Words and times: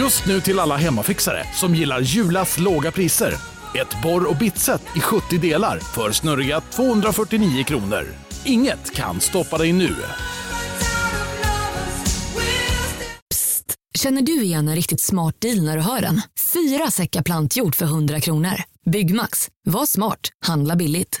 Just 0.00 0.26
nu 0.26 0.40
till 0.40 0.58
alla 0.58 0.76
hemmafixare 0.76 1.46
som 1.54 1.74
gillar 1.74 2.00
Julas 2.00 2.58
låga 2.58 2.90
priser. 2.90 3.34
Ett 3.74 4.02
borr 4.02 4.30
och 4.30 4.36
bitset 4.36 4.82
i 4.96 5.00
70 5.00 5.38
delar 5.38 5.78
för 5.78 6.12
snurriga 6.12 6.60
249 6.60 7.64
kronor. 7.64 8.06
Inget 8.44 8.94
kan 8.94 9.20
stoppa 9.20 9.58
dig 9.58 9.72
nu. 9.72 9.96
Psst! 13.30 13.74
Känner 13.98 14.22
du 14.22 14.42
igen 14.42 14.68
en 14.68 14.74
riktigt 14.74 15.00
smart 15.00 15.40
deal 15.40 15.62
när 15.62 15.76
du 15.76 15.82
hör 15.82 16.00
den? 16.00 16.22
Fyra 16.52 16.90
säckar 16.90 17.22
plantjord 17.22 17.74
för 17.74 17.84
100 17.86 18.20
kronor. 18.20 18.54
Byggmax. 18.90 19.48
Var 19.64 19.86
smart. 19.86 20.20
Handla 20.46 20.76
billigt. 20.76 21.20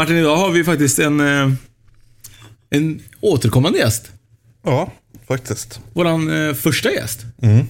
Martin, 0.00 0.16
idag 0.16 0.36
har 0.36 0.50
vi 0.50 0.64
faktiskt 0.64 0.98
en, 0.98 1.20
eh, 1.20 1.52
en 2.70 3.02
återkommande 3.20 3.78
gäst. 3.78 4.12
Ja, 4.64 4.92
faktiskt. 5.28 5.80
Våran 5.92 6.48
eh, 6.48 6.54
första 6.54 6.92
gäst. 6.92 7.26
Mm. 7.42 7.66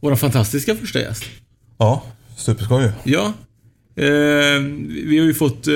Våran 0.00 0.18
fantastiska 0.18 0.76
första 0.76 1.00
gäst. 1.00 1.24
Ja, 1.78 2.02
superskoj 2.36 2.82
ju. 2.82 3.12
Ja. 3.12 3.32
Eh, 3.96 4.60
vi 5.06 5.18
har 5.18 5.26
ju 5.26 5.34
fått 5.34 5.66
eh, 5.66 5.74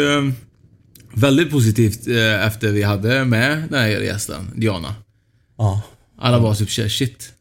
väldigt 1.15 1.51
positivt 1.51 2.07
eh, 2.09 2.47
efter 2.47 2.73
vi 2.73 2.83
hade 2.83 3.25
med 3.25 3.63
den 3.71 3.81
här 3.81 3.89
gästen, 3.89 4.51
Diana. 4.55 4.95
Ja. 5.59 5.83
Alla 6.19 6.39
var 6.39 6.55
typ 6.55 6.71
shit. 6.71 7.33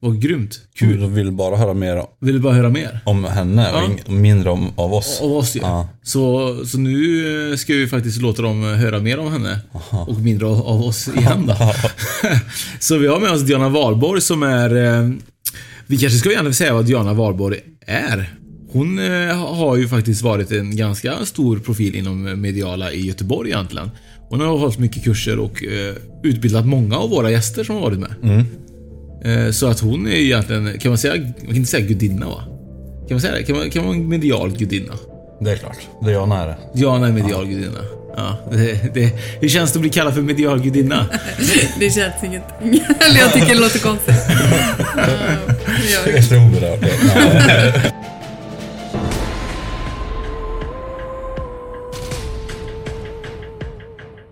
Vad 0.00 0.20
grymt. 0.22 0.60
Kul. 0.74 0.88
Kul. 0.92 1.00
Jag 1.02 1.08
vill 1.08 1.32
bara 1.32 1.56
höra 1.56 1.74
mer 1.74 2.02
Vill 2.20 2.34
du 2.34 2.40
bara 2.40 2.54
höra 2.54 2.68
mer? 2.70 3.00
om 3.04 3.24
henne 3.24 3.72
och 3.72 3.90
Ja. 4.06 4.12
mindre 4.12 4.50
om, 4.50 4.72
av 4.76 4.94
oss. 4.94 5.20
Av 5.22 5.32
oss 5.32 5.56
ju. 5.56 5.60
Ja. 5.60 5.88
Så, 6.02 6.56
så 6.66 6.78
nu 6.78 7.50
eh, 7.52 7.56
ska 7.56 7.72
vi 7.72 7.86
faktiskt 7.86 8.22
låta 8.22 8.42
dem 8.42 8.62
eh, 8.64 8.68
höra 8.70 8.98
mer 8.98 9.18
om 9.18 9.32
henne. 9.32 9.60
Och 10.06 10.20
mindre 10.20 10.46
av, 10.46 10.62
av 10.66 10.82
oss 10.82 11.08
igen 11.08 11.46
då. 11.46 11.54
så 12.80 12.98
vi 12.98 13.06
har 13.06 13.20
med 13.20 13.30
oss 13.30 13.42
Diana 13.42 13.68
Wahlborg 13.68 14.20
som 14.20 14.42
är... 14.42 14.76
Eh, 14.76 15.10
vi 15.86 15.96
kanske 15.98 16.18
ska 16.18 16.32
gärna 16.32 16.52
säga 16.52 16.74
vad 16.74 16.84
Diana 16.86 17.14
Wahlborg 17.14 17.58
är. 17.86 18.34
Hon 18.72 18.98
eh, 18.98 19.36
har 19.36 19.76
ju 19.76 19.88
faktiskt 19.88 20.22
varit 20.22 20.52
en 20.52 20.76
ganska 20.76 21.24
stor 21.26 21.58
profil 21.58 21.94
inom 21.94 22.40
mediala 22.40 22.92
i 22.92 23.06
Göteborg 23.06 23.50
egentligen. 23.50 23.90
Hon 24.28 24.40
har 24.40 24.58
hållit 24.58 24.78
mycket 24.78 25.04
kurser 25.04 25.38
och 25.38 25.64
eh, 25.64 25.94
utbildat 26.22 26.66
många 26.66 26.96
av 26.96 27.10
våra 27.10 27.30
gäster 27.30 27.64
som 27.64 27.74
har 27.74 27.82
varit 27.82 27.98
med. 27.98 28.14
Eh, 28.22 28.44
så 29.52 29.66
att 29.66 29.80
hon 29.80 30.06
är 30.06 30.10
egentligen, 30.10 30.78
kan 30.78 30.90
man 30.90 30.98
säga, 30.98 31.14
man 31.14 31.46
kan 31.46 31.56
inte 31.56 31.70
säga 31.70 31.86
gudinna 31.86 32.26
va? 32.26 32.42
Kan 33.08 33.14
man 33.14 33.20
säga 33.20 33.34
det? 33.34 33.42
Kan 33.42 33.56
man, 33.56 33.70
kan 33.70 33.82
man 33.84 33.88
vara 33.88 34.02
en 34.02 34.08
medial 34.08 34.56
gudinna? 34.56 34.94
Det 35.40 35.50
är 35.50 35.56
klart. 35.56 35.78
Det 36.04 36.10
är 36.10 36.14
jag 36.14 36.28
nära. 36.28 36.54
Diana 36.74 37.08
är 37.08 37.12
medialgudinna. 37.12 37.80
Ja, 38.16 38.38
det, 38.52 38.94
det, 38.94 39.12
hur 39.40 39.48
känns 39.48 39.72
det 39.72 39.76
att 39.76 39.80
bli 39.80 39.90
kallad 39.90 40.14
för 40.14 40.22
medialgudinna? 40.22 41.06
Det 41.80 41.90
känns 41.90 42.14
ingenting. 42.24 42.84
Eller 43.00 43.20
jag 43.20 43.32
tycker 43.32 43.48
det 43.54 43.60
låter 43.60 43.78
konstigt. 43.78 44.14
Ja, 45.92 45.98
det 46.04 46.10
det. 46.10 46.16
Jag 46.16 46.28
tror 46.28 46.60
det. 46.60 46.90
Ja. 47.84 47.90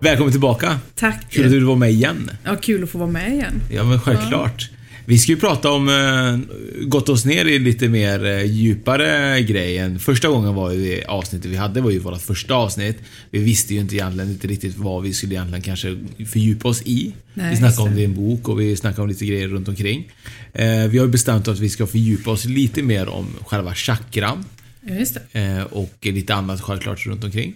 Välkommen 0.05 0.31
tillbaka. 0.31 0.79
Tack. 0.95 1.25
Kul 1.29 1.45
att 1.45 1.51
du 1.51 1.59
var 1.59 1.75
med 1.75 1.91
igen. 1.91 2.31
Ja, 2.43 2.55
kul 2.55 2.83
att 2.83 2.89
få 2.89 2.97
vara 2.97 3.09
med 3.09 3.33
igen. 3.33 3.61
Ja, 3.71 3.83
men 3.83 3.99
självklart. 3.99 4.69
Vi 5.05 5.17
ska 5.17 5.31
ju 5.31 5.37
prata 5.37 5.71
om, 5.71 5.89
eh, 5.89 6.85
gått 6.87 7.09
oss 7.09 7.25
ner 7.25 7.45
i 7.45 7.59
lite 7.59 7.89
mer 7.89 8.25
eh, 8.25 8.43
djupare 8.43 9.41
grejen. 9.41 9.99
Första 9.99 10.27
gången 10.27 10.55
var 10.55 10.71
ju 10.71 10.85
det 10.85 11.05
avsnittet 11.05 11.51
vi 11.51 11.55
hade, 11.55 11.81
var 11.81 11.91
ju 11.91 11.99
vårt 11.99 12.21
första 12.21 12.53
avsnitt. 12.53 12.97
Vi 13.31 13.39
visste 13.39 13.73
ju 13.73 13.79
inte 13.79 13.95
egentligen 13.95 14.29
inte 14.29 14.47
riktigt 14.47 14.77
vad 14.77 15.03
vi 15.03 15.13
skulle 15.13 15.33
egentligen 15.33 15.61
kanske 15.61 15.97
fördjupa 16.25 16.67
oss 16.67 16.81
i. 16.81 17.13
Nej, 17.33 17.51
vi 17.51 17.57
snackade 17.57 17.89
om 17.89 17.95
det 17.95 18.01
i 18.01 18.05
en 18.05 18.15
bok 18.15 18.49
och 18.49 18.59
vi 18.59 18.75
snackade 18.75 19.01
om 19.01 19.07
lite 19.07 19.25
grejer 19.25 19.47
runt 19.47 19.67
omkring. 19.67 20.11
Eh, 20.53 20.67
vi 20.67 20.97
har 20.97 21.05
ju 21.05 21.11
bestämt 21.11 21.47
att 21.47 21.59
vi 21.59 21.69
ska 21.69 21.87
fördjupa 21.87 22.31
oss 22.31 22.45
lite 22.45 22.83
mer 22.83 23.09
om 23.09 23.27
själva 23.45 23.75
chakran. 23.75 24.45
Ja, 24.81 24.95
just 24.95 25.17
det. 25.33 25.65
Och 25.71 25.97
lite 26.01 26.35
annat 26.35 26.61
självklart 26.61 27.05
runt 27.05 27.23
omkring. 27.23 27.55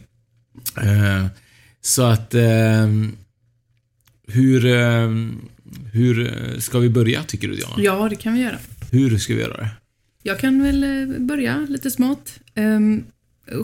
Så 1.82 2.04
att... 2.04 2.34
Eh, 2.34 2.88
hur, 4.28 4.66
eh, 4.66 5.10
hur 5.94 6.34
ska 6.60 6.80
vi 6.80 6.90
börja 6.90 7.24
tycker 7.24 7.48
du 7.48 7.56
Diana? 7.56 7.74
Ja, 7.78 8.10
det 8.10 8.16
kan 8.16 8.34
vi 8.34 8.42
göra. 8.42 8.58
Hur 8.92 9.18
ska 9.18 9.34
vi 9.34 9.42
göra 9.42 9.58
det? 9.58 9.70
Jag 10.24 10.40
kan 10.40 10.64
väl 10.64 10.84
eh, 10.84 11.20
börja 11.20 11.66
lite 11.70 11.92
smått. 11.92 12.40
Um, 12.56 13.04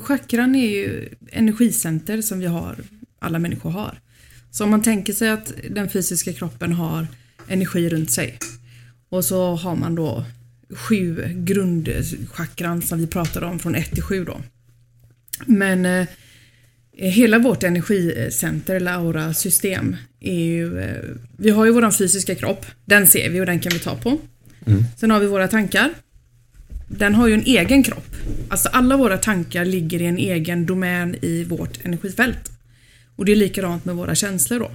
chakran 0.02 0.56
är 0.56 0.70
ju 0.70 1.10
energicenter 1.32 2.22
som 2.22 2.40
vi 2.40 2.46
har, 2.46 2.76
alla 3.20 3.40
människor 3.40 3.70
har. 3.70 4.00
Så 4.52 4.64
om 4.64 4.70
man 4.70 4.82
tänker 4.82 5.14
sig 5.14 5.30
att 5.30 5.54
den 5.70 5.90
fysiska 5.90 6.34
kroppen 6.34 6.72
har 6.74 7.08
energi 7.48 7.90
runt 7.90 8.12
sig 8.12 8.40
och 9.10 9.26
så 9.26 9.56
har 9.56 9.76
man 9.76 9.96
då 9.96 10.26
sju 10.70 11.24
grundchakran 11.36 12.82
som 12.82 13.00
vi 13.00 13.08
pratade 13.08 13.46
om 13.46 13.60
från 13.60 13.76
1 13.76 13.92
till 13.92 14.04
7 14.04 14.26
då. 14.26 14.42
Men 15.46 15.86
eh, 15.86 16.08
hela 16.98 17.40
vårt 17.40 17.64
energicenter 17.64 18.76
eller 18.76 18.92
aura-system 18.92 19.96
är 20.20 20.40
ju... 20.40 20.80
Eh, 20.80 21.04
vi 21.38 21.50
har 21.50 21.66
ju 21.66 21.72
våran 21.72 21.94
fysiska 21.94 22.36
kropp, 22.36 22.66
den 22.86 23.08
ser 23.08 23.30
vi 23.30 23.42
och 23.42 23.46
den 23.46 23.60
kan 23.60 23.74
vi 23.74 23.80
ta 23.80 23.96
på. 23.96 24.20
Sen 24.98 25.12
har 25.12 25.20
vi 25.20 25.28
våra 25.28 25.48
tankar. 25.48 25.90
Den 26.88 27.16
har 27.16 27.28
ju 27.28 27.34
en 27.34 27.44
egen 27.46 27.84
kropp. 27.84 28.16
Alltså 28.50 28.70
alla 28.70 28.98
våra 28.98 29.18
tankar 29.18 29.66
ligger 29.66 30.02
i 30.02 30.06
en 30.06 30.18
egen 30.18 30.66
domän 30.66 31.16
i 31.22 31.44
vårt 31.44 31.86
energifält. 31.86 32.52
Och 33.16 33.26
det 33.26 33.32
är 33.32 33.36
likadant 33.36 33.86
med 33.86 33.96
våra 33.96 34.16
känslor 34.16 34.60
då. 34.60 34.72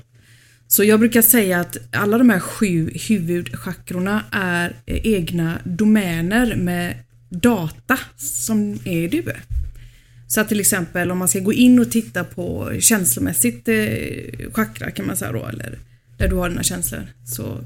Så 0.67 0.85
jag 0.85 1.01
brukar 1.01 1.23
säga 1.23 1.61
att 1.61 1.77
alla 1.93 2.19
de 2.19 2.31
här 2.31 2.41
sju 2.41 2.91
huvudchakrorna 3.09 4.25
är 4.31 4.77
eh, 4.87 5.07
egna 5.07 5.59
domäner 5.65 6.57
med 6.57 6.95
data 7.29 7.99
som 8.17 8.79
är 8.85 9.09
du. 9.09 9.25
Så 10.31 10.41
att 10.41 10.49
till 10.49 10.61
exempel 10.61 11.11
om 11.11 11.19
man 11.19 11.29
ska 11.29 11.39
gå 11.41 11.53
in 11.53 11.79
och 11.79 11.91
titta 11.91 12.25
på 12.25 12.73
känslomässigt 12.81 13.69
eh, 13.69 14.53
chakra 14.53 14.91
kan 14.91 15.07
man 15.07 15.17
säga 15.17 15.33
då, 15.33 15.47
eller 15.47 15.79
där 16.19 16.29
du 16.29 16.37
har 16.37 16.49
dina 16.49 16.63
känslor, 16.63 17.07
så 17.25 17.65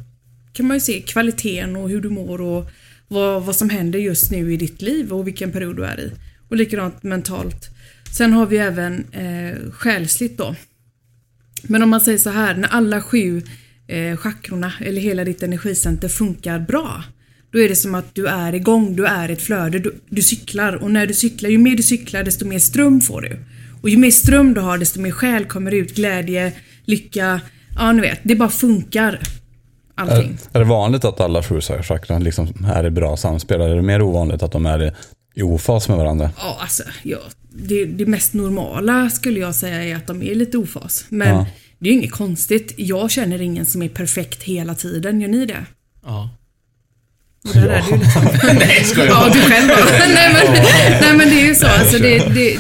kan 0.53 0.67
man 0.67 0.77
ju 0.77 0.81
se 0.81 1.01
kvaliteten 1.01 1.77
och 1.77 1.89
hur 1.89 2.01
du 2.01 2.09
mår 2.09 2.41
och 2.41 2.71
vad, 3.09 3.43
vad 3.43 3.57
som 3.57 3.71
händer 3.71 3.99
just 3.99 4.31
nu 4.31 4.53
i 4.53 4.57
ditt 4.57 4.83
liv 4.83 5.13
och 5.13 5.27
vilken 5.27 5.53
period 5.53 5.77
du 5.77 5.85
är 5.85 6.01
i. 6.01 6.13
Och 6.49 6.57
likadant 6.57 7.03
mentalt. 7.03 7.69
Sen 8.17 8.33
har 8.33 8.47
vi 8.47 8.57
även 8.57 9.05
eh, 9.13 9.71
själsligt 9.71 10.39
då. 10.39 10.57
Men 11.63 11.83
om 11.83 11.91
man 11.91 12.01
säger 12.01 12.19
så 12.19 12.31
här, 12.31 12.55
när 12.55 12.69
alla 12.69 13.03
sju 13.03 13.43
eh, 13.87 14.17
chakrorna 14.17 14.73
eller 14.81 15.01
hela 15.01 15.25
ditt 15.25 15.43
energicenter 15.43 16.09
funkar 16.09 16.59
bra. 16.59 17.05
Då 17.55 17.61
är 17.61 17.69
det 17.69 17.77
som 17.77 17.95
att 17.95 18.15
du 18.15 18.27
är 18.27 18.55
igång, 18.55 18.97
du 18.97 19.07
är 19.07 19.29
ett 19.29 19.43
flöde, 19.43 19.79
du, 19.79 19.95
du 20.09 20.23
cyklar 20.23 20.73
och 20.83 20.91
när 20.91 21.07
du 21.07 21.15
cyklar, 21.15 21.51
ju 21.51 21.59
mer 21.59 21.77
du 21.77 21.83
cyklar 21.83 22.23
desto 22.23 22.47
mer 22.47 22.59
ström 22.59 23.01
får 23.01 23.21
du. 23.21 23.39
Och 23.83 23.89
ju 23.89 23.97
mer 23.97 24.11
ström 24.11 24.55
du 24.55 24.61
har 24.61 24.79
desto 24.79 25.01
mer 25.01 25.11
själ 25.11 25.45
kommer 25.45 25.75
ut, 25.75 25.95
glädje, 25.95 26.53
lycka, 26.85 27.41
ja 27.77 27.93
ni 27.93 28.01
vet, 28.01 28.21
det 28.23 28.35
bara 28.35 28.49
funkar. 28.49 29.21
Allting. 29.95 30.39
Är, 30.53 30.57
är 30.57 30.59
det 30.59 30.69
vanligt 30.69 31.05
att 31.05 31.21
alla 31.21 31.43
sju 31.43 31.61
chakran 31.61 32.25
liksom 32.25 32.67
är 32.75 32.87
i 32.87 32.91
bra 32.91 33.17
samspel? 33.17 33.61
Är 33.61 33.75
det 33.75 33.83
mer 33.83 34.03
ovanligt 34.03 34.43
att 34.43 34.53
de 34.53 34.67
är 34.67 34.83
i, 34.83 34.93
i 35.35 35.43
ofas 35.43 35.89
med 35.89 35.99
varandra? 35.99 36.31
Ja, 36.39 36.59
alltså, 36.61 36.83
ja, 37.03 37.19
det, 37.53 37.85
det 37.85 38.07
mest 38.07 38.35
normala 38.35 39.11
skulle 39.11 39.41
jag 39.41 39.55
säga 39.55 39.85
är 39.85 39.97
att 39.97 40.07
de 40.07 40.23
är 40.23 40.35
lite 40.35 40.59
ofas. 40.59 41.05
Men 41.09 41.29
Ja. 41.29 41.47
det 41.79 41.89
är 41.89 41.93
ju 41.93 41.99
inget 41.99 42.13
konstigt. 42.13 42.75
Jag 42.77 43.11
känner 43.11 43.41
ingen 43.43 43.67
som 43.67 43.83
är 43.83 43.89
perfekt 43.89 44.43
hela 44.43 44.75
tiden. 44.75 45.21
Gör 45.21 45.29
ni 45.29 45.47
det? 45.47 45.67
Ja. 46.05 46.31
Och 47.45 47.55
där 47.55 47.69
är 47.69 47.83
det 47.83 47.91
ju 47.91 47.97
liksom... 47.97 48.25
nej, 48.59 48.87
jag 48.97 49.07
Ja, 49.07 49.31
du 49.35 49.41
själv 49.41 49.69
nej, 49.99 50.33
men, 50.33 50.63
nej, 51.01 51.17
men 51.17 51.29
det 51.29 51.41
är 51.41 51.47
ju 51.47 51.55
så. 51.55 51.67
Alltså, 51.67 51.99
det, 51.99 52.19
det, 52.19 52.59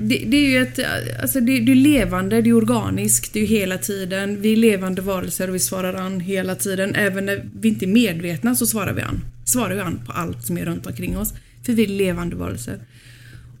det, 0.00 0.24
det 0.26 0.36
är 0.36 0.50
ju 0.50 0.62
ett, 0.62 0.78
alltså 1.22 1.40
det, 1.40 1.60
det 1.60 1.72
är 1.72 1.76
levande, 1.76 2.42
det 2.42 2.50
är 2.50 2.54
organiskt, 2.54 3.32
det 3.32 3.38
är 3.38 3.40
ju 3.40 3.46
hela 3.46 3.78
tiden. 3.78 4.40
Vi 4.40 4.52
är 4.52 4.56
levande 4.56 5.02
varelser 5.02 5.48
och 5.48 5.54
vi 5.54 5.58
svarar 5.58 5.94
an 5.94 6.20
hela 6.20 6.54
tiden. 6.54 6.94
Även 6.94 7.26
när 7.26 7.44
vi 7.60 7.68
inte 7.68 7.84
är 7.84 7.88
medvetna 7.88 8.54
så 8.54 8.66
svarar 8.66 8.92
vi 8.92 9.02
an. 9.02 9.24
Svarar 9.44 9.74
vi 9.74 9.80
an 9.80 10.00
på 10.06 10.12
allt 10.12 10.46
som 10.46 10.58
är 10.58 10.64
runt 10.64 10.86
omkring 10.86 11.18
oss. 11.18 11.34
För 11.66 11.72
vi 11.72 11.84
är 11.84 11.88
levande 11.88 12.36
varelser. 12.36 12.78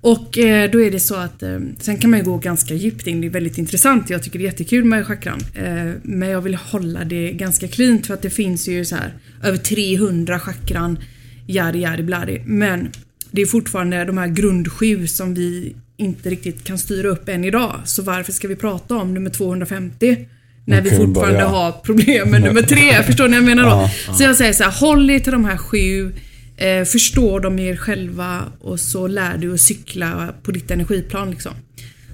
Och 0.00 0.38
eh, 0.38 0.70
då 0.70 0.80
är 0.80 0.90
det 0.90 1.00
så 1.00 1.14
att, 1.14 1.42
eh, 1.42 1.58
sen 1.78 1.98
kan 1.98 2.10
man 2.10 2.18
ju 2.18 2.24
gå 2.24 2.36
ganska 2.36 2.74
djupt 2.74 3.06
in, 3.06 3.20
det 3.20 3.26
är 3.26 3.30
väldigt 3.30 3.58
intressant. 3.58 4.10
Jag 4.10 4.22
tycker 4.22 4.38
det 4.38 4.44
är 4.44 4.46
jättekul 4.46 4.84
med 4.84 5.06
chakran. 5.06 5.40
Eh, 5.54 5.92
men 6.02 6.28
jag 6.28 6.40
vill 6.40 6.54
hålla 6.54 7.04
det 7.04 7.32
ganska 7.32 7.68
cleant 7.68 8.06
för 8.06 8.14
att 8.14 8.22
det 8.22 8.30
finns 8.30 8.68
ju 8.68 8.84
så 8.84 8.96
här 8.96 9.14
över 9.42 9.58
300 9.58 10.40
chakran, 10.40 10.98
yadi 11.46 11.78
yadi 11.78 12.02
bladi. 12.02 12.42
Men 12.46 12.90
det 13.30 13.42
är 13.42 13.46
fortfarande 13.46 14.04
de 14.04 14.18
här 14.18 14.26
grund 14.26 14.72
sju 14.72 15.06
som 15.06 15.34
vi 15.34 15.74
inte 15.96 16.30
riktigt 16.30 16.64
kan 16.64 16.78
styra 16.78 17.08
upp 17.08 17.28
än 17.28 17.44
idag. 17.44 17.80
Så 17.84 18.02
varför 18.02 18.32
ska 18.32 18.48
vi 18.48 18.56
prata 18.56 18.96
om 18.96 19.14
nummer 19.14 19.30
250? 19.30 20.26
När 20.64 20.80
vi 20.80 20.90
fortfarande 20.90 21.34
börja. 21.34 21.48
har 21.48 21.72
problem 21.72 22.30
med 22.30 22.42
nummer 22.42 22.62
tre. 22.62 23.02
Förstår 23.06 23.28
ni 23.28 23.30
vad 23.30 23.36
jag 23.36 23.56
menar 23.56 23.62
då? 23.62 23.90
Ja, 24.06 24.14
Så 24.14 24.22
jag 24.22 24.36
säger 24.36 24.52
så 24.52 24.64
här, 24.64 24.70
håll 24.70 25.10
er 25.10 25.18
till 25.18 25.32
de 25.32 25.44
här 25.44 25.56
sju. 25.56 26.12
Eh, 26.60 26.84
förstå 26.84 27.38
dem 27.38 27.58
i 27.58 27.66
er 27.68 27.76
själva 27.76 28.42
och 28.60 28.80
så 28.80 29.06
lär 29.06 29.38
du 29.38 29.54
att 29.54 29.60
cykla 29.60 30.34
på 30.42 30.50
ditt 30.52 30.70
energiplan 30.70 31.30
liksom. 31.30 31.52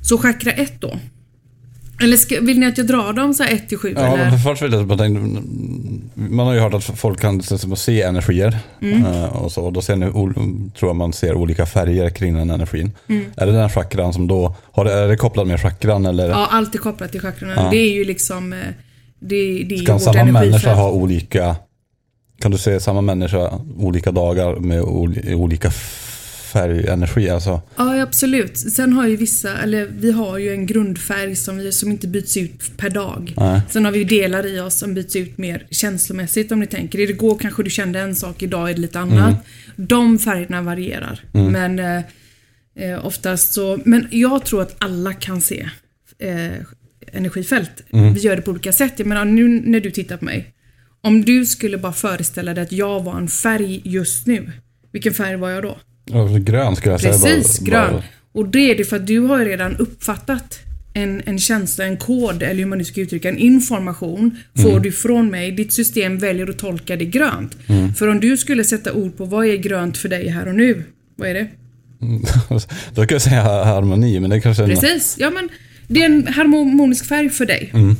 Så 0.02 0.18
chakra 0.18 0.52
1 0.52 0.80
då. 0.80 0.98
Eller 2.02 2.16
ska, 2.16 2.40
vill 2.40 2.58
ni 2.58 2.66
att 2.66 2.78
jag 2.78 2.86
drar 2.86 3.12
dem 3.12 3.34
så 3.34 3.42
här 3.42 3.52
1 3.52 3.68
till 3.68 3.78
7 3.78 3.94
Ja, 3.96 4.18
eller? 4.18 4.38
först 4.38 4.62
vill 4.62 4.72
jag 4.72 4.86
bara 4.86 4.98
tänka, 4.98 5.20
man 6.14 6.46
har 6.46 6.54
ju 6.54 6.60
hört 6.60 6.74
att 6.74 6.84
folk 6.84 7.20
kan 7.20 7.42
se 7.76 8.02
energier. 8.02 8.58
Mm. 8.82 9.04
eh, 9.06 9.24
Och 9.24 9.52
så, 9.52 9.62
och 9.64 9.72
då 9.72 9.82
ser 9.82 9.96
ni, 9.96 10.06
tror 10.78 10.88
jag 10.88 10.96
man 10.96 11.12
ser 11.12 11.34
olika 11.34 11.66
färger 11.66 12.10
kring 12.10 12.34
den 12.34 12.50
energin. 12.50 12.92
Mm. 13.08 13.24
Är 13.36 13.46
det 13.46 13.52
den 13.52 13.70
chakran 13.70 14.12
som 14.12 14.26
då, 14.26 14.56
har 14.72 14.84
det, 14.84 14.92
är 14.92 15.08
det 15.08 15.16
kopplat 15.16 15.46
med 15.46 15.60
chakran 15.60 16.06
eller? 16.06 16.28
Ja, 16.28 16.48
allt 16.50 16.74
är 16.74 16.78
kopplat 16.78 17.12
till 17.12 17.20
chakran. 17.20 17.50
Ja. 17.56 17.68
Det 17.70 17.76
är 17.78 17.92
ju 17.94 18.04
liksom... 18.04 18.52
eh, 18.52 18.58
Det, 19.18 19.64
det 19.68 19.74
är 19.74 19.86
Kan 19.86 19.94
vårt 19.94 20.02
samma 20.02 20.24
människa 20.24 20.74
ha 20.74 20.90
olika, 20.90 21.56
kan 22.38 22.50
du 22.50 22.58
se 22.58 22.80
samma 22.80 23.00
människa 23.00 23.60
olika 23.76 24.12
dagar 24.12 24.56
med 24.56 24.82
ol- 24.82 25.34
olika 25.34 25.70
färgenergi? 26.52 27.28
Alltså, 27.30 27.62
Ja, 27.76 28.02
absolut. 28.02 28.58
Sen 28.58 28.92
har 28.92 29.06
ju 29.06 29.16
vissa, 29.16 29.56
eller 29.58 29.86
vi 29.98 30.12
har 30.12 30.38
ju 30.38 30.52
en 30.52 30.66
grundfärg 30.66 31.36
som, 31.36 31.56
vi, 31.58 31.72
som 31.72 31.90
inte 31.90 32.08
byts 32.08 32.36
ut 32.36 32.76
per 32.76 32.90
dag. 32.90 33.34
Nej. 33.36 33.60
Sen 33.70 33.84
har 33.84 33.92
vi 33.92 33.98
ju 33.98 34.04
delar 34.04 34.46
i 34.46 34.60
oss 34.60 34.74
som 34.78 34.94
byts 34.94 35.16
ut 35.16 35.38
mer 35.38 35.66
känslomässigt 35.70 36.52
om 36.52 36.60
ni 36.60 36.66
tänker. 36.66 36.98
Igår 37.10 37.38
kanske 37.38 37.62
du 37.62 37.70
kände 37.70 38.00
en 38.00 38.16
sak, 38.16 38.42
idag 38.42 38.70
är 38.70 38.74
det 38.74 38.80
lite 38.80 38.98
annat. 39.00 39.28
Mm. 39.76 39.88
De 39.88 40.18
färgerna 40.18 40.62
varierar. 40.62 41.20
Mm. 41.34 41.52
Men 41.52 41.78
eh, 41.78 42.90
eh, 42.90 43.06
oftast 43.06 43.52
så, 43.52 43.78
men 43.84 44.08
jag 44.10 44.44
tror 44.44 44.62
att 44.62 44.76
alla 44.78 45.12
kan 45.12 45.40
se 45.40 45.68
eh, 46.18 46.52
energifält. 47.12 47.82
Mm. 47.92 48.14
Vi 48.14 48.20
gör 48.20 48.36
det 48.36 48.42
på 48.42 48.50
olika 48.50 48.72
sätt. 48.72 48.92
Jag 48.96 49.06
menar 49.06 49.24
nu 49.24 49.48
när 49.64 49.80
du 49.80 49.90
tittar 49.90 50.16
på 50.16 50.24
mig. 50.24 50.52
Om 51.06 51.24
du 51.24 51.46
skulle 51.46 51.78
bara 51.78 51.92
föreställa 51.92 52.54
dig 52.54 52.62
att 52.64 52.72
jag 52.72 53.04
var 53.04 53.16
en 53.18 53.28
färg 53.28 53.80
just 53.84 54.26
nu. 54.26 54.52
Vilken 54.92 55.14
färg 55.14 55.36
var 55.36 55.50
jag 55.50 55.62
då? 55.62 55.78
ja, 56.04 56.26
grön 56.38 56.76
skulle 56.76 56.92
jag 56.92 57.00
säga. 57.00 57.12
Precis, 57.12 57.58
grön. 57.58 57.92
bara- 57.92 58.02
Och 58.34 58.48
det 58.48 58.70
är 58.70 58.74
det 58.76 58.84
för 58.84 58.96
att 58.96 59.06
du 59.06 59.20
har 59.20 59.38
ju 59.38 59.44
redan 59.44 59.76
uppfattat 59.76 60.58
en, 60.94 61.22
en 61.26 61.38
känsla, 61.38 61.84
en 61.84 61.96
kod 61.96 62.42
eller 62.42 62.54
hur 62.54 62.66
man 62.66 62.78
nu 62.78 62.84
ska 62.84 63.00
uttrycka 63.00 63.28
en 63.28 63.38
information 63.38 64.36
får 64.62 64.70
Mm. 64.70 64.82
du 64.82 64.92
från 64.92 65.30
mig. 65.30 65.50
Ditt 65.52 65.72
system 65.72 66.18
väljer 66.18 66.50
att 66.50 66.58
tolka 66.58 66.96
det 66.96 67.04
grönt. 67.04 67.56
Mm. 67.66 67.94
För 67.94 68.08
om 68.08 68.20
du 68.20 68.36
skulle 68.36 68.64
sätta 68.64 68.92
ord 68.92 69.16
på 69.16 69.24
vad 69.24 69.46
är 69.46 69.56
grönt 69.56 69.98
för 69.98 70.08
dig 70.08 70.28
här 70.28 70.48
och 70.48 70.54
nu? 70.54 70.84
Vad 71.16 71.28
är 71.28 71.34
det? 71.34 71.46
Då 72.94 73.06
kan 73.06 73.14
jag 73.14 73.22
säga 73.22 73.42
harmoni, 73.42 74.20
men 74.20 74.30
det 74.30 74.36
är 74.36 74.40
kanske 74.40 74.62
är 74.62 74.68
en- 74.68 74.76
Precis, 74.80 75.16
ja 75.18 75.30
men 75.30 75.48
det 75.88 76.00
är 76.02 76.06
en 76.06 76.26
harmonisk 76.26 77.06
färg 77.06 77.30
för 77.30 77.46
dig. 77.46 77.70
Mm. 77.74 77.96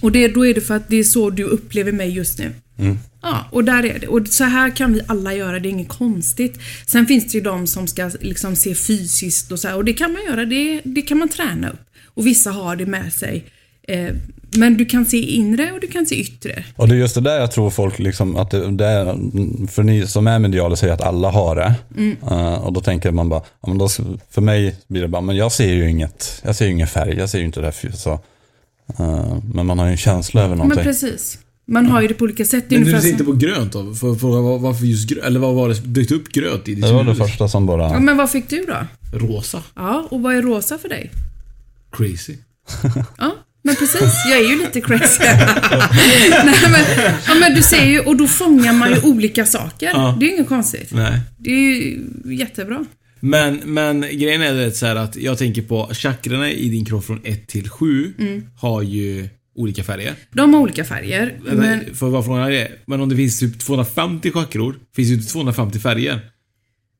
Och 0.00 0.12
det, 0.12 0.28
då 0.28 0.46
är 0.46 0.54
det 0.54 0.60
för 0.60 0.74
att 0.74 0.88
det 0.88 0.96
är 0.96 1.04
så 1.04 1.30
du 1.30 1.44
upplever 1.44 1.92
mig 1.92 2.10
just 2.10 2.38
nu. 2.38 2.52
Mm. 2.78 2.98
Ja, 3.22 3.44
och 3.50 3.64
där 3.64 3.84
är 3.84 3.98
det. 3.98 4.06
Och 4.06 4.28
så 4.28 4.44
här 4.44 4.76
kan 4.76 4.92
vi 4.92 5.00
alla 5.06 5.34
göra, 5.34 5.58
det 5.58 5.68
är 5.68 5.70
inget 5.70 5.88
konstigt. 5.88 6.58
Sen 6.86 7.06
finns 7.06 7.32
det 7.32 7.38
ju 7.38 7.44
de 7.44 7.66
som 7.66 7.86
ska 7.86 8.10
liksom 8.20 8.56
se 8.56 8.74
fysiskt 8.74 9.52
och 9.52 9.58
så 9.58 9.68
här, 9.68 9.76
och 9.76 9.84
det 9.84 9.92
kan 9.92 10.12
man 10.12 10.22
göra, 10.24 10.44
det, 10.44 10.80
det 10.84 11.02
kan 11.02 11.18
man 11.18 11.28
träna 11.28 11.70
upp. 11.70 11.80
Och 12.14 12.26
vissa 12.26 12.50
har 12.50 12.76
det 12.76 12.86
med 12.86 13.12
sig. 13.12 13.44
Eh, 13.88 14.14
men 14.56 14.76
du 14.76 14.84
kan 14.84 15.06
se 15.06 15.16
inre 15.16 15.72
och 15.72 15.80
du 15.80 15.86
kan 15.86 16.06
se 16.06 16.20
yttre. 16.20 16.64
Och 16.76 16.88
det 16.88 16.94
är 16.94 16.98
just 16.98 17.14
det 17.14 17.20
där 17.20 17.40
jag 17.40 17.52
tror 17.52 17.70
folk 17.70 17.98
liksom 17.98 18.36
att 18.36 18.50
det, 18.50 18.70
det 18.70 18.86
är, 18.86 19.04
för 19.66 19.82
ni 19.82 20.06
som 20.06 20.26
är 20.26 20.38
mediala 20.38 20.76
säger 20.76 20.94
att 20.94 21.00
alla 21.00 21.30
har 21.30 21.56
det. 21.56 21.74
Mm. 21.96 22.16
Eh, 22.30 22.54
och 22.54 22.72
då 22.72 22.80
tänker 22.80 23.10
man 23.10 23.28
bara, 23.28 23.42
ja, 23.62 23.68
men 23.68 23.78
då, 23.78 23.88
för 24.30 24.40
mig 24.40 24.76
blir 24.88 25.02
det 25.02 25.08
bara, 25.08 25.22
men 25.22 25.36
jag 25.36 25.52
ser 25.52 25.72
ju 25.72 25.90
inget, 25.90 26.42
jag 26.44 26.56
ser 26.56 26.64
ju 26.64 26.72
ingen 26.72 26.86
färg, 26.86 27.18
jag 27.18 27.30
ser 27.30 27.38
ju 27.38 27.44
inte 27.44 27.60
det 27.60 27.66
här. 27.66 27.96
Så, 27.96 28.20
men 29.54 29.66
man 29.66 29.78
har 29.78 29.86
ju 29.86 29.90
en 29.92 29.96
känsla 29.96 30.40
över 30.40 30.48
Men 30.50 30.58
någonting. 30.58 30.84
precis. 30.84 31.38
Man 31.66 31.86
har 31.86 32.02
ju 32.02 32.08
det 32.08 32.14
på 32.14 32.24
olika 32.24 32.44
sätt. 32.44 32.64
Men 32.68 32.84
du 32.84 32.90
tänkte 32.92 33.16
som- 33.16 33.26
på 33.26 33.32
grönt 33.32 33.72
då? 33.72 33.94
För, 33.94 34.14
för, 34.14 34.28
var- 34.28 34.58
varför 34.58 34.84
just 34.86 35.08
grönt? 35.08 35.24
Eller 35.26 35.40
vad 35.40 35.54
var 35.54 35.68
det 35.68 35.74
dök 35.80 36.10
upp 36.10 36.28
grönt 36.32 36.68
i 36.68 36.74
ditt 36.74 36.84
Det 36.84 36.92
var 36.92 37.04
det 37.04 37.14
första 37.14 37.48
som 37.48 37.66
bara... 37.66 37.82
Ja, 37.82 37.98
men 38.00 38.16
vad 38.16 38.30
fick 38.30 38.48
du 38.48 38.64
då? 38.68 38.76
Rosa. 39.18 39.62
Ja, 39.74 40.06
och 40.10 40.20
vad 40.22 40.34
är 40.36 40.42
rosa 40.42 40.78
för 40.78 40.88
dig? 40.88 41.10
Crazy. 41.92 42.36
Ja, 43.18 43.34
men 43.62 43.76
precis. 43.76 44.12
Jag 44.30 44.38
är 44.40 44.48
ju 44.50 44.58
lite 44.58 44.80
crazy. 44.80 45.22
Nej, 46.44 46.54
men, 46.70 46.84
ja, 47.28 47.34
men 47.40 47.54
du 47.54 47.62
ser 47.62 47.84
ju, 47.86 48.00
och 48.00 48.16
då 48.16 48.26
fångar 48.26 48.72
man 48.72 48.90
ju 48.90 49.00
olika 49.00 49.46
saker. 49.46 49.90
Ja. 49.94 50.16
Det 50.20 50.26
är 50.26 50.28
ju 50.28 50.34
inget 50.36 50.48
konstigt. 50.48 50.88
Nej. 50.92 51.20
Det 51.38 51.50
är 51.50 51.54
ju 51.54 52.00
jättebra. 52.38 52.84
Men, 53.24 53.60
men 53.64 54.00
grejen 54.00 54.42
är 54.42 54.54
det 54.54 54.72
så 54.72 54.86
att 54.86 55.16
jag 55.16 55.38
tänker 55.38 55.62
på 55.62 55.88
chakrarna 55.92 56.50
i 56.50 56.68
din 56.68 56.84
kropp 56.84 57.04
från 57.04 57.20
1 57.24 57.46
till 57.48 57.68
7 57.68 58.14
Mm. 58.18 58.42
har 58.56 58.82
ju 58.82 59.28
olika 59.56 59.84
färger. 59.84 60.14
De 60.32 60.54
har 60.54 60.60
olika 60.60 60.84
färger. 60.84 61.34
Men, 61.44 61.56
Men, 61.56 61.94
för 61.94 62.06
vad 62.08 62.24
frågan 62.24 62.52
är? 62.52 62.68
Men 62.86 63.00
om 63.00 63.08
det 63.08 63.16
finns 63.16 63.38
typ 63.38 63.58
250 63.58 64.30
chakror, 64.30 64.74
finns 64.96 65.08
det 65.08 65.12
ju 65.12 65.18
inte 65.20 65.32
250 65.32 65.78
färger. 65.78 66.20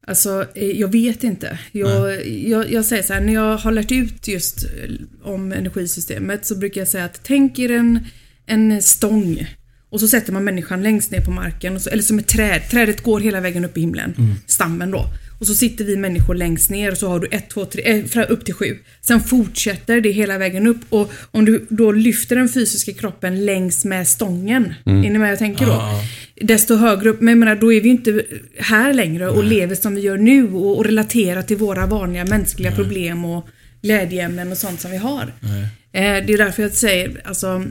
alltså, 0.06 0.46
eh, 0.54 0.70
jag 0.80 0.92
vet 0.92 1.24
inte. 1.24 1.58
Jag, 1.72 2.26
jag, 2.26 2.72
jag 2.72 2.84
säger 2.84 3.02
så 3.02 3.12
här, 3.12 3.20
när 3.20 3.34
jag 3.34 3.56
har 3.56 3.72
lärt 3.72 3.92
ut 3.92 4.28
just 4.28 4.64
eh, 4.64 4.70
om 5.32 5.52
energisystemet 5.52 6.46
så 6.46 6.54
brukar 6.56 6.80
jag 6.80 6.88
säga 6.88 7.04
att 7.04 7.20
tänk 7.22 7.58
er 7.58 7.70
en, 7.70 8.00
en 8.46 8.82
stång. 8.82 9.46
Och 9.90 10.00
så 10.00 10.08
sätter 10.08 10.32
man 10.32 10.44
människan 10.44 10.82
längst 10.82 11.10
ner 11.10 11.20
på 11.20 11.30
marken, 11.30 11.80
så, 11.80 11.90
eller 11.90 12.02
som 12.02 12.18
ett 12.18 12.26
träd. 12.28 12.62
Trädet 12.70 13.02
går 13.02 13.20
hela 13.20 13.40
vägen 13.40 13.64
upp 13.64 13.76
i 13.76 13.80
himlen. 13.80 14.14
Mm. 14.18 14.34
Stammen 14.46 14.90
då. 14.90 15.04
Och 15.38 15.46
så 15.46 15.54
sitter 15.54 15.84
vi 15.84 15.96
människor 15.96 16.34
längst 16.34 16.70
ner 16.70 16.90
och 16.92 16.98
så 16.98 17.08
har 17.08 17.20
du 17.20 17.28
ett, 17.30 17.50
två, 17.50 17.64
tre, 17.64 17.82
eh, 17.82 18.04
fra- 18.04 18.24
upp 18.24 18.44
till 18.44 18.54
sju. 18.54 18.78
Sen 19.00 19.20
fortsätter 19.20 20.00
det 20.00 20.10
hela 20.10 20.38
vägen 20.38 20.66
upp 20.66 20.80
och 20.88 21.12
om 21.30 21.44
du 21.44 21.66
då 21.70 21.92
lyfter 21.92 22.36
den 22.36 22.48
fysiska 22.48 22.92
kroppen 22.92 23.44
längs 23.46 23.84
med 23.84 24.08
stången. 24.08 24.74
Mm. 24.86 25.04
Är 25.04 25.10
ni 25.10 25.18
med 25.18 25.30
jag 25.30 25.38
tänker 25.38 25.66
då? 25.66 25.72
Ja. 25.72 26.02
Desto 26.40 26.74
högre 26.74 27.08
upp, 27.10 27.20
men 27.20 27.28
jag 27.32 27.38
menar, 27.38 27.56
då 27.56 27.72
är 27.72 27.80
vi 27.80 27.88
ju 27.88 27.94
inte 27.94 28.22
här 28.58 28.94
längre 28.94 29.28
och 29.28 29.44
lever 29.44 29.74
som 29.74 29.94
vi 29.94 30.00
gör 30.00 30.16
nu 30.18 30.52
och, 30.52 30.76
och 30.78 30.84
relaterar 30.84 31.42
till 31.42 31.56
våra 31.56 31.86
vanliga 31.86 32.24
mänskliga 32.24 32.72
problem 32.72 33.24
och 33.24 33.48
glädjeämnen 33.82 34.52
och 34.52 34.58
sånt 34.58 34.80
som 34.80 34.90
vi 34.90 34.96
har. 34.96 35.22
Eh, 35.92 36.26
det 36.26 36.32
är 36.32 36.38
därför 36.38 36.62
jag 36.62 36.72
säger, 36.72 37.20
alltså, 37.24 37.64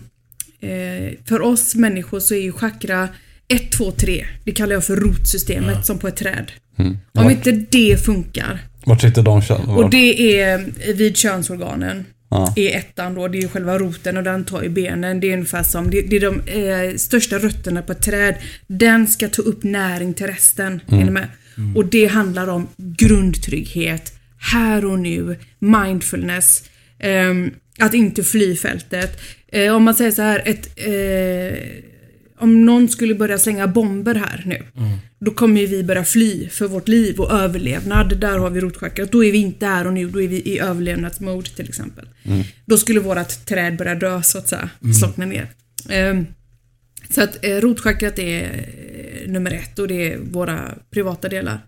eh, 0.62 1.13
för 1.27 1.41
oss 1.41 1.75
människor 1.75 2.20
så 2.20 2.34
är 2.36 2.41
ju 2.41 2.51
chakra 2.51 3.10
1, 3.48 3.72
2, 3.72 3.91
3, 3.91 4.25
det 4.46 4.51
kallar 4.51 4.74
jag 4.74 4.84
för 4.84 4.96
rotsystemet 4.96 5.86
som 5.86 6.00
på 6.00 6.08
ett 6.08 6.15
träd. 6.15 6.51
Mm. 6.80 6.98
Om 7.12 7.30
inte 7.30 7.51
det 7.51 8.06
funkar, 8.06 8.60
Vart 8.86 9.01
sitter 9.01 9.22
de? 9.24 9.42
kön- 9.42 9.70
och 9.70 9.89
det 9.89 10.39
är 10.42 10.65
vid 10.94 11.18
könsorganen. 11.18 12.06
Ja. 12.30 12.53
Är 12.56 12.77
ettan 12.77 13.13
då, 13.15 13.27
det 13.27 13.38
är 13.39 13.48
själva 13.48 13.77
roten 13.77 14.18
och 14.18 14.24
den 14.24 14.46
tar 14.46 14.63
ju 14.63 14.70
benen. 14.70 15.20
Det 15.20 15.27
är 15.30 15.34
ungefär 15.34 15.63
som, 15.63 15.89
det, 15.92 16.01
det 16.01 16.15
är 16.15 16.20
de 16.20 16.39
eh, 16.39 16.96
största 16.98 17.38
rötterna 17.38 17.82
på 17.82 17.92
ett 17.92 18.01
träd. 18.01 18.36
Den 18.68 19.08
ska 19.08 19.27
ta 19.27 19.42
upp 19.42 19.63
näring 19.63 20.13
till 20.13 20.27
resten. 20.27 20.82
Mm. 20.92 21.08
Är 21.08 21.12
med? 21.12 21.27
Och 21.75 21.86
det 21.86 22.06
handlar 22.06 22.48
om 22.48 22.68
grundtrygghet, 22.77 24.13
här 24.39 24.86
och 24.86 25.00
nu, 25.00 25.36
mindfulness, 25.60 26.63
ehm, 27.00 27.51
att 27.80 27.94
inte 27.94 28.24
fly 28.24 28.56
fältet. 28.56 29.22
Eh, 29.48 29.75
om 29.75 29.84
man 29.84 29.96
säger 29.96 30.12
så 30.12 30.22
här, 30.22 30.42
ett, 30.46 30.70
eh, 30.75 31.58
om 32.43 32.65
någon 32.65 32.89
skulle 32.89 33.15
börja 33.15 33.38
slänga 33.38 33.67
bomber 33.67 34.15
här 34.15 34.43
nu, 34.45 34.63
då 35.19 35.31
kommer 35.31 35.62
ju 35.62 35.67
vi 35.67 35.83
börja 35.83 36.03
fly 36.03 36.50
för 36.50 36.67
vårt 36.67 36.88
liv 36.88 37.19
och 37.19 37.31
överlevnad. 37.31 38.17
Där 38.19 38.38
har 38.38 38.50
vi 38.50 38.59
rotchakrat. 38.62 39.12
Då 39.12 39.23
är 39.23 39.31
vi 39.31 39.38
inte 39.38 39.65
här 39.65 39.88
och 39.88 39.93
nu, 39.93 40.09
då 40.09 40.21
är 40.21 40.27
vi 40.27 40.35
i 40.41 40.59
överlevnadsmode 40.59 41.50
till 41.50 41.69
exempel. 41.69 42.05
Mm. 42.23 42.43
Då 42.65 42.77
skulle 42.77 43.00
vårat 43.00 43.45
träd 43.45 43.77
börja 43.77 43.95
dö 43.95 44.21
så 44.23 44.38
att 44.38 44.47
säga, 44.47 44.69
Mm. 44.83 44.93
slockna 44.93 45.25
ner. 45.25 45.47
Ehm, 45.89 46.25
så 47.09 47.23
att 47.23 47.45
eh, 47.45 47.55
rotchakrat 47.55 48.19
är 48.19 48.43
eh, 48.43 49.31
nummer 49.31 49.51
ett 49.51 49.79
och 49.79 49.88
det 49.88 50.13
är 50.13 50.17
våra 50.17 50.75
privata 50.91 51.29
delar. 51.29 51.59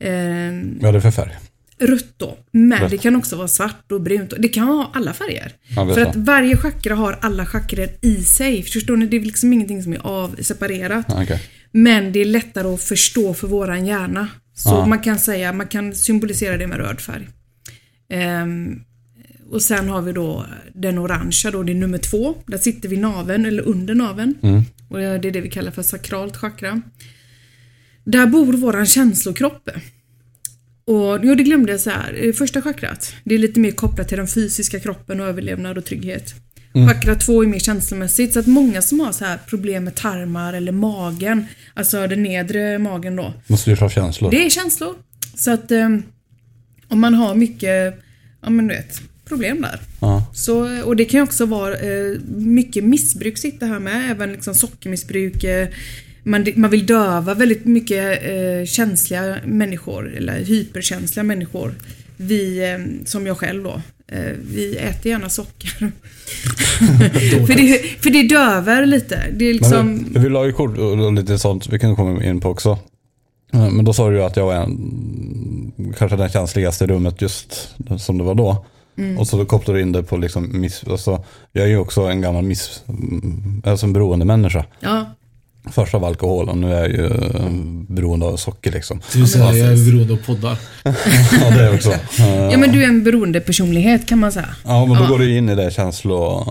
Ehm, 0.00 0.78
Vad 0.80 0.88
är 0.88 0.92
det 0.92 1.00
för 1.00 1.10
färg? 1.10 1.36
Rött 1.80 2.14
då. 2.16 2.38
Men 2.52 2.80
Rött. 2.80 2.90
det 2.90 2.98
kan 2.98 3.16
också 3.16 3.36
vara 3.36 3.48
svart 3.48 3.92
och 3.92 4.00
brunt. 4.00 4.32
Det 4.38 4.48
kan 4.48 4.66
ha 4.66 4.90
alla 4.94 5.12
färger. 5.12 5.52
För 5.74 6.00
att 6.00 6.16
varje 6.16 6.56
chakra 6.56 6.94
har 6.94 7.18
alla 7.20 7.46
chakror 7.46 7.88
i 8.02 8.24
sig. 8.24 8.62
Förstår 8.62 8.96
ni? 8.96 9.06
Det 9.06 9.16
är 9.16 9.20
liksom 9.20 9.52
ingenting 9.52 9.82
som 9.82 9.92
är 9.92 10.06
av, 10.06 10.36
separerat. 10.42 11.06
Ja, 11.08 11.22
okej. 11.22 11.42
Men 11.72 12.12
det 12.12 12.20
är 12.20 12.24
lättare 12.24 12.68
att 12.68 12.82
förstå 12.82 13.34
för 13.34 13.46
våran 13.48 13.86
hjärna. 13.86 14.28
Så 14.54 14.68
Ja. 14.70 14.86
man 14.86 14.98
kan 14.98 15.18
säga, 15.18 15.52
man 15.52 15.66
kan 15.66 15.94
symbolisera 15.94 16.56
det 16.56 16.66
med 16.66 16.78
röd 16.78 17.00
färg. 17.00 17.28
Ehm, 18.10 18.80
och 19.50 19.62
sen 19.62 19.88
har 19.88 20.02
vi 20.02 20.12
då 20.12 20.46
den 20.74 20.98
orangea 20.98 21.50
då, 21.50 21.62
det 21.62 21.72
är 21.72 21.74
nummer 21.74 21.98
två. 21.98 22.34
Där 22.46 22.58
sitter 22.58 22.88
vi 22.88 22.96
naveln, 22.96 23.44
eller 23.46 23.62
under 23.62 23.94
naveln. 23.94 24.34
Och 24.88 24.98
det 24.98 25.04
är 25.04 25.18
det 25.32 25.40
vi 25.40 25.50
kallar 25.50 25.70
för 25.70 25.82
sakralt 25.82 26.36
chakra. 26.36 26.82
Där 28.04 28.26
bor 28.26 28.52
våran 28.52 28.86
känslokropp. 28.86 29.68
Och 30.88 31.18
jo, 31.22 31.34
det 31.34 31.42
glömde 31.42 31.72
jag 31.72 31.80
säga. 31.80 32.04
Eh, 32.16 32.32
Första 32.32 32.62
chakrat, 32.62 33.14
det 33.24 33.34
är 33.34 33.38
lite 33.38 33.60
mer 33.60 33.70
kopplat 33.70 34.08
till 34.08 34.18
den 34.18 34.28
fysiska 34.28 34.80
kroppen 34.80 35.20
och 35.20 35.26
överlevnad 35.26 35.78
och 35.78 35.84
trygghet. 35.84 36.34
Chakra 36.88 37.14
två 37.14 37.42
är 37.42 37.46
mer 37.46 37.58
känslomässigt, 37.58 38.32
så 38.32 38.38
att 38.40 38.46
många 38.46 38.82
som 38.82 39.00
har 39.00 39.12
så 39.12 39.24
här 39.24 39.38
problem 39.46 39.84
med 39.84 39.94
tarmar 39.94 40.52
eller 40.52 40.72
magen, 40.72 41.46
alltså 41.74 42.06
den 42.06 42.22
nedre 42.22 42.78
magen 42.78 43.16
då, 43.16 43.34
Man 43.46 43.58
styrs 43.58 43.82
av 43.82 43.88
känslor. 43.88 44.30
det 44.30 44.46
är 44.46 44.50
känslor. 44.50 44.94
Så 45.34 45.50
att 45.50 45.70
eh, 45.70 45.88
om 46.88 47.00
man 47.00 47.14
har 47.14 47.34
mycket, 47.34 47.94
ja 48.42 48.50
men 48.50 48.68
du 48.68 48.74
vet, 48.74 49.00
problem 49.24 49.60
där. 49.62 49.80
Ja. 50.00 50.30
Så, 50.34 50.82
och 50.84 50.96
det 50.96 51.04
kan 51.04 51.18
ju 51.20 51.24
också 51.24 51.46
vara 51.46 51.74
eh, 51.76 52.20
mycket 52.36 52.84
missbruk 52.84 53.38
sitter 53.38 53.66
här 53.66 53.78
med, 53.78 54.10
även 54.10 54.32
liksom 54.32 54.54
sockermissbruk. 54.54 55.44
Eh, 55.44 55.68
man, 56.28 56.46
man 56.56 56.70
vill 56.70 56.86
döva 56.86 57.34
väldigt 57.34 57.64
mycket 57.64 58.22
eh, 58.22 58.66
känsliga 58.66 59.36
människor, 59.44 60.16
eller 60.16 60.44
hyperkänsliga 60.44 61.24
människor. 61.24 61.74
Vi, 62.16 62.72
eh, 62.72 63.06
som 63.06 63.26
jag 63.26 63.38
själv 63.38 63.64
då, 63.64 63.80
eh, 64.08 64.32
vi 64.52 64.76
äter 64.76 65.12
gärna 65.12 65.28
socker. 65.28 65.68
för, 67.46 67.54
det, 67.54 67.78
för 68.02 68.10
det 68.10 68.28
dövar 68.28 68.86
lite. 68.86 69.22
Det 69.32 69.44
är 69.44 69.52
liksom... 69.54 69.86
Men 69.86 70.12
vi, 70.12 70.20
vi 70.20 70.28
la 70.28 70.46
ju 70.46 70.52
kort 70.52 70.78
och 70.78 71.12
lite 71.12 71.38
sånt, 71.38 71.68
vi 71.68 71.78
kan 71.78 71.96
komma 71.96 72.24
in 72.24 72.40
på 72.40 72.48
också. 72.48 72.78
Eh, 73.52 73.70
Men 73.70 73.84
då 73.84 73.92
sa 73.92 74.10
du 74.10 74.16
ju 74.16 74.22
att 74.22 74.36
jag 74.36 74.46
var 74.46 74.54
en, 74.54 75.72
kanske 75.98 76.16
den 76.16 76.28
känsligaste 76.28 76.84
i 76.84 76.86
rummet 76.86 77.22
just 77.22 77.74
som 77.98 78.18
det 78.18 78.24
var 78.24 78.34
då. 78.34 78.66
Mm. 78.98 79.18
Och 79.18 79.26
så 79.26 79.36
då 79.36 79.44
kopplade 79.44 79.78
du 79.78 79.82
in 79.82 79.92
det 79.92 80.02
på 80.02 80.16
liksom 80.16 80.60
miss, 80.60 80.84
alltså, 80.90 81.24
jag 81.52 81.64
är 81.64 81.68
ju 81.68 81.78
också 81.78 82.02
en 82.02 82.20
gammal 82.20 82.44
miss, 82.44 82.82
mm, 82.88 83.62
alltså 83.64 83.86
en 83.86 83.92
beroende 83.92 84.24
människa. 84.24 84.64
Ja, 84.80 85.06
Först 85.72 85.94
av 85.94 86.04
alkohol 86.04 86.48
och 86.48 86.58
nu 86.58 86.74
är 86.74 86.78
jag 86.80 86.88
ju 86.90 87.06
eh, 87.06 87.50
beroende 87.88 88.26
av 88.26 88.36
socker 88.36 88.72
liksom. 88.72 89.00
Du 89.12 89.26
säger 89.26 89.44
jag 89.52 89.72
är 89.72 89.92
beroende 89.92 90.12
av 90.12 90.16
poddar. 90.26 90.56
Ja 91.40 91.50
det 91.50 91.64
är 91.64 91.74
också. 91.74 91.92
Ja 92.50 92.58
men 92.58 92.72
du 92.72 92.82
är 92.84 92.88
en 92.88 93.04
beroende 93.04 93.40
personlighet 93.40 94.06
kan 94.08 94.18
man 94.18 94.32
säga. 94.32 94.48
Ja 94.64 94.86
men 94.86 94.96
då 94.98 95.04
Ja. 95.04 95.08
går 95.08 95.18
du 95.18 95.36
in 95.36 95.48
i 95.48 95.54
det 95.54 95.70
känslo... 95.70 96.46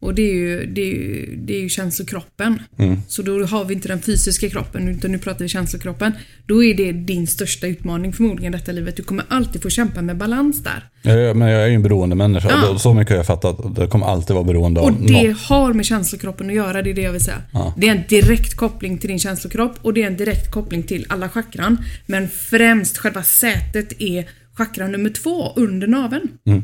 Och 0.00 0.14
det 0.14 0.22
är 0.22 0.34
ju, 0.34 0.66
det 0.66 0.80
är 0.82 0.86
ju, 0.94 1.36
det 1.36 1.54
är 1.56 1.60
ju 1.60 1.68
känslokroppen. 1.68 2.62
Mm. 2.78 2.96
Så 3.08 3.22
då 3.22 3.44
har 3.44 3.64
vi 3.64 3.74
inte 3.74 3.88
den 3.88 4.02
fysiska 4.02 4.48
kroppen, 4.50 4.88
utan 4.88 5.12
nu 5.12 5.18
pratar 5.18 5.38
vi 5.44 5.48
känslokroppen. 5.48 6.12
Då 6.46 6.64
är 6.64 6.74
det 6.74 6.92
din 6.92 7.26
största 7.26 7.66
utmaning 7.66 8.12
förmodligen 8.12 8.54
i 8.54 8.56
detta 8.58 8.72
livet. 8.72 8.96
Du 8.96 9.02
kommer 9.02 9.24
alltid 9.28 9.62
få 9.62 9.70
kämpa 9.70 10.02
med 10.02 10.16
balans 10.16 10.62
där. 10.62 10.88
Jag, 11.02 11.22
är- 11.22 11.34
men 11.34 11.48
jag 11.48 11.62
är 11.62 11.66
ju 11.66 11.74
en 11.74 11.82
beroende 11.82 12.16
människa. 12.16 12.48
Ja. 12.50 12.78
Så 12.78 12.94
mycket 12.94 13.10
har 13.10 13.16
jag 13.16 13.26
fattat. 13.26 13.76
Det 13.76 13.86
kommer 13.86 14.06
alltid 14.06 14.34
vara 14.34 14.44
beroende 14.44 14.80
av 14.80 14.86
Och 14.86 14.92
det 14.92 15.28
något. 15.28 15.40
har 15.40 15.72
med 15.72 15.84
känslokroppen 15.86 16.46
att 16.50 16.54
göra, 16.56 16.82
det 16.82 16.90
är 16.90 16.94
det 16.94 17.02
jag 17.02 17.12
vill 17.12 17.24
säga. 17.24 17.42
Ja. 17.52 17.74
Det 17.78 17.88
är 17.88 17.92
en 17.96 18.02
direkt 18.08 18.56
koppling 18.56 18.98
till 18.98 19.08
din 19.08 19.18
känslokropp 19.18 19.78
och 19.82 19.94
det 19.94 20.02
är 20.02 20.06
en 20.06 20.16
direkt 20.16 20.50
koppling 20.50 20.82
till 20.82 21.06
alla 21.08 21.28
chakran. 21.28 21.78
Men 22.06 22.28
främst 22.28 22.98
själva 22.98 23.22
sätet 23.22 23.92
är 24.02 24.28
chakra 24.54 24.88
nummer 24.88 25.10
två, 25.10 25.52
under 25.56 25.86
naveln. 25.86 26.28
Mm. 26.46 26.62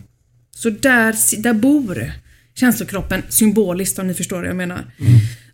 Så 0.50 0.70
där, 0.70 1.42
där 1.42 1.52
bor 1.52 2.12
känslokroppen 2.56 3.22
symboliskt 3.28 3.98
om 3.98 4.06
ni 4.06 4.14
förstår 4.14 4.36
vad 4.36 4.48
jag 4.48 4.56
menar. 4.56 4.84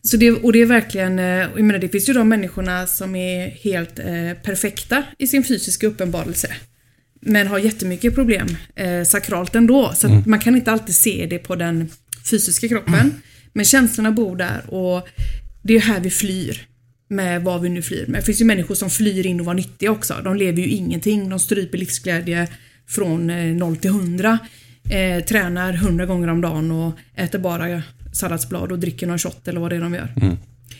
Så 0.03 0.17
det, 0.17 0.31
och 0.31 0.53
det 0.53 0.63
är 0.63 0.67
verkligen, 0.67 1.19
eh, 1.19 1.25
jag 1.25 1.63
menar 1.63 1.79
det 1.79 1.89
finns 1.89 2.09
ju 2.09 2.13
de 2.13 2.29
människorna 2.29 2.87
som 2.87 3.17
är 3.17 3.49
helt 3.49 3.99
eh, 3.99 4.43
perfekta 4.43 5.03
i 5.19 5.27
sin 5.27 5.45
fysiska 5.45 5.87
uppenbarelse. 5.87 6.49
Men 7.21 7.47
har 7.47 7.59
jättemycket 7.59 8.15
problem 8.15 8.57
eh, 8.75 9.03
sakralt 9.05 9.55
ändå. 9.55 9.93
Så 9.95 10.07
att 10.07 10.27
man 10.27 10.41
kan 10.41 10.57
inte 10.57 10.73
alltid 10.73 10.95
se 10.95 11.27
det 11.31 11.39
på 11.39 11.57
den 11.57 11.91
fysiska 12.31 12.69
kroppen. 12.69 13.23
Men 13.53 13.65
känslorna 13.65 14.11
bor 14.11 14.37
där 14.37 14.75
och 14.75 15.09
det 15.63 15.77
är 15.77 15.81
här 15.81 16.01
vi 16.01 16.11
flyr. 16.11 16.67
Med 17.09 17.43
vad 17.43 17.61
vi 17.61 17.69
nu 17.69 17.83
flyr 17.83 18.07
med. 18.07 18.21
Det 18.21 18.25
finns 18.25 18.41
ju 18.41 18.45
människor 18.45 18.75
som 18.75 18.91
flyr 18.91 19.27
in 19.27 19.41
och 19.41 19.47
var 19.47 19.55
nyttiga 19.55 19.91
också. 19.91 20.15
De 20.25 20.37
lever 20.37 20.63
ju 20.63 20.69
ingenting. 20.69 21.29
De 21.29 21.39
stryper 21.39 21.79
livsglädje 21.79 22.49
från 22.89 23.31
eh, 23.31 23.45
0 23.45 23.77
till 23.77 23.91
100. 23.91 24.39
Eh, 24.89 25.25
tränar 25.25 25.73
100 25.73 26.07
gånger 26.07 26.29
om 26.29 26.41
dagen 26.41 26.71
och 26.71 26.93
äter 27.15 27.39
bara 27.39 27.83
salladsblad 28.13 28.73
och 28.73 28.79
dricker 28.79 29.07
någon 29.07 29.19
shot 29.19 29.49
eller 29.49 29.61
vad 29.61 29.71
det 29.71 29.77
är 29.77 29.81
de 29.81 29.95
gör. 29.95 30.09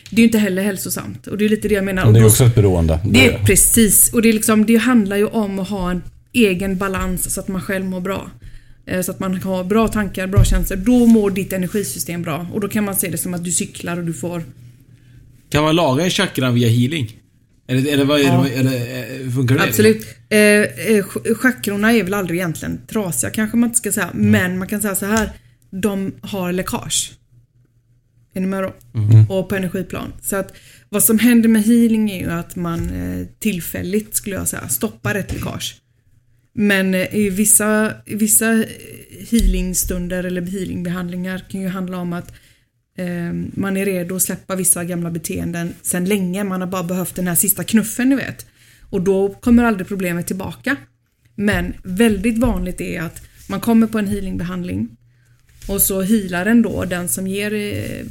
Det 0.09 0.15
är 0.15 0.19
ju 0.19 0.23
inte 0.23 0.37
heller 0.37 0.63
hälsosamt. 0.63 1.27
Och 1.27 1.37
det 1.37 1.45
är 1.45 1.49
lite 1.49 1.67
det 1.67 1.73
jag 1.75 1.83
menar. 1.83 2.03
Men 2.05 2.13
det 2.13 2.19
är 2.19 2.25
också 2.25 2.43
ett 2.43 2.55
beroende. 2.55 2.99
det 3.05 3.25
är 3.27 3.37
precis. 3.43 4.13
Och 4.13 4.21
det, 4.21 4.29
är 4.29 4.33
liksom, 4.33 4.65
det 4.65 4.75
handlar 4.75 5.17
ju 5.17 5.25
om 5.25 5.59
att 5.59 5.69
ha 5.69 5.91
en 5.91 6.01
egen 6.33 6.77
balans 6.77 7.33
så 7.33 7.39
att 7.39 7.47
man 7.47 7.61
själv 7.61 7.85
mår 7.85 8.01
bra. 8.01 8.29
Eh, 8.85 9.01
Så 9.01 9.11
att 9.11 9.19
man 9.19 9.35
har 9.41 9.63
bra 9.63 9.87
tankar, 9.87 10.27
bra 10.27 10.43
känslor. 10.43 10.77
Då 10.77 11.05
mår 11.05 11.31
ditt 11.31 11.53
energisystem 11.53 12.21
bra. 12.21 12.47
Och 12.53 12.59
då 12.61 12.67
kan 12.67 12.83
man 12.83 12.95
se 12.95 13.09
det 13.09 13.17
som 13.17 13.33
att 13.33 13.43
du 13.43 13.51
cyklar 13.51 13.97
och 13.97 14.03
du 14.05 14.13
får... 14.13 14.43
Kan 15.49 15.63
man 15.63 15.75
laga 15.75 16.03
en 16.03 16.09
chakran 16.09 16.53
via 16.53 16.69
healing? 16.69 17.17
Eller, 17.75 17.93
eller 17.93 18.05
vad 18.05 18.19
är 18.19 18.23
Ja. 18.23 18.45
det? 18.49 18.53
Eller, 18.55 19.23
eh, 19.25 19.31
funkar 19.31 19.55
det? 19.55 19.63
Absolut. 19.63 20.05
Eh, 20.29 20.37
eh, 20.39 20.65
ch- 21.05 21.35
chakrorna 21.35 21.93
är 21.93 22.03
väl 22.03 22.13
aldrig 22.13 22.39
egentligen 22.39 22.79
trasiga 22.87 23.29
kanske 23.29 23.57
man 23.57 23.69
inte 23.69 23.77
ska 23.77 23.91
säga. 23.91 24.09
Men 24.13 24.57
man 24.57 24.67
kan 24.67 24.81
säga 24.81 24.95
så 24.95 25.05
här. 25.05 25.29
De 25.71 26.13
har 26.21 26.51
läckage. 26.51 27.11
Är 28.35 28.41
ni 28.41 28.47
med 28.47 28.63
då? 28.63 28.73
Och 29.29 29.49
på 29.49 29.55
energiplan. 29.55 30.13
Så 30.21 30.35
att 30.35 30.53
vad 30.89 31.03
som 31.03 31.19
händer 31.19 31.49
med 31.49 31.63
healing 31.63 32.11
är 32.11 32.19
ju 32.19 32.31
att 32.31 32.55
man 32.55 32.89
eh, 32.89 33.25
tillfälligt 33.39 34.15
skulle 34.15 34.35
jag 34.35 34.47
säga 34.47 34.67
stoppar 34.69 35.15
ett 35.15 35.33
läckage. 35.33 35.75
Men 36.55 36.93
eh, 36.95 37.15
i 37.15 37.29
vissa, 37.29 37.93
vissa 38.05 38.53
eh, 38.53 38.65
healingstunder 39.29 40.23
eller 40.23 40.41
healingbehandlingar 40.41 41.45
kan 41.49 41.61
ju 41.61 41.67
handla 41.67 41.97
om 41.97 42.13
att 42.13 42.27
eh, 42.29 42.35
Ehm, 42.97 43.51
man 43.53 43.77
är 43.77 43.85
redo 43.85 44.15
att 44.15 44.21
släppa 44.21 44.55
vissa 44.55 44.83
gamla 44.83 45.11
beteenden 45.11 45.73
sen 45.81 46.05
länge. 46.05 46.43
Man 46.43 46.61
har 46.61 46.67
bara 46.67 46.83
behövt 46.83 47.15
den 47.15 47.27
här 47.27 47.35
sista 47.35 47.63
knuffen 47.63 48.09
ni 48.09 48.15
vet. 48.15 48.45
Och 48.89 49.01
då 49.01 49.29
kommer 49.29 49.63
aldrig 49.63 49.87
problemet 49.87 50.27
tillbaka. 50.27 50.75
Men 51.35 51.73
väldigt 51.83 52.37
vanligt 52.37 52.81
är 52.81 53.01
att 53.01 53.21
man 53.49 53.59
kommer 53.59 53.87
på 53.87 53.99
en 53.99 54.07
healingbehandling 54.07 54.97
och 55.67 55.81
så 55.81 56.01
healaren 56.01 56.61
då, 56.61 56.85
den 56.85 57.09
som 57.09 57.27
ger 57.27 57.53
eh, 57.53 58.05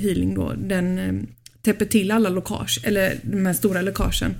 healing 0.00 0.34
då, 0.34 0.52
den 0.56 0.98
eh, 0.98 1.14
täpper 1.62 1.84
till 1.84 2.10
alla 2.10 2.28
läckage, 2.28 2.80
eller 2.84 3.18
de 3.22 3.46
här 3.46 3.52
stora 3.52 3.82
läckagen. 3.82 4.34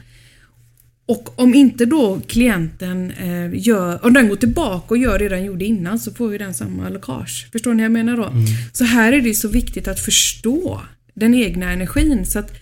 Och 1.07 1.41
om 1.41 1.55
inte 1.55 1.85
då 1.85 2.21
klienten 2.27 3.11
eh, 3.11 3.51
gör, 3.53 4.05
om 4.05 4.13
den 4.13 4.29
går 4.29 4.37
tillbaka 4.37 4.87
och 4.89 4.99
gör 4.99 5.19
det 5.19 5.29
den 5.29 5.45
gjorde 5.45 5.65
innan 5.65 5.99
så 5.99 6.13
får 6.13 6.33
ju 6.33 6.39
den 6.39 6.55
samma 6.55 6.89
läckage. 6.89 7.49
Förstår 7.53 7.75
ni 7.75 7.83
vad 7.83 7.85
jag 7.85 7.93
menar 7.93 8.17
då? 8.17 8.33
Så 8.73 8.85
här 8.85 9.13
är 9.13 9.21
det 9.21 9.35
så 9.35 9.49
viktigt 9.49 9.89
att 9.89 10.01
förstå 10.01 10.81
den 11.15 11.35
egna 11.35 11.73
energin. 11.73 12.27
Så 12.27 12.39
att, 12.39 12.53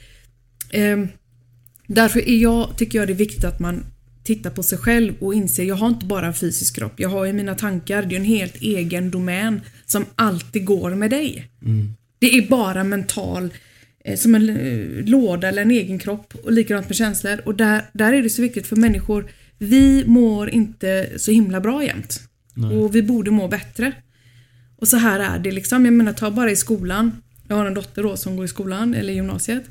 ehm, 0.70 1.08
därför 1.86 2.28
är 2.28 2.36
jag, 2.36 2.76
tycker 2.76 2.98
jag 2.98 3.08
det 3.08 3.12
är 3.12 3.14
viktigt 3.14 3.44
att 3.44 3.60
man 3.60 3.84
tittar 4.24 4.50
på 4.50 4.62
sig 4.62 4.78
själv 4.78 5.14
och 5.20 5.34
inser 5.34 5.64
jag 5.64 5.76
har 5.76 5.88
inte 5.88 6.06
bara 6.06 6.26
en 6.26 6.34
fysisk 6.34 6.76
kropp. 6.76 7.00
Jag 7.00 7.08
har 7.08 7.24
ju 7.24 7.32
mina 7.32 7.54
tankar. 7.54 8.02
Det 8.02 8.14
är 8.14 8.20
en 8.20 8.24
helt 8.24 8.56
egen 8.56 9.10
domän 9.10 9.60
som 9.86 10.06
alltid 10.14 10.64
går 10.64 10.90
med 10.94 11.10
dig. 11.10 11.50
Det 12.18 12.38
är 12.38 12.48
bara 12.48 12.84
mental 12.84 13.44
eh, 13.44 13.50
som 14.16 14.34
en 14.34 14.48
eh, 14.48 15.04
låda 15.04 15.48
eller 15.48 15.62
en 15.62 15.70
egen 15.70 15.98
kropp 15.98 16.34
och 16.42 16.52
likadant 16.52 16.88
med 16.88 16.96
känslor. 16.96 17.40
Och 17.44 17.54
där, 17.54 17.82
där 17.92 18.12
är 18.12 18.22
det 18.22 18.30
så 18.30 18.42
viktigt 18.42 18.66
för 18.66 18.76
människor. 18.76 19.30
Vi 19.58 20.04
mår 20.06 20.50
inte 20.50 21.08
så 21.16 21.30
himla 21.30 21.60
bra 21.60 21.84
jämt. 21.84 22.20
Och 22.72 22.94
vi 22.94 23.02
borde 23.02 23.30
må 23.30 23.48
bättre. 23.48 23.92
Och 24.76 24.88
så 24.88 24.96
här 24.96 25.20
är 25.20 25.38
det 25.38 25.50
liksom. 25.50 25.84
Jag 25.84 25.94
menar, 25.94 26.12
ta 26.12 26.30
bara 26.30 26.50
i 26.50 26.56
skolan. 26.56 27.22
Jag 27.48 27.56
har 27.56 27.66
en 27.66 27.74
dotter 27.74 28.02
då 28.02 28.16
som 28.16 28.36
går 28.36 28.44
i 28.44 28.48
skolan, 28.48 28.94
eller 28.94 29.12
gymnasiet. 29.12 29.64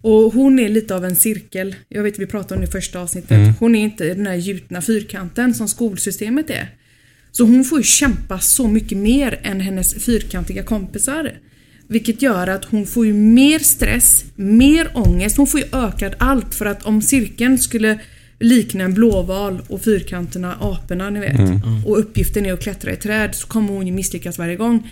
Och 0.00 0.32
hon 0.32 0.58
är 0.58 0.68
lite 0.68 0.94
av 0.94 1.04
en 1.04 1.16
cirkel. 1.16 1.74
Jag 1.88 2.02
vet 2.02 2.18
vi 2.18 2.26
pratade 2.26 2.54
om 2.54 2.60
det 2.60 2.68
i 2.68 2.70
första 2.70 3.00
avsnittet. 3.00 3.58
Hon 3.60 3.74
är 3.74 3.84
inte 3.84 4.14
den 4.14 4.26
här 4.26 4.34
gjutna 4.34 4.82
fyrkanten 4.82 5.54
som 5.54 5.68
skolsystemet 5.68 6.50
är. 6.50 6.68
Så 7.32 7.44
hon 7.44 7.64
får 7.64 7.78
ju 7.78 7.84
kämpa 7.84 8.38
så 8.38 8.68
mycket 8.68 8.98
mer 8.98 9.40
än 9.42 9.60
hennes 9.60 10.04
fyrkantiga 10.04 10.62
kompisar. 10.62 11.32
Vilket 11.88 12.22
gör 12.22 12.46
att 12.46 12.64
hon 12.64 12.86
får 12.86 13.06
ju 13.06 13.12
mer 13.12 13.58
stress, 13.58 14.24
mer 14.34 14.90
ångest, 14.94 15.36
hon 15.36 15.46
får 15.46 15.60
ju 15.60 15.66
ökad 15.72 16.14
allt 16.18 16.54
för 16.54 16.66
att 16.66 16.82
om 16.82 17.02
cirkeln 17.02 17.58
skulle 17.58 17.98
likna 18.38 18.84
en 18.84 18.94
blåval 18.94 19.62
och 19.68 19.82
fyrkanterna 19.82 20.56
aporna 20.60 21.10
ni 21.10 21.20
vet. 21.20 21.40
Och 21.86 21.98
uppgiften 21.98 22.46
är 22.46 22.52
att 22.52 22.62
klättra 22.62 22.92
i 22.92 22.96
träd 22.96 23.34
så 23.34 23.46
kommer 23.46 23.72
hon 23.72 23.86
ju 23.86 23.92
misslyckas 23.92 24.38
varje 24.38 24.56
gång. 24.56 24.90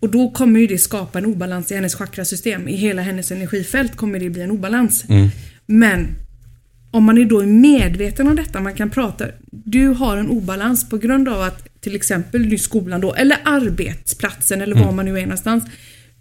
Och 0.00 0.10
då 0.10 0.30
kommer 0.30 0.60
ju 0.60 0.66
det 0.66 0.78
skapa 0.78 1.18
en 1.18 1.26
obalans 1.26 1.72
i 1.72 1.74
hennes 1.74 1.94
chakrasystem. 1.94 2.68
I 2.68 2.76
hela 2.76 3.02
hennes 3.02 3.30
energifält 3.32 3.96
kommer 3.96 4.20
det 4.20 4.30
bli 4.30 4.42
en 4.42 4.50
obalans. 4.50 5.04
Men 5.66 6.06
om 6.90 7.04
man 7.04 7.18
är 7.18 7.24
då 7.24 7.42
medveten 7.42 8.28
om 8.28 8.36
detta, 8.36 8.60
man 8.60 8.74
kan 8.74 8.90
prata. 8.90 9.26
Du 9.50 9.88
har 9.88 10.16
en 10.16 10.28
obalans 10.28 10.88
på 10.88 10.98
grund 10.98 11.28
av 11.28 11.42
att 11.42 11.80
till 11.80 11.94
exempel 11.96 12.52
i 12.52 12.58
skolan 12.58 13.00
då, 13.00 13.14
eller 13.14 13.38
arbetsplatsen 13.44 14.60
eller 14.60 14.74
var 14.84 14.92
man 14.92 15.04
nu 15.04 15.18
är 15.18 15.22
någonstans. 15.22 15.64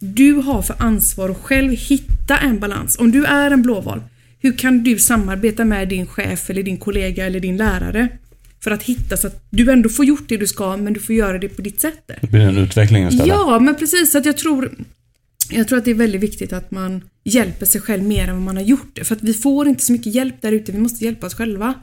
Du 0.05 0.33
har 0.33 0.61
för 0.61 0.75
ansvar 0.79 1.29
att 1.29 1.37
själv 1.37 1.71
hitta 1.71 2.37
en 2.37 2.59
balans. 2.59 2.99
Om 2.99 3.11
du 3.11 3.25
är 3.25 3.51
en 3.51 3.61
blåval, 3.61 4.01
hur 4.39 4.57
kan 4.57 4.83
du 4.83 4.99
samarbeta 4.99 5.65
med 5.65 5.89
din 5.89 6.07
chef 6.07 6.49
eller 6.49 6.63
din 6.63 6.77
kollega 6.77 7.25
eller 7.25 7.39
din 7.39 7.57
lärare? 7.57 8.07
För 8.63 8.71
att 8.71 8.83
hitta 8.83 9.17
så 9.17 9.27
att 9.27 9.43
du 9.49 9.71
ändå 9.71 9.89
får 9.89 10.05
gjort 10.05 10.23
det 10.27 10.37
du 10.37 10.47
ska, 10.47 10.77
men 10.77 10.93
du 10.93 10.99
får 10.99 11.15
göra 11.15 11.37
det 11.37 11.49
på 11.49 11.61
ditt 11.61 11.81
sätt. 11.81 12.11
Det 12.21 12.31
blir 12.31 12.41
en 12.41 12.57
utveckling 12.57 13.07
istället. 13.07 13.27
Ja, 13.27 13.59
men 13.59 13.75
precis. 13.75 14.11
Så 14.11 14.17
att 14.17 14.25
jag 14.25 14.37
tror 14.37 14.71
jag 15.49 15.67
tror 15.67 15.77
att 15.77 15.85
det 15.85 15.91
är 15.91 15.95
väldigt 15.95 16.21
viktigt 16.21 16.53
att 16.53 16.71
man 16.71 17.01
hjälper 17.23 17.65
sig 17.65 17.81
själv 17.81 18.03
mer 18.03 18.27
än 18.27 18.33
vad 18.35 18.43
man 18.43 18.57
har 18.57 18.63
gjort. 18.63 18.99
För 19.03 19.15
att 19.15 19.23
vi 19.23 19.33
får 19.33 19.67
inte 19.67 19.83
så 19.83 19.91
mycket 19.91 20.15
hjälp 20.15 20.41
där 20.41 20.51
ute, 20.51 20.71
vi 20.71 20.77
måste 20.77 21.05
hjälpa 21.05 21.27
oss 21.27 21.33
själva. 21.33 21.73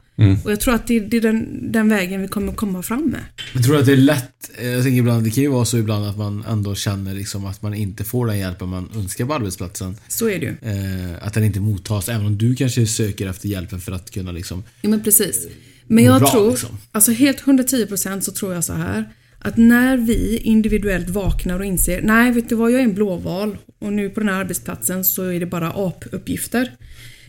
Och 0.45 0.53
jag 0.53 0.61
tror 0.61 0.75
att 0.75 0.87
det, 0.87 1.01
det 1.01 1.17
är 1.17 1.21
den, 1.21 1.73
den 1.73 1.89
vägen 1.89 2.23
vi 2.23 2.29
kommer 2.29 2.53
komma 2.53 2.83
fram 2.83 3.05
med. 3.07 3.21
Jag 3.55 3.65
tror 3.65 3.77
att 3.79 3.87
det 3.87 3.93
är 3.93 3.97
lätt, 3.97 4.51
jag 4.63 4.83
tänker 4.83 4.99
ibland, 4.99 5.25
det 5.25 5.31
kan 5.31 5.43
ju 5.43 5.51
vara 5.51 5.65
så 5.65 5.79
ibland 5.79 6.07
att 6.07 6.19
man 6.19 6.45
ändå 6.49 6.75
känner 6.75 7.15
liksom 7.15 7.47
att 7.47 7.63
man 7.63 7.75
inte 7.75 8.05
får 8.05 8.27
den 8.27 8.39
hjälpen 8.39 8.69
man 8.69 8.91
önskar 8.97 9.27
på 9.27 9.35
arbetsplatsen. 9.35 9.97
Så 10.09 10.29
är 10.29 10.39
det 10.39 10.47
ju. 10.47 10.71
Eh, 10.71 11.27
att 11.27 11.35
den 11.35 11.45
inte 11.45 11.61
mottas, 11.61 12.09
även 12.09 12.27
om 12.27 12.39
du 12.39 12.55
kanske 12.55 12.87
söker 12.87 13.29
efter 13.29 13.49
hjälpen 13.49 13.81
för 13.81 13.93
att 13.93 14.11
kunna 14.11 14.33
liksom... 14.33 14.65
Ja 14.83 14.89
men 14.89 15.03
precis. 15.03 15.47
Men 15.87 16.05
jag 16.05 16.21
bra, 16.21 16.31
tror, 16.31 16.51
liksom. 16.51 16.79
alltså 16.93 17.13
helt 17.13 17.41
110% 17.43 18.21
så 18.21 18.33
tror 18.33 18.55
jag 18.55 18.65
så 18.65 18.73
här 18.73 19.09
att 19.43 19.57
när 19.57 19.97
vi 19.97 20.37
individuellt 20.37 21.11
vaknar 21.11 21.59
och 21.59 21.65
inser, 21.65 22.03
nej 22.03 22.33
vet 22.33 22.49
du 22.49 22.55
vad, 22.55 22.71
jag 22.71 22.81
är 22.81 22.85
en 22.85 22.95
blåval 22.95 23.57
och 23.79 23.93
nu 23.93 24.11
på 24.11 24.21
den 24.21 24.29
här 24.29 24.41
arbetsplatsen 24.41 25.05
så 25.05 25.25
är 25.25 25.41
det 25.41 25.47
bara 25.47 25.69
apuppgifter. 25.71 26.71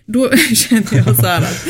Då 0.05 0.31
känner 0.55 0.97
jag 0.97 1.15
så 1.15 1.25
här 1.25 1.41
att, 1.41 1.67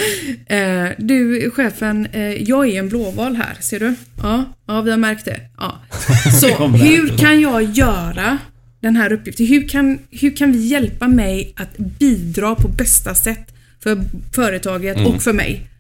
eh, 0.48 1.05
du 1.05 1.51
chefen, 1.51 2.05
eh, 2.05 2.21
jag 2.21 2.69
är 2.69 2.79
en 2.79 2.89
blåval 2.89 3.36
här, 3.36 3.57
ser 3.60 3.79
du? 3.79 3.95
Ja, 4.21 4.45
ja 4.67 4.81
vi 4.81 4.91
har 4.91 4.98
märkt 4.98 5.25
det. 5.25 5.39
Ja. 5.57 5.81
Så 6.41 6.67
hur 6.67 7.17
kan 7.17 7.41
jag 7.41 7.63
göra 7.63 8.38
den 8.79 8.95
här 8.95 9.13
uppgiften? 9.13 9.45
Hur 9.45 9.67
kan, 9.67 10.00
hur 10.10 10.36
kan 10.36 10.51
vi 10.51 10.67
hjälpa 10.67 11.07
mig 11.07 11.53
att 11.57 11.77
bidra 11.77 12.55
på 12.55 12.67
bästa 12.67 13.15
sätt 13.15 13.53
för 13.83 14.03
företaget 14.36 15.07
och 15.07 15.24
för 15.24 15.33
mig? 15.33 15.70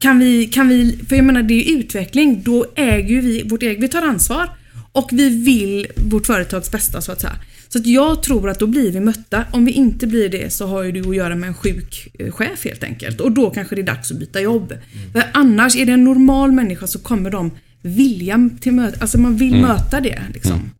Kan 0.00 0.18
vi, 0.18 0.46
kan 0.46 0.68
vi, 0.68 0.98
för 1.08 1.16
jag 1.16 1.24
menar 1.24 1.42
det 1.42 1.54
är 1.54 1.64
ju 1.64 1.78
utveckling, 1.78 2.42
då 2.42 2.66
äger 2.74 3.08
ju 3.08 3.20
vi 3.20 3.42
vårt 3.42 3.62
eget, 3.62 3.82
vi 3.82 3.88
tar 3.88 4.02
ansvar 4.02 4.50
och 4.92 5.08
vi 5.12 5.28
vill 5.44 5.86
vårt 6.10 6.26
företags 6.26 6.70
bästa 6.70 7.00
så 7.00 7.12
att 7.12 7.20
säga. 7.20 7.36
Så 7.68 7.78
att 7.78 7.86
jag 7.86 8.22
tror 8.22 8.50
att 8.50 8.58
då 8.58 8.66
blir 8.66 8.92
vi 8.92 9.00
mötta. 9.00 9.44
Om 9.52 9.64
vi 9.64 9.72
inte 9.72 10.06
blir 10.06 10.28
det 10.28 10.52
så 10.52 10.66
har 10.66 10.82
ju 10.82 10.92
du 10.92 11.08
att 11.08 11.16
göra 11.16 11.34
med 11.34 11.48
en 11.48 11.54
sjuk 11.54 12.08
eh, 12.18 12.30
chef 12.32 12.64
helt 12.64 12.84
enkelt. 12.84 13.20
Och 13.20 13.32
då 13.32 13.50
kanske 13.50 13.74
det 13.74 13.80
är 13.80 13.86
dags 13.86 14.10
att 14.10 14.18
byta 14.18 14.40
jobb. 14.40 14.74
För 15.12 15.22
annars, 15.32 15.76
är 15.76 15.86
det 15.86 15.92
en 15.92 16.04
normal 16.04 16.52
människa 16.52 16.86
så 16.86 16.98
kommer 16.98 17.30
de 17.30 17.50
vilja 17.82 18.50
till 18.60 18.72
möte, 18.72 18.98
alltså 19.00 19.18
man 19.18 19.36
vill 19.36 19.60
möta 19.60 20.00
det 20.00 20.22
liksom. 20.34 20.70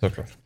Såklart. 0.00 0.43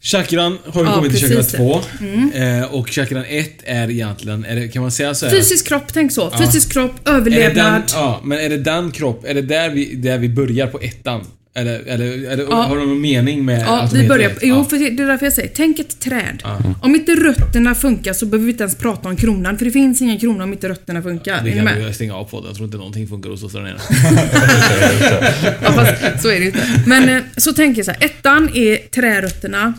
Chakran 0.00 0.58
har 0.66 0.82
vi 0.82 0.88
Ja, 0.88 0.94
kommit 0.94 1.10
till 1.12 1.20
chakra 1.20 1.36
precis. 1.36 1.54
Mm. 2.00 2.30
2. 2.30 2.38
Eh, 2.38 2.74
och 2.74 2.88
chakran 2.90 3.24
1 3.28 3.50
är 3.64 3.90
egentligen, 3.90 4.44
är 4.44 4.56
det, 4.56 4.68
kan 4.68 4.82
man 4.82 4.90
säga 4.90 5.14
så 5.14 5.26
här? 5.26 5.36
Fysisk 5.36 5.66
kropp, 5.68 5.92
tänk 5.92 6.12
så. 6.12 6.30
Fysisk 6.38 6.72
kropp, 6.72 6.92
det 7.04 7.10
överlevnad. 7.10 7.72
den, 7.72 7.82
ja, 7.94 8.20
men 8.24 8.38
är 8.38 8.48
det 8.48 8.58
den 8.58 8.90
kropp, 8.90 9.24
är 9.28 9.34
det 9.34 9.42
där 9.42 9.70
vi, 9.70 9.94
där 9.94 10.18
vi 10.18 10.28
börjar 10.28 10.66
på 10.66 10.78
ettan? 10.80 11.24
Eller, 11.54 11.80
eller, 11.80 12.28
eller 12.30 12.46
har 12.46 12.76
de 12.76 12.88
någon 12.88 13.00
mening 13.00 13.44
med 13.44 13.60
Ja, 13.66 13.80
att 13.80 13.90
de 13.90 13.98
vi 13.98 14.08
börjar... 14.08 14.30
ett? 14.30 14.38
Jo, 14.42 14.56
Ja. 14.56 14.64
för 14.64 14.76
det 14.78 14.90
det 14.90 15.02
är 15.02 15.06
därför 15.06 15.26
jag 15.26 15.32
säger, 15.32 15.50
tänk 15.54 15.78
ett 15.78 16.00
träd. 16.00 16.42
Om 16.82 16.94
inte 16.94 17.12
rötterna 17.14 17.74
funkar 17.74 18.12
så 18.12 18.26
behöver 18.26 18.46
vi 18.46 18.52
inte 18.52 18.62
ens 18.64 18.76
prata 18.76 19.08
om 19.08 19.16
kronan, 19.16 19.58
för 19.58 19.64
det 19.64 19.70
finns 19.70 20.02
ingen 20.02 20.18
krona 20.18 20.44
om 20.44 20.52
inte 20.52 20.68
rötterna 20.68 21.02
funkar. 21.02 21.40
Det 21.44 21.50
Är 21.50 21.62
ni 21.64 21.70
kan 21.70 21.84
vi 21.86 21.92
stänga 21.94 22.14
av 22.14 22.24
podden. 22.24 22.46
Jag 22.48 22.56
tror 22.56 22.64
inte 22.66 22.76
någonting 22.76 23.08
funkar 23.08 23.30
hos 23.30 23.42
oss 23.44 23.52
där 23.52 23.60
nere. 23.60 23.78
Ja, 25.62 25.72
fast 25.72 26.22
så 26.22 26.28
är 26.28 26.32
det 26.32 26.40
ju 26.40 26.46
inte. 26.46 26.82
Men 26.86 27.08
eh, 27.08 27.22
så 27.36 27.52
tänker 27.52 27.78
jag 27.78 27.86
så 27.86 27.92
här. 27.92 28.04
Ettan 28.04 28.50
är 28.54 28.76
trärötterna. 28.76 29.74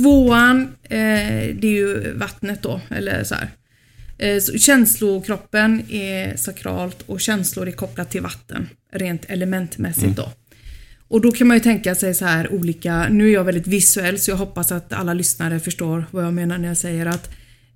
Tvåan, 0.00 0.62
eh, 0.82 0.98
det 1.54 1.64
är 1.64 1.72
ju 1.72 2.12
vattnet 2.14 2.62
då, 2.62 2.80
eller 2.90 3.24
så 3.24 3.34
här. 3.34 3.50
Eh, 4.18 4.40
så 4.40 4.58
känslokroppen 4.58 5.82
är 5.90 6.36
sakralt 6.36 7.02
och 7.06 7.20
känslor 7.20 7.68
är 7.68 7.72
kopplat 7.72 8.10
till 8.10 8.22
vatten, 8.22 8.68
rent 8.92 9.24
elementmässigt 9.28 10.16
då. 10.16 10.32
Och 11.08 11.20
då 11.20 11.32
kan 11.32 11.46
man 11.46 11.56
ju 11.56 11.60
tänka 11.60 11.94
sig 11.94 12.14
så 12.14 12.24
här 12.24 12.52
olika, 12.52 13.08
nu 13.08 13.28
är 13.28 13.32
jag 13.32 13.44
väldigt 13.44 13.66
visuell 13.66 14.18
så 14.18 14.30
jag 14.30 14.36
hoppas 14.36 14.72
att 14.72 14.92
alla 14.92 15.14
lyssnare 15.14 15.60
förstår 15.60 16.04
vad 16.10 16.24
jag 16.24 16.34
menar 16.34 16.58
när 16.58 16.68
jag 16.68 16.76
säger 16.76 17.06
att 17.06 17.30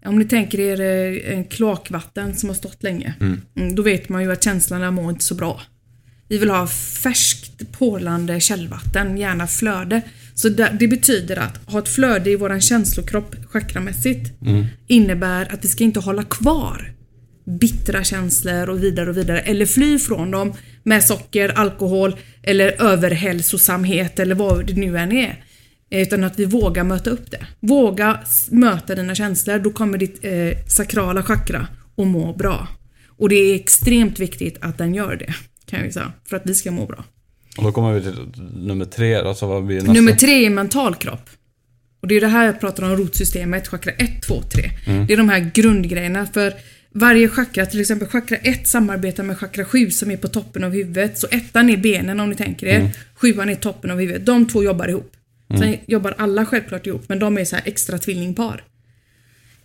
om 0.04 0.18
ni 0.18 0.24
tänker 0.24 0.60
er 0.60 0.80
eh, 0.80 1.34
en 1.34 1.44
kloakvatten 1.44 2.36
som 2.36 2.48
har 2.48 2.56
stått 2.56 2.82
länge, 2.82 3.14
mm, 3.20 3.74
då 3.74 3.82
vet 3.82 4.08
man 4.08 4.22
ju 4.22 4.32
att 4.32 4.44
känslorna 4.44 4.90
mår 4.90 5.10
inte 5.10 5.24
så 5.24 5.34
bra. 5.34 5.60
Vi 6.28 6.38
vill 6.38 6.50
ha 6.50 6.66
färskt 7.02 7.72
porlande 7.72 8.40
källvatten, 8.40 9.18
gärna 9.18 9.46
flöde. 9.46 10.02
Så 10.34 10.48
det, 10.48 10.88
betyder 10.88 11.36
att 11.36 11.70
ha 11.70 11.78
ett 11.78 11.88
flöde 11.88 12.30
i 12.30 12.36
våran 12.36 12.60
känslokropp 12.60 13.36
chakramässigt 13.48 14.32
innebär 14.86 15.52
att 15.54 15.64
vi 15.64 15.68
ska 15.68 15.84
inte 15.84 16.00
hålla 16.00 16.22
kvar 16.22 16.94
bittra 17.60 18.04
känslor 18.04 18.68
och 18.68 18.82
vidare 18.82 19.10
och 19.10 19.16
vidare 19.16 19.40
eller 19.40 19.66
fly 19.66 19.98
från 19.98 20.30
dem 20.30 20.52
med 20.82 21.04
socker, 21.04 21.48
alkohol 21.48 22.16
eller 22.42 22.82
överhälsosamhet 22.82 24.18
eller 24.18 24.34
vad 24.34 24.66
det 24.66 24.74
nu 24.74 24.98
än 24.98 25.12
är. 25.12 25.44
Utan 25.90 26.24
att 26.24 26.38
vi 26.38 26.44
vågar 26.44 26.84
möta 26.84 27.10
upp 27.10 27.30
det. 27.30 27.46
Våga 27.60 28.20
möta 28.50 28.94
dina 28.94 29.14
känslor, 29.14 29.58
då 29.58 29.70
kommer 29.70 29.98
ditt 29.98 30.24
eh, 30.24 30.66
sakrala 30.68 31.22
chakra 31.22 31.66
att 31.96 32.06
må 32.06 32.32
bra. 32.32 32.68
Och 33.18 33.28
det 33.28 33.36
är 33.36 33.54
extremt 33.54 34.18
viktigt 34.18 34.58
att 34.60 34.78
den 34.78 34.94
gör 34.94 35.16
det, 35.16 35.34
kan 35.66 35.84
jag 35.84 35.92
säga, 35.92 36.12
för 36.28 36.36
att 36.36 36.42
vi 36.46 36.54
ska 36.54 36.70
må 36.70 36.86
bra. 36.86 37.04
Och 37.58 37.64
då 37.64 37.72
kommer 37.72 37.92
vi 37.92 38.00
till 38.02 38.14
nummer 38.54 38.84
tre, 38.84 39.14
alltså 39.14 39.46
vad 39.46 39.64
blir 39.64 39.76
nästa? 39.76 39.92
Nummer 39.92 40.12
tre 40.12 40.46
är 40.46 40.50
mental 40.50 40.94
kropp. 40.94 41.30
Och 42.00 42.08
det 42.08 42.14
är 42.14 42.20
det 42.20 42.26
här 42.26 42.46
jag 42.46 42.60
pratar 42.60 42.82
om 42.82 42.96
rotsystemet, 42.96 43.68
chakra 43.68 43.92
1, 43.92 44.22
2, 44.22 44.42
3. 44.42 44.70
Det 45.06 45.12
är 45.12 45.16
de 45.16 45.28
här 45.28 45.50
grundgrejerna. 45.54 46.26
För 46.26 46.54
varje 46.92 47.28
chakra, 47.28 47.66
till 47.66 47.80
exempel 47.80 48.08
chakra 48.08 48.36
1 48.36 48.68
samarbetar 48.68 49.22
med 49.22 49.38
chakra 49.38 49.64
7 49.64 49.90
som 49.90 50.10
är 50.10 50.16
på 50.16 50.28
toppen 50.28 50.64
av 50.64 50.72
huvudet. 50.72 51.18
Så 51.18 51.26
ettan 51.30 51.70
är 51.70 51.76
benen 51.76 52.20
om 52.20 52.30
ni 52.30 52.36
tänker 52.36 52.66
er. 52.66 52.90
Sjuan 53.14 53.48
är 53.48 53.54
toppen 53.54 53.90
av 53.90 53.98
huvudet. 53.98 54.26
De 54.26 54.48
två 54.48 54.62
jobbar 54.62 54.88
ihop. 54.88 55.12
Sen 55.58 55.76
jobbar 55.86 56.14
alla 56.18 56.46
självklart 56.46 56.86
ihop, 56.86 57.04
men 57.08 57.18
de 57.18 57.38
är 57.38 57.44
så 57.44 57.56
extra 57.64 57.98
tvillingpar. 57.98 58.64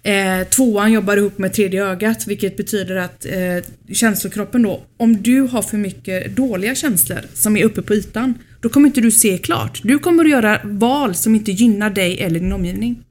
Eh, 0.03 0.47
tvåan 0.47 0.91
jobbar 0.91 1.17
ihop 1.17 1.37
med 1.37 1.53
tredje 1.53 1.83
ögat, 1.85 2.27
vilket 2.27 2.57
betyder 2.57 2.95
att 2.95 3.25
eh, 3.25 3.93
känslokroppen 3.93 4.61
då, 4.61 4.83
om 4.97 5.21
du 5.21 5.41
har 5.41 5.61
för 5.61 5.77
mycket 5.77 6.35
dåliga 6.35 6.75
känslor 6.75 7.19
som 7.33 7.57
är 7.57 7.63
uppe 7.63 7.81
på 7.81 7.93
ytan, 7.93 8.33
då 8.61 8.69
kommer 8.69 8.87
inte 8.87 9.01
du 9.01 9.11
se 9.11 9.37
klart. 9.37 9.79
Du 9.83 9.99
kommer 9.99 10.23
att 10.25 10.31
göra 10.31 10.59
val 10.63 11.15
som 11.15 11.35
inte 11.35 11.51
gynnar 11.51 11.89
dig 11.89 12.19
eller 12.19 12.39
din 12.39 12.53
omgivning. 12.53 13.03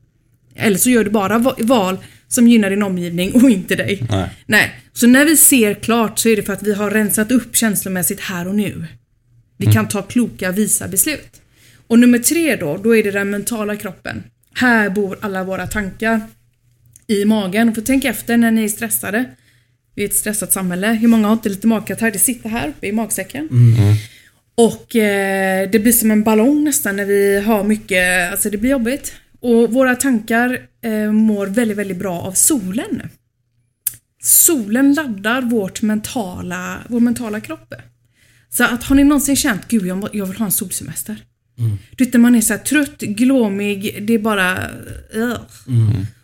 Eller 0.54 0.78
så 0.78 0.90
gör 0.90 1.04
du 1.04 1.10
bara 1.10 1.38
va- 1.38 1.56
val 1.58 1.98
som 2.28 2.48
gynnar 2.48 2.70
din 2.70 2.82
omgivning 2.82 3.32
och 3.32 3.50
inte 3.50 3.74
dig. 3.76 4.06
Nej. 4.10 4.28
Nej. 4.46 4.74
Så 4.92 5.06
när 5.06 5.24
vi 5.24 5.36
ser 5.36 5.74
klart 5.74 6.18
så 6.18 6.28
är 6.28 6.36
det 6.36 6.42
för 6.42 6.52
att 6.52 6.62
vi 6.62 6.74
har 6.74 6.90
rensat 6.90 7.32
upp 7.32 7.56
känslomässigt 7.56 8.20
här 8.20 8.48
och 8.48 8.54
nu. 8.54 8.84
Vi 9.56 9.66
kan 9.66 9.88
ta 9.88 10.02
kloka, 10.02 10.52
visa 10.52 10.88
beslut. 10.88 11.40
Och 11.86 11.98
nummer 11.98 12.18
tre 12.18 12.56
då, 12.56 12.76
då 12.76 12.96
är 12.96 13.02
det 13.02 13.10
den 13.10 13.30
mentala 13.30 13.76
kroppen. 13.76 14.22
Här 14.54 14.90
bor 14.90 15.18
alla 15.20 15.44
våra 15.44 15.66
tankar 15.66 16.20
i 17.08 17.24
magen. 17.24 17.68
Och 17.68 17.74
för 17.74 17.82
tänk 17.82 18.04
efter 18.04 18.36
när 18.36 18.50
ni 18.50 18.64
är 18.64 18.68
stressade. 18.68 19.24
Vi 19.94 20.04
är 20.04 20.08
ett 20.08 20.14
stressat 20.14 20.52
samhälle. 20.52 20.86
Hur 20.86 21.08
många 21.08 21.26
har 21.26 21.32
inte 21.32 21.48
lite 21.48 21.66
magkatarr? 21.66 22.10
Det 22.10 22.18
sitter 22.18 22.48
här 22.48 22.68
uppe 22.68 22.86
i 22.86 22.92
magsäcken. 22.92 23.48
Och 24.54 24.96
eh, 24.96 25.70
det 25.70 25.78
blir 25.78 25.92
som 25.92 26.10
en 26.10 26.22
ballong 26.22 26.64
nästan 26.64 26.96
när 26.96 27.04
vi 27.04 27.40
har 27.40 27.64
mycket, 27.64 28.30
alltså 28.30 28.50
det 28.50 28.58
blir 28.58 28.70
jobbigt. 28.70 29.12
Och 29.40 29.72
våra 29.72 29.94
tankar 29.94 30.58
eh, 30.84 31.12
mår 31.12 31.46
väldigt, 31.46 31.76
väldigt 31.78 31.96
bra 31.96 32.20
av 32.20 32.32
solen. 32.32 33.02
Solen 34.22 34.94
laddar 34.94 35.42
vårt 35.42 35.82
mentala, 35.82 36.78
vår 36.88 37.00
mentala 37.00 37.40
kropp. 37.40 37.74
Så 38.50 38.64
att 38.64 38.84
har 38.84 38.96
ni 38.96 39.04
någonsin 39.04 39.36
känt, 39.36 39.68
gud 39.68 39.86
jag, 39.86 40.08
jag 40.12 40.26
vill 40.26 40.36
ha 40.36 40.46
en 40.46 40.52
solsemester. 40.52 41.16
Du 41.96 42.04
vet 42.04 42.12
när 42.12 42.20
man 42.20 42.34
är 42.34 42.40
så 42.40 42.58
trött, 42.58 43.00
glåmig, 43.00 43.98
det 44.06 44.14
är 44.14 44.18
bara... 44.18 44.58
ugh. 45.14 45.40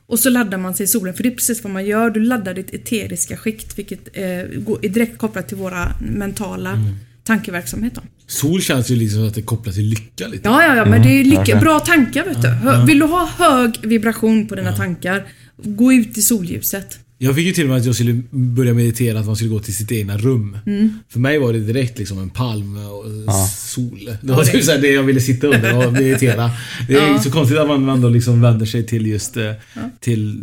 Och 0.07 0.19
så 0.19 0.31
laddar 0.31 0.59
man 0.59 0.75
sig 0.75 0.85
i 0.85 0.87
solen, 0.87 1.15
för 1.15 1.23
det 1.23 1.29
är 1.29 1.35
precis 1.35 1.65
vad 1.65 1.73
man 1.73 1.87
gör. 1.87 2.11
Du 2.11 2.21
laddar 2.21 2.55
ditt 2.55 2.75
eteriska 2.75 3.37
skikt, 3.37 3.79
vilket 3.79 4.01
eh, 4.13 4.59
går- 4.61 4.85
är 4.85 4.89
direkt 4.89 5.19
kopplat 5.19 5.49
till 5.49 5.57
våra 5.57 5.93
mentala 6.01 6.79
tankeverksamhet. 7.25 7.95
Då. 7.95 8.01
Sol 8.27 8.61
känns 8.63 8.91
ju 8.91 8.97
liksom 8.97 9.27
att 9.29 9.35
det 9.35 9.41
är 9.41 9.43
kopplat 9.43 9.75
till 9.75 9.85
lycka 9.85 10.29
lite. 10.29 10.49
Ja, 10.49 10.63
ja, 10.67 10.77
ja, 10.77 10.85
men 10.85 11.03
det 11.03 11.09
är 11.21 11.25
lycka, 11.25 11.37
verkligen. 11.37 11.61
bra 11.61 11.81
tankar 11.81 12.25
vet 12.25 12.43
du. 12.43 12.87
Vill 12.87 12.99
du 12.99 13.05
ha 13.07 13.31
hög 13.39 13.79
vibration 13.87 14.47
på 14.49 14.55
dina 14.55 14.77
tankar, 14.77 15.27
gå 15.57 15.93
ut 15.93 16.19
i 16.19 16.23
solljuset. 16.23 16.99
Jag 17.19 17.35
fick 17.35 17.47
ju 17.47 17.53
till 17.53 17.65
och 17.65 17.71
med 17.71 17.79
att 17.79 17.85
jag 17.87 17.95
skulle 17.95 18.23
börja 18.31 18.75
meditera, 18.75 19.21
att 19.21 19.27
man 19.27 19.37
skulle 19.37 19.51
gå 19.51 19.59
till 19.61 19.75
sitt 19.75 19.93
egna 19.93 20.19
rum. 20.19 20.59
Mm. 20.67 20.99
För 21.09 21.19
mig 21.21 21.39
var 21.39 21.53
det 21.53 21.59
direkt 21.61 21.99
liksom 21.99 22.19
en 22.19 22.31
palm 22.31 22.77
och 22.77 23.05
sol. 23.51 24.05
Det 24.05 24.19
Ja, 24.29 24.37
var 24.37 24.45
typ 24.45 24.65
såhär 24.65 24.79
det 24.79 24.89
jag 24.93 25.03
ville 25.03 25.21
sitta 25.21 25.47
under 25.47 25.87
och 25.87 25.93
meditera. 25.93 26.51
Det 26.89 26.95
är 26.95 27.09
Ja. 27.09 27.19
så 27.23 27.31
konstigt 27.31 27.59
att 27.59 27.69
man 27.69 27.89
ändå 27.89 28.09
liksom 28.09 28.41
vänder 28.41 28.67
sig 28.67 28.87
till 28.87 29.07
just 29.07 29.37
eh, 29.37 29.53
till 30.01 30.41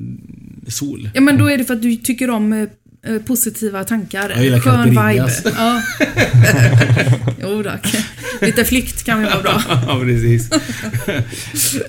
sol. 0.67 1.10
Ja, 1.13 1.21
men 1.21 1.38
då 1.38 1.47
är 1.51 1.57
det 1.57 1.63
för 1.65 1.73
att 1.73 1.81
du 1.81 1.95
tycker 1.95 2.29
om 2.29 2.53
eh, 2.53 2.67
eh, 3.15 3.21
positiva 3.21 3.84
tankar. 3.84 4.31
Jag 4.36 4.43
gillar 4.43 4.60
Skön 4.60 4.89
vibe. 4.89 5.31
Ja. 5.57 5.81
jo, 7.41 7.63
tack. 7.63 7.95
Lite 8.41 8.65
flykt 8.65 9.04
kan 9.04 9.19
ju 9.21 9.25
vara 9.27 9.41
bra. 9.41 9.62
ja, 9.88 9.99
precis. 10.04 10.49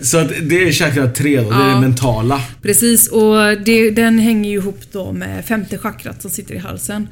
så 0.10 0.18
att 0.18 0.28
det 0.42 0.68
är 0.68 0.72
chakra 0.72 1.08
3 1.10 1.40
då, 1.40 1.50
det 1.50 1.56
är 1.56 1.60
Ja. 1.68 1.74
det 1.74 1.80
mentala. 1.80 2.40
Precis, 2.62 3.08
och 3.08 3.36
det, 3.64 3.90
den 3.90 4.18
hänger 4.18 4.50
ju 4.50 4.56
ihop 4.56 4.80
då 4.92 5.12
med 5.12 5.44
femte 5.44 5.78
chakrat 5.78 6.22
som 6.22 6.30
sitter 6.30 6.54
i 6.54 6.58
halsen. 6.58 7.08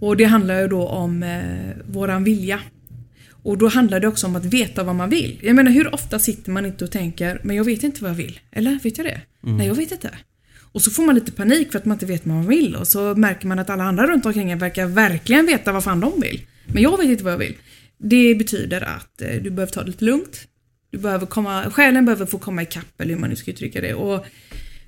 Och 0.00 0.16
det 0.16 0.24
handlar 0.24 0.60
ju 0.60 0.68
då 0.68 0.88
om 0.88 1.22
eh, 1.22 1.40
våran 1.92 2.24
vilja. 2.24 2.60
Och 3.42 3.58
då 3.58 3.68
handlar 3.68 4.00
det 4.00 4.08
också 4.08 4.26
om 4.26 4.36
att 4.36 4.44
veta 4.44 4.82
vad 4.82 4.94
man 4.94 5.10
vill. 5.10 5.38
Jag 5.42 5.56
menar 5.56 5.70
hur 5.72 5.94
ofta 5.94 6.18
sitter 6.18 6.50
man 6.50 6.66
inte 6.66 6.84
och 6.84 6.90
tänker, 6.90 7.40
men 7.44 7.56
jag 7.56 7.64
vet 7.64 7.82
inte 7.82 8.02
vad 8.02 8.10
jag 8.10 8.16
vill. 8.16 8.40
Eller 8.52 8.78
vet 8.82 8.98
jag 8.98 9.06
det? 9.06 9.20
Nej, 9.40 9.66
jag 9.66 9.74
vet 9.74 9.92
inte. 9.92 10.10
Och 10.72 10.82
så 10.82 10.90
får 10.90 11.06
man 11.06 11.14
lite 11.14 11.32
panik 11.32 11.72
för 11.72 11.78
att 11.78 11.84
man 11.84 11.94
inte 11.94 12.06
vet 12.06 12.26
vad 12.26 12.36
man 12.36 12.46
vill 12.46 12.74
och 12.76 12.88
så 12.88 13.14
märker 13.14 13.46
man 13.46 13.58
att 13.58 13.70
alla 13.70 13.84
andra 13.84 14.06
runt 14.06 14.26
omkring 14.26 14.50
en 14.50 14.58
verkar 14.58 14.86
verkligen 14.86 15.46
veta 15.46 15.72
vad 15.72 15.84
fan 15.84 16.00
de 16.00 16.20
vill. 16.20 16.40
Men 16.66 16.82
jag 16.82 16.98
vet 16.98 17.06
inte 17.10 17.24
vad 17.24 17.32
jag 17.32 17.38
vill. 17.38 17.54
Det 17.98 18.34
betyder 18.34 18.80
att 18.80 19.22
eh, 19.22 19.34
du 19.42 19.50
behöver 19.50 19.72
ta 19.72 19.80
det 19.80 19.86
lite 19.86 20.04
lugnt. 20.04 20.48
Du 20.90 20.98
behöver 20.98 21.26
komma, 21.26 21.70
själen 21.70 22.04
behöver 22.04 22.26
få 22.26 22.38
komma 22.38 22.62
ikapp 22.62 23.00
eller 23.00 23.14
hur 23.14 23.20
man 23.20 23.30
nu 23.30 23.36
ska 23.36 23.50
uttrycka 23.50 23.80
det. 23.80 23.94
Och 23.94 24.26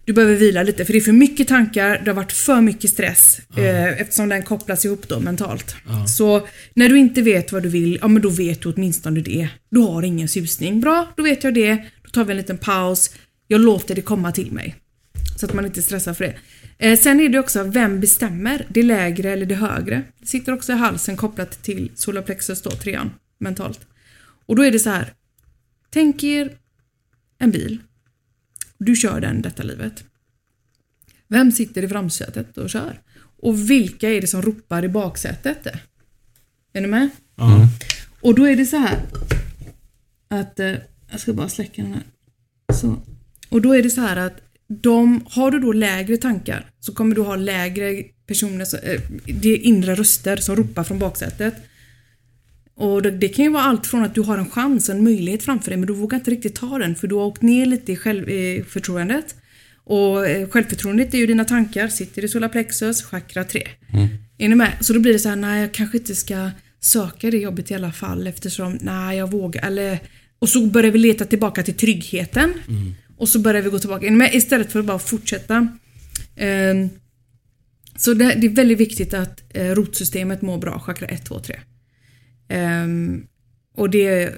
du 0.04 0.12
behöver 0.12 0.36
vila 0.36 0.62
lite 0.62 0.84
för 0.84 0.92
det 0.92 0.98
är 0.98 1.00
för 1.00 1.12
mycket 1.12 1.48
tankar, 1.48 2.00
det 2.04 2.10
har 2.10 2.14
varit 2.16 2.32
för 2.32 2.60
mycket 2.60 2.90
stress 2.90 3.40
eh, 3.56 4.00
eftersom 4.00 4.28
den 4.28 4.42
kopplas 4.42 4.84
ihop 4.84 5.08
då 5.08 5.20
mentalt. 5.20 5.76
Så 6.08 6.48
när 6.74 6.88
du 6.88 6.98
inte 6.98 7.22
vet 7.22 7.52
vad 7.52 7.62
du 7.62 7.68
vill, 7.68 7.98
ja 8.00 8.08
men 8.08 8.22
då 8.22 8.28
vet 8.28 8.62
du 8.62 8.72
åtminstone 8.72 9.20
det. 9.20 9.48
Du 9.70 9.80
har 9.80 10.02
ingen 10.02 10.28
susning. 10.28 10.80
Bra, 10.80 11.12
då 11.16 11.22
vet 11.22 11.44
jag 11.44 11.54
det. 11.54 11.74
Då 12.02 12.10
tar 12.10 12.24
vi 12.24 12.30
en 12.30 12.36
liten 12.36 12.58
paus. 12.58 13.10
Jag 13.46 13.60
låter 13.60 13.94
det 13.94 14.02
komma 14.02 14.32
till 14.32 14.52
mig. 14.52 14.76
Så 15.36 15.46
att 15.46 15.54
man 15.54 15.66
inte 15.66 15.82
stressar 15.82 16.14
för 16.14 16.24
det. 16.24 16.34
Eh, 16.78 16.98
sen 16.98 17.20
är 17.20 17.28
det 17.28 17.38
också, 17.38 17.64
vem 17.64 18.00
bestämmer? 18.00 18.66
Det 18.68 18.82
lägre 18.82 19.32
eller 19.32 19.46
det 19.46 19.54
högre? 19.54 20.02
Det 20.18 20.26
sitter 20.26 20.52
också 20.52 20.72
i 20.72 20.76
halsen 20.76 21.16
kopplat 21.16 21.62
till 21.62 21.90
solarplexus 21.94 22.62
då, 22.62 22.70
trean, 22.70 23.10
mentalt. 23.38 23.80
Och 24.46 24.56
då 24.56 24.62
är 24.62 24.70
det 24.70 24.78
så 24.78 24.90
här. 24.90 25.12
Tänk 25.90 26.24
er 26.24 26.58
en 27.38 27.50
bil. 27.50 27.78
Du 28.78 28.96
kör 28.96 29.20
den 29.20 29.42
detta 29.42 29.62
livet. 29.62 30.04
Vem 31.28 31.52
sitter 31.52 31.84
i 31.84 31.88
framsätet 31.88 32.58
och 32.58 32.70
kör? 32.70 33.00
Och 33.42 33.70
vilka 33.70 34.10
är 34.10 34.20
det 34.20 34.26
som 34.26 34.42
ropar 34.42 34.84
i 34.84 34.88
baksätet? 34.88 35.66
Är 36.72 36.80
ni 36.80 36.86
med? 36.86 37.08
Ja. 37.36 37.68
Och 38.20 38.34
då 38.34 38.48
är 38.48 38.56
det 38.56 38.66
så 38.66 38.76
här 38.76 38.98
att, 40.28 40.60
eh, 40.60 40.74
jag 41.10 41.20
ska 41.20 41.32
bara 41.32 41.48
släcka 41.48 41.82
den 41.82 41.92
här. 41.92 42.02
Så. 42.74 43.02
Och 43.48 43.62
då 43.62 43.72
är 43.72 43.82
det 43.82 43.90
så 43.90 44.00
här 44.00 44.16
att 44.16 44.40
de, 44.68 45.20
har 45.30 45.50
du 45.50 45.58
då 45.58 45.72
lägre 45.72 46.16
tankar 46.16 46.70
så 46.80 46.92
kommer 46.92 47.14
du 47.14 47.20
ha 47.22 47.36
lägre 47.36 48.02
personer, 48.26 48.64
så- 48.64 48.76
eh, 48.76 49.00
det 49.26 49.48
är 49.48 49.56
inre 49.58 49.94
röster 49.94 50.36
som 50.36 50.56
ropar 50.56 50.84
från 50.84 50.98
baksätet. 50.98 51.54
Och 52.74 53.02
det, 53.02 53.10
det 53.10 53.28
kan 53.28 53.44
ju 53.44 53.50
vara 53.50 53.62
allt 53.62 53.86
från 53.86 54.02
att 54.04 54.14
du 54.14 54.20
har 54.20 54.38
en 54.38 54.50
chans, 54.50 54.88
en 54.88 55.04
möjlighet 55.04 55.42
framför 55.42 55.70
dig 55.70 55.78
men 55.78 55.86
du 55.86 55.92
vågar 55.94 56.18
inte 56.18 56.30
riktigt 56.30 56.54
ta 56.54 56.78
den 56.78 56.94
för 56.96 57.06
du 57.06 57.14
har 57.14 57.24
åkt 57.24 57.42
ner 57.42 57.66
lite 57.66 57.92
i 57.92 57.96
självförtroendet. 57.96 59.34
Och 59.84 60.26
eh, 60.28 60.48
självförtroendet 60.48 61.14
är 61.14 61.18
ju 61.18 61.26
dina 61.26 61.44
tankar, 61.44 61.88
sitter 61.88 62.24
i 62.24 62.28
solarplexus, 62.28 63.02
chakra 63.02 63.44
3. 63.44 63.68
Är 64.38 64.48
ni 64.48 64.54
med? 64.54 64.72
Så 64.80 64.92
då 64.92 65.00
blir 65.00 65.12
det 65.12 65.18
så 65.18 65.28
här, 65.28 65.36
nej 65.36 65.60
jag 65.60 65.72
kanske 65.74 65.98
inte 65.98 66.14
ska 66.14 66.50
söka 66.80 67.30
det 67.30 67.38
jobbet 67.38 67.70
i 67.70 67.74
alla 67.74 67.92
fall 67.92 68.26
eftersom, 68.26 68.78
nej 68.80 69.18
jag 69.18 69.30
vågar, 69.30 69.66
eller 69.66 69.98
och 70.38 70.48
så 70.48 70.66
börjar 70.66 70.90
vi 70.90 70.98
leta 70.98 71.24
tillbaka 71.24 71.62
till 71.62 71.74
tryggheten. 71.74 72.52
Och 73.18 73.28
så 73.28 73.38
börjar 73.38 73.62
vi 73.62 73.70
gå 73.70 73.78
tillbaka. 73.78 74.06
in. 74.06 74.16
Men? 74.16 74.36
Istället 74.36 74.72
för 74.72 74.80
att 74.80 74.86
bara 74.86 74.98
fortsätta. 74.98 75.68
Ehm, 76.36 76.88
så 77.96 78.14
det, 78.14 78.34
det 78.34 78.46
är 78.46 78.50
väldigt 78.50 78.78
viktigt 78.78 79.14
att 79.14 79.42
eh, 79.54 79.64
rotsystemet 79.64 80.42
mår 80.42 80.58
bra, 80.58 80.80
chakra 80.80 81.06
1, 81.06 81.24
2, 81.24 81.40
3. 81.40 81.56
Och 83.74 83.90
det 83.90 84.34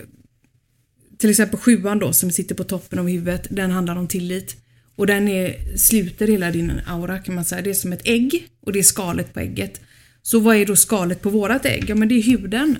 till 1.21 1.31
exempel 1.31 1.61
sjuan 1.61 1.99
då 1.99 2.12
som 2.12 2.31
sitter 2.31 2.55
på 2.55 2.64
toppen 2.64 2.99
av 2.99 3.09
huvudet, 3.09 3.47
den 3.51 3.71
handlar 3.71 3.97
om 3.97 4.09
tillit. 4.09 4.57
Och 4.97 5.07
den 5.07 5.29
är, 5.29 5.77
sluter 5.77 6.27
hela 6.27 6.51
din 6.51 6.73
aura 6.87 7.19
kan 7.19 7.35
man 7.35 7.45
säga. 7.45 7.62
Det 7.62 7.71
är 7.71 7.75
som 7.75 7.93
ett 7.93 8.03
ägg 8.05 8.49
och 8.61 8.73
det 8.73 8.79
är 8.79 8.83
skalet 8.83 9.35
på 9.35 9.40
ägget. 9.40 9.81
Så 10.23 10.40
vad 10.40 10.57
är 10.57 10.66
då 10.66 10.77
skalet 10.77 11.23
på 11.23 11.31
vårat 11.31 11.64
ägg? 11.64 11.85
Ja 11.88 11.95
men 11.95 12.09
det 12.09 12.14
är 12.14 12.23
huden. 12.23 12.77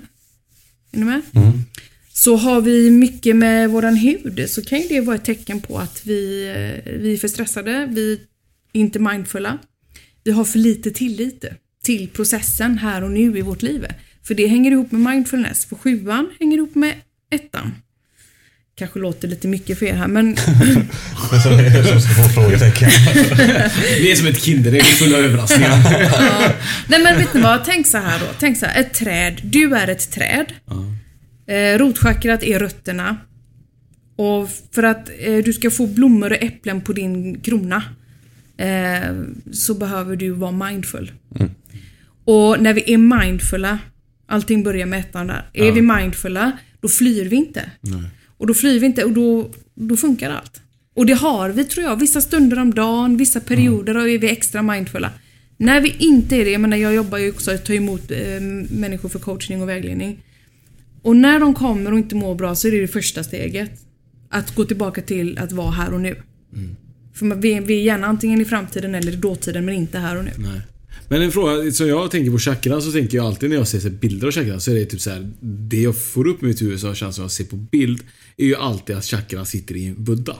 Är 0.91 0.97
ni 0.97 1.05
med? 1.05 1.21
Mm. 1.35 1.51
Så 2.13 2.35
har 2.37 2.61
vi 2.61 2.91
mycket 2.91 3.35
med 3.35 3.69
våran 3.69 3.95
hud 3.95 4.45
så 4.49 4.61
kan 4.61 4.79
ju 4.81 4.87
det 4.87 5.01
vara 5.01 5.15
ett 5.15 5.25
tecken 5.25 5.61
på 5.61 5.77
att 5.79 6.01
vi, 6.03 6.47
eh, 6.49 6.93
vi 6.99 7.13
är 7.13 7.17
för 7.17 7.27
stressade, 7.27 7.87
vi 7.91 8.13
är 8.73 8.79
inte 8.79 8.99
mindfulla. 8.99 9.57
Vi 10.23 10.31
har 10.31 10.43
för 10.45 10.59
lite 10.59 10.91
tillit 10.91 11.45
till 11.83 12.07
processen 12.09 12.77
här 12.77 13.03
och 13.03 13.11
nu 13.11 13.37
i 13.37 13.41
vårt 13.41 13.61
liv. 13.61 13.85
För 14.23 14.33
det 14.35 14.47
hänger 14.47 14.71
ihop 14.71 14.91
med 14.91 15.01
mindfulness. 15.13 15.65
För 15.65 15.75
sjuan 15.75 16.29
hänger 16.39 16.57
ihop 16.57 16.75
med 16.75 16.93
ettan. 17.31 17.73
Kanske 18.75 18.99
låter 18.99 19.27
lite 19.27 19.47
mycket 19.47 19.79
för 19.79 19.85
er 19.85 19.93
här 19.93 20.07
men 20.07 20.35
Det 21.31 21.35
är 21.35 21.39
som- 21.39 21.57
det 21.57 21.63
är 21.79 21.83
som 21.83 22.01
så 22.01 22.07
få 22.07 22.29
frågetecken. 22.29 22.89
Vi 23.99 24.11
är 24.11 24.15
som 24.15 24.27
ett 24.27 24.41
Kinderägg 24.43 24.83
fulla 24.83 25.17
av 25.17 25.23
överraskningar. 25.23 25.77
Nej 26.87 27.03
men 27.03 27.17
vet 27.17 27.33
ni 27.33 27.41
vad? 27.41 27.65
Tänk 27.65 27.87
så 27.87 27.97
här 27.97 28.19
då. 28.19 28.25
Tänk 28.39 28.57
så 28.57 28.65
här. 28.65 28.79
Ett 28.81 28.93
träd. 28.93 29.41
Du 29.43 29.75
är 29.75 29.87
ett 29.87 30.11
träd. 30.11 30.45
Eh, 31.51 31.77
rotchakrat 31.77 32.43
är 32.43 32.59
rötterna. 32.59 33.17
Och 34.15 34.49
för 34.71 34.83
att 34.83 35.09
eh, 35.19 35.37
du 35.37 35.53
ska 35.53 35.71
få 35.71 35.87
blommor 35.87 36.31
och 36.31 36.43
äpplen 36.43 36.81
på 36.81 36.93
din 36.93 37.39
krona 37.39 37.83
eh, 38.57 39.15
så 39.51 39.73
behöver 39.73 40.15
du 40.15 40.29
vara 40.29 40.51
mindful. 40.51 41.11
Och 42.25 42.61
när 42.61 42.73
vi 42.73 42.93
är 42.93 42.97
mindfulla, 42.97 43.79
allting 44.25 44.63
börjar 44.63 44.85
med 44.85 44.99
ettan 44.99 45.27
där. 45.27 45.49
Är 45.53 45.71
vi 45.71 45.81
mindfulla, 45.81 46.51
då 46.81 46.87
flyr 46.87 47.25
vi 47.25 47.35
inte. 47.35 47.71
Och 48.37 48.47
då 48.47 48.53
flyr 48.53 48.79
vi 48.79 48.85
inte 48.85 49.03
och 49.03 49.11
då, 49.11 49.49
då 49.75 49.97
funkar 49.97 50.29
allt. 50.29 50.61
Och 50.93 51.05
det 51.05 51.13
har 51.13 51.49
vi 51.49 51.65
tror 51.65 51.85
jag, 51.85 51.99
vissa 51.99 52.21
stunder 52.21 52.59
om 52.59 52.73
dagen, 52.73 53.17
vissa 53.17 53.39
perioder 53.39 53.97
och 53.97 54.09
är 54.09 54.17
vi 54.17 54.29
extra 54.29 54.61
mindfulla. 54.61 55.11
När 55.57 55.81
vi 55.81 55.95
inte 55.99 56.35
är 56.35 56.45
det, 56.45 56.51
jag 56.51 56.61
menar 56.61 56.77
jag 56.77 56.93
jobbar 56.93 57.17
ju 57.17 57.29
också 57.29 57.51
att 57.51 57.65
ta 57.65 57.73
emot 57.73 58.11
eh, 58.11 58.41
människor 58.69 59.09
för 59.09 59.19
coachning 59.19 59.61
och 59.61 59.69
vägledning. 59.69 60.19
Och 61.01 61.15
när 61.15 61.39
de 61.39 61.53
kommer 61.53 61.91
och 61.91 61.97
inte 61.97 62.15
mår 62.15 62.35
bra 62.35 62.55
så 62.55 62.67
är 62.67 62.71
det 62.71 62.81
det 62.81 62.87
första 62.87 63.23
steget. 63.23 63.71
Att 64.29 64.55
gå 64.55 64.65
tillbaka 64.65 65.01
till 65.01 65.37
att 65.37 65.51
vara 65.51 65.71
här 65.71 65.93
och 65.93 66.01
nu. 66.01 66.15
För 67.13 67.25
man- 67.25 67.41
vi, 67.41 67.59
vi 67.59 67.73
är 67.79 67.83
gärna 67.83 68.07
antingen 68.07 68.41
i 68.41 68.45
framtiden 68.45 68.95
eller 68.95 69.11
i 69.11 69.15
dåtiden 69.15 69.65
men 69.65 69.75
inte 69.75 69.99
här 69.99 70.17
och 70.17 70.23
nu. 70.25 70.31
Nej. 70.37 70.61
Men 71.09 71.21
en 71.21 71.31
fråga, 71.31 71.71
som 71.71 71.87
jag 71.87 72.11
tänker 72.11 72.31
på 72.31 72.39
chakran 72.39 72.81
så 72.81 72.91
tänker 72.91 73.17
jag 73.17 73.25
alltid 73.25 73.49
när 73.49 73.57
jag 73.57 73.67
ser 73.67 73.89
bilder 73.89 74.27
av 74.27 74.33
chakran 74.33 74.61
så 74.61 74.71
är 74.71 74.75
det 74.75 74.85
typ 74.85 75.01
så 75.01 75.09
här. 75.09 75.31
Det 75.41 75.81
jag 75.81 75.97
får 75.97 76.27
upp 76.27 76.43
i 76.43 76.45
mitt 76.45 76.61
huvud 76.61 76.79
som 76.79 76.95
känns 76.95 77.15
som 77.15 77.21
jag 77.21 77.31
ser 77.31 77.43
på 77.43 77.55
bild 77.55 78.01
är 78.37 78.45
ju 78.45 78.55
alltid 78.55 78.95
att 78.95 79.05
chakran 79.05 79.45
sitter 79.45 79.75
i 79.75 79.85
en 79.85 80.03
buddha. 80.03 80.35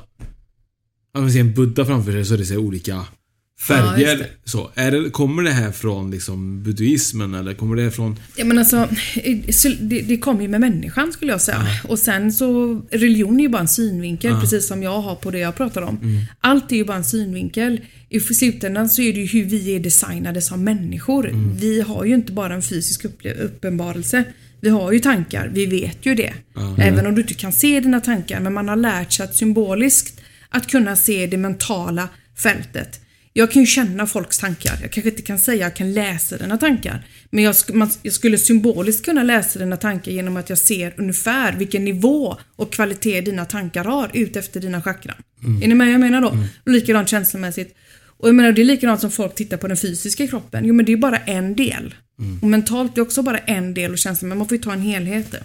Om 1.13 1.21
man 1.21 1.31
ser 1.31 1.39
en 1.39 1.53
buddha 1.53 1.85
framför 1.85 2.11
sig 2.11 2.25
så 2.25 2.33
är 2.33 2.37
det 2.37 2.45
så 2.45 2.57
olika 2.57 3.05
färger. 3.67 4.17
just 4.17 4.29
så. 4.45 4.71
Är 4.75 4.91
det, 4.91 5.09
kommer 5.09 5.43
det 5.43 5.51
här 5.51 5.71
från 5.71 6.11
liksom 6.11 6.63
buddhismen 6.63 7.33
eller 7.33 7.53
kommer 7.53 7.75
det 7.75 7.91
från... 7.91 8.19
Ja 8.35 8.45
men 8.45 8.57
alltså, 8.57 8.87
så 9.49 9.69
det, 9.79 10.01
det 10.01 10.17
kommer 10.17 10.41
ju 10.41 10.47
med 10.47 10.61
människan 10.61 11.13
skulle 11.13 11.31
jag 11.31 11.41
säga. 11.41 11.67
Och 11.87 11.99
sen 11.99 12.33
så, 12.33 12.81
religion 12.91 13.39
är 13.39 13.43
ju 13.43 13.49
bara 13.49 13.61
en 13.61 13.67
synvinkel 13.67 14.39
precis 14.41 14.67
som 14.67 14.83
jag 14.83 15.01
har 15.01 15.15
på 15.15 15.31
det 15.31 15.39
jag 15.39 15.55
pratar 15.55 15.81
om. 15.81 16.25
Allt 16.41 16.71
är 16.71 16.75
ju 16.75 16.85
bara 16.85 16.97
en 16.97 17.03
synvinkel. 17.03 17.81
I 18.09 18.19
slutändan 18.19 18.89
så 18.89 19.01
är 19.01 19.13
det 19.13 19.19
ju 19.19 19.25
hur 19.25 19.45
vi 19.45 19.75
är 19.75 19.79
designade 19.79 20.41
som 20.41 20.63
människor. 20.63 21.53
Vi 21.59 21.81
har 21.81 22.05
ju 22.05 22.13
inte 22.13 22.31
bara 22.31 22.53
en 22.53 22.61
fysisk 22.61 23.05
uppenbarelse. 23.41 24.23
Vi 24.61 24.69
har 24.69 24.91
ju 24.91 24.99
tankar, 24.99 25.51
vi 25.53 25.65
vet 25.65 26.05
ju 26.05 26.15
det. 26.15 26.33
Även 26.77 27.07
om 27.07 27.15
du 27.15 27.21
inte 27.21 27.33
kan 27.33 27.53
se 27.53 27.79
dina 27.79 27.99
tankar, 27.99 28.39
men 28.39 28.53
man 28.53 28.69
har 28.69 28.75
lärt 28.75 29.11
sig 29.11 29.23
att 29.23 29.35
symboliskt 29.35 30.21
att 30.49 30.67
kunna 30.67 30.95
se 30.95 31.27
det 31.27 31.37
mentala 31.37 32.09
fältet. 32.37 33.00
Jag 33.33 33.51
kan 33.51 33.61
ju 33.61 33.65
känna 33.65 34.07
folks 34.07 34.37
tankar. 34.37 34.77
Jag 34.81 34.91
kanske 34.91 35.09
inte 35.09 35.21
kan 35.21 35.39
säga 35.39 35.65
att 35.65 35.71
jag 35.71 35.75
kan 35.75 35.93
läsa 35.93 36.37
dina 36.37 36.57
tankar. 36.57 37.05
Men 37.29 37.43
jag, 37.43 37.55
man, 37.73 37.89
jag 38.01 38.13
skulle 38.13 38.37
symboliskt 38.37 39.05
kunna 39.05 39.23
läsa 39.23 39.59
dina 39.59 39.77
tankar 39.77 40.11
genom 40.11 40.37
att 40.37 40.49
jag 40.49 40.57
ser 40.57 40.93
ungefär 40.97 41.53
vilken 41.53 41.85
nivå 41.85 42.37
och 42.55 42.73
kvalitet 42.73 43.21
dina 43.21 43.45
tankar 43.45 43.83
har 43.83 44.11
ut 44.13 44.35
efter 44.35 44.59
dina 44.59 44.81
chakran. 44.81 45.15
Är 45.63 45.67
ni 45.67 45.75
med 45.75 45.87
vad 45.87 45.93
jag 45.93 46.01
menar 46.01 46.21
då? 46.21 46.37
Och 46.65 46.71
likadant 46.71 47.09
känslomässigt. 47.09 47.75
Och 48.17 48.27
jag 48.27 48.35
menar 48.35 48.51
det 48.51 48.61
är 48.61 48.65
likadant 48.65 49.01
som 49.01 49.11
folk 49.11 49.35
tittar 49.35 49.57
på 49.57 49.67
den 49.67 49.77
fysiska 49.77 50.27
kroppen. 50.27 50.65
Jo 50.65 50.73
men 50.73 50.85
det 50.85 50.91
är 50.93 50.97
bara 50.97 51.17
en 51.17 51.55
del. 51.55 51.95
Och 52.41 52.47
mentalt 52.47 52.97
är 52.97 53.01
också 53.01 53.23
bara 53.23 53.37
en 53.37 53.73
del 53.73 53.91
och 53.91 53.97
känslan, 53.97 54.29
men 54.29 54.37
man 54.37 54.47
får 54.47 54.57
ju 54.57 54.63
ta 54.63 54.73
en 54.73 54.81
helhet. 54.81 55.35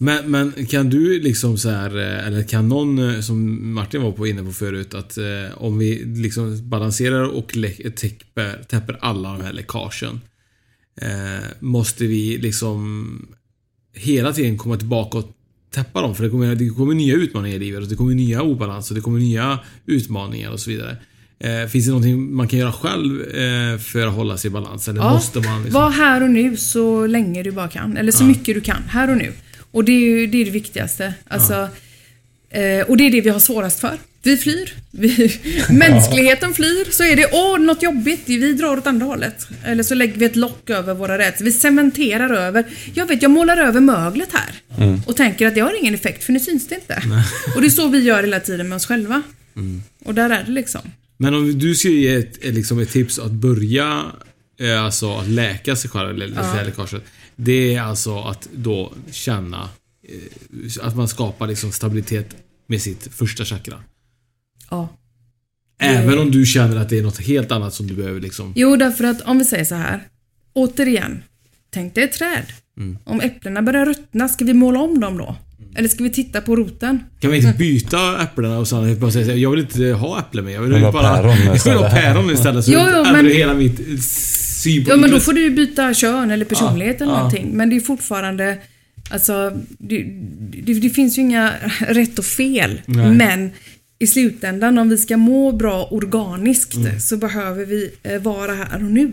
Men, 0.00 0.30
men 0.30 0.66
kan 0.66 0.90
du 0.90 1.20
liksom 1.20 1.58
så 1.58 1.70
här, 1.70 1.98
eh, 1.98 2.26
eller 2.26 2.42
kan 2.42 2.68
någon, 2.68 2.98
eh, 2.98 3.20
som 3.20 3.72
Martin 3.74 4.02
var 4.02 4.12
på 4.12 4.26
inne 4.26 4.42
på 4.42 4.52
förut, 4.52 4.94
att 4.94 5.18
eh, 5.18 5.24
om 5.56 5.78
vi 5.78 6.04
liksom 6.04 6.68
balanserar 6.68 7.24
och 7.24 7.56
täpper, 7.96 8.64
täpper 8.68 8.98
alla 9.00 9.32
de 9.32 9.40
här 9.40 9.52
läckagen. 9.52 10.20
Eh, 11.00 11.44
måste 11.60 12.06
vi 12.06 12.38
liksom 12.38 13.18
hela 13.94 14.32
tiden 14.32 14.58
komma 14.58 14.76
tillbaka 14.76 15.18
och 15.18 15.30
täppa 15.70 16.02
dem? 16.02 16.14
För 16.14 16.24
det 16.24 16.30
kommer, 16.30 16.54
det 16.54 16.68
kommer 16.68 16.94
nya 16.94 17.14
utmaningar 17.14 17.56
i 17.56 17.60
livet 17.60 17.82
och 17.82 17.88
det 17.88 17.96
kommer 17.96 18.14
nya 18.14 18.42
obalanser, 18.42 18.94
det 18.94 19.00
kommer 19.00 19.18
nya 19.18 19.58
utmaningar 19.86 20.50
och 20.50 20.60
så 20.60 20.70
vidare. 20.70 20.96
Eh, 21.38 21.68
finns 21.68 21.84
det 21.84 21.90
någonting 21.90 22.34
man 22.34 22.48
kan 22.48 22.58
göra 22.58 22.72
själv 22.72 23.22
eh, 23.22 23.78
för 23.78 24.06
att 24.06 24.14
hålla 24.14 24.36
sig 24.36 24.48
i 24.48 24.52
balans? 24.52 24.88
Eller 24.88 25.00
måste 25.02 25.40
man 25.40 25.62
liksom... 25.62 25.80
Var 25.80 25.90
här 25.90 26.22
och 26.22 26.30
nu 26.30 26.56
så 26.56 27.06
länge 27.06 27.42
du 27.42 27.52
bara 27.52 27.68
kan. 27.68 27.96
Eller 27.96 28.12
så 28.12 28.24
mycket 28.24 28.54
du 28.54 28.60
kan. 28.60 28.82
Här 28.88 29.10
och 29.10 29.16
nu. 29.16 29.32
Och 29.76 29.84
det 29.84 29.92
är 29.92 30.00
ju 30.00 30.26
det, 30.26 30.38
är 30.38 30.44
det 30.44 30.50
viktigaste. 30.50 31.14
Alltså, 31.28 31.68
eh, 32.50 32.86
och 32.88 32.96
det 32.96 33.06
är 33.06 33.10
det 33.10 33.20
vi 33.20 33.28
har 33.28 33.38
svårast 33.38 33.80
för. 33.80 33.98
Vi 34.22 34.36
flyr. 34.36 34.74
Vi, 34.90 35.40
mänskligheten 35.70 36.54
flyr. 36.54 36.90
Så 36.90 37.02
är 37.02 37.16
det, 37.16 37.26
åh, 37.32 37.58
något 37.58 37.82
jobbigt. 37.82 38.22
Vi 38.26 38.52
drar 38.52 38.76
åt 38.76 38.86
andra 38.86 39.06
hållet. 39.06 39.48
Eller 39.64 39.82
så 39.82 39.94
lägger 39.94 40.14
vi 40.18 40.24
ett 40.24 40.36
lock 40.36 40.70
över 40.70 40.94
våra 40.94 41.18
rädslor. 41.18 41.44
Vi 41.44 41.52
cementerar 41.52 42.30
över. 42.30 42.64
Jag 42.94 43.06
vet, 43.06 43.22
jag 43.22 43.30
målar 43.30 43.56
över 43.56 43.80
möglet 43.80 44.28
här. 44.32 44.54
Och 45.06 45.16
tänker 45.16 45.46
att 45.46 45.54
det 45.54 45.60
har 45.60 45.80
ingen 45.80 45.94
effekt, 45.94 46.24
för 46.24 46.32
nu 46.32 46.40
syns 46.40 46.68
det 46.68 46.74
inte. 46.74 47.02
Och 47.54 47.60
det 47.60 47.66
är 47.66 47.70
så 47.70 47.88
vi 47.88 47.98
gör 47.98 48.22
hela 48.22 48.40
tiden 48.40 48.68
med 48.68 48.76
oss 48.76 48.86
själva. 48.86 49.22
Och 50.04 50.14
där 50.14 50.30
är 50.30 50.44
det 50.44 50.52
liksom. 50.52 50.80
Men 51.16 51.34
om 51.34 51.58
du 51.58 51.74
ska 51.74 51.88
ge 51.88 52.14
ett, 52.14 52.38
liksom 52.42 52.78
ett 52.78 52.90
tips 52.90 53.18
att 53.18 53.32
börja 53.32 54.02
eh, 54.60 54.84
alltså 54.84 55.16
att 55.16 55.28
läka 55.28 55.76
sig 55.76 55.90
själv, 55.90 56.10
eller 56.10 56.32
ja. 56.36 56.62
läckaget. 56.62 57.04
Det 57.36 57.74
är 57.74 57.82
alltså 57.82 58.18
att 58.18 58.48
då 58.54 58.92
känna 59.10 59.68
eh, 60.08 60.86
att 60.86 60.96
man 60.96 61.08
skapar 61.08 61.46
liksom 61.46 61.72
stabilitet 61.72 62.36
med 62.66 62.82
sitt 62.82 63.08
första 63.14 63.44
chakra. 63.44 63.74
Ja. 64.70 64.88
Även 65.78 66.18
om 66.18 66.30
du 66.30 66.46
känner 66.46 66.76
att 66.76 66.88
det 66.88 66.98
är 66.98 67.02
något 67.02 67.18
helt 67.20 67.52
annat 67.52 67.74
som 67.74 67.86
du 67.86 67.94
behöver 67.94 68.20
liksom... 68.20 68.52
Jo, 68.56 68.76
därför 68.76 69.04
att 69.04 69.20
om 69.20 69.38
vi 69.38 69.44
säger 69.44 69.64
så 69.64 69.74
här. 69.74 70.08
Återigen. 70.52 71.22
Tänk 71.70 71.94
dig 71.94 72.04
ett 72.04 72.12
träd. 72.12 72.44
Mm. 72.78 72.98
Om 73.04 73.20
äpplena 73.20 73.62
börjar 73.62 73.86
ruttna, 73.86 74.28
ska 74.28 74.44
vi 74.44 74.54
måla 74.54 74.80
om 74.80 75.00
dem 75.00 75.18
då? 75.18 75.36
Eller 75.74 75.88
ska 75.88 76.04
vi 76.04 76.10
titta 76.10 76.40
på 76.40 76.56
roten? 76.56 76.98
Kan 77.20 77.30
vi 77.30 77.36
inte 77.36 77.58
byta 77.58 78.22
äpplena 78.22 78.58
och 78.58 78.68
sen 78.68 79.00
bara 79.00 79.10
säga 79.10 79.34
jag 79.34 79.50
vill 79.50 79.60
inte 79.60 79.84
ha 79.84 80.20
äpple 80.20 80.42
med. 80.42 80.52
Jag 80.52 80.62
vill, 80.62 80.72
vill 80.72 80.82
ha 80.82 80.92
bara... 80.92 81.16
päron 81.16 81.30
Jag 81.36 81.36
vill 81.38 81.48
ha 81.48 81.54
istället. 81.56 81.90
päron 81.90 82.30
istället. 82.30 82.64
Så 82.64 82.72
Jo, 82.72 82.80
jo, 82.94 83.02
men- 83.12 83.26
hela 83.26 83.54
mitt 83.54 83.80
Ja, 84.66 84.96
men 84.96 85.10
då 85.10 85.20
får 85.20 85.32
du 85.32 85.40
ju 85.42 85.50
byta 85.50 85.94
kön 85.94 86.30
eller 86.30 86.44
personlighet 86.44 87.00
eller 87.00 87.12
ja. 87.12 87.16
någonting. 87.18 87.50
Men 87.52 87.70
det 87.70 87.76
är 87.76 87.80
fortfarande... 87.80 88.58
Alltså, 89.10 89.60
det, 89.78 90.02
det, 90.62 90.74
det 90.74 90.90
finns 90.90 91.18
ju 91.18 91.22
inga 91.22 91.52
rätt 91.88 92.18
och 92.18 92.24
fel. 92.24 92.80
Nej. 92.86 93.12
Men 93.14 93.50
i 93.98 94.06
slutändan, 94.06 94.78
om 94.78 94.88
vi 94.88 94.98
ska 94.98 95.16
må 95.16 95.52
bra 95.52 95.88
organiskt, 95.90 96.74
Mm. 96.76 97.00
så 97.00 97.16
behöver 97.16 97.64
vi 97.66 97.90
eh, 98.02 98.22
vara 98.22 98.54
här 98.54 98.76
och 98.76 98.90
nu. 98.90 99.12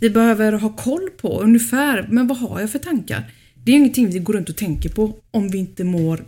Vi 0.00 0.10
behöver 0.10 0.52
ha 0.52 0.68
koll 0.76 1.08
på 1.20 1.40
ungefär, 1.40 2.06
men 2.10 2.26
vad 2.26 2.38
har 2.38 2.60
jag 2.60 2.70
för 2.70 2.78
tankar? 2.78 3.24
Det 3.64 3.72
är 3.72 3.76
ingenting 3.76 4.10
vi 4.10 4.18
går 4.18 4.32
runt 4.32 4.48
och 4.48 4.56
tänker 4.56 4.88
på 4.88 5.14
om 5.30 5.48
vi 5.50 5.58
inte 5.58 5.84
mår... 5.84 6.24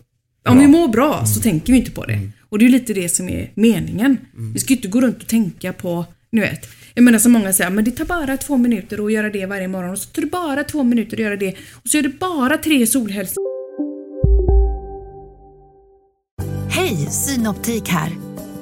Om 0.49 0.59
vi 0.61 0.67
mår 0.67 0.89
bra 0.89 1.27
så 1.27 1.41
tänker 1.41 1.73
vi 1.73 1.79
inte 1.79 1.91
på 1.91 2.05
det. 2.07 2.31
Och 2.49 2.59
det 2.59 2.65
är 2.65 2.67
ju 2.67 2.73
lite 2.73 2.93
det 2.95 3.09
som 3.09 3.29
är 3.29 3.51
meningen. 3.55 4.17
Vi 4.55 4.61
ska 4.61 4.73
ju 4.73 4.77
inte 4.77 4.89
gå 4.89 5.01
runt 5.01 5.23
och 5.23 5.29
tänka 5.29 5.73
på, 5.73 6.05
nu 6.33 6.41
vet. 6.41 6.69
Jag 6.95 7.05
menar 7.05 7.19
som 7.19 7.33
många 7.33 7.53
säger, 7.53 7.71
men 7.71 7.85
det 7.85 7.91
tar 7.91 8.05
bara 8.05 8.37
två 8.37 8.57
minuter 8.57 9.07
att 9.07 9.13
göra 9.13 9.31
det 9.31 9.47
varje 9.47 9.69
morgon 9.69 9.91
och 9.91 9.99
så 9.99 10.11
tar 10.11 10.23
det 10.23 10.29
bara 10.29 10.65
två 10.65 10.83
minuter 10.83 11.17
att 11.17 11.23
göra 11.23 11.37
det 11.37 11.55
och 11.73 11.89
så 11.89 11.99
är 11.99 12.03
det 12.03 12.19
bara 12.19 12.59
tre 12.59 12.87
solhälsor 12.87 13.43
Hej, 16.71 16.97
Synoptik 16.97 17.89
här. 17.89 18.13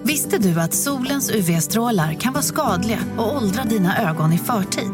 Visste 0.03 0.39
du 0.39 0.61
att 0.61 0.75
solens 0.75 1.31
UV-strålar 1.31 2.15
kan 2.15 2.33
vara 2.33 2.43
skadliga 2.43 2.99
och 3.19 3.37
åldra 3.37 3.65
dina 3.65 4.11
ögon 4.11 4.33
i 4.33 4.39
förtid? 4.39 4.91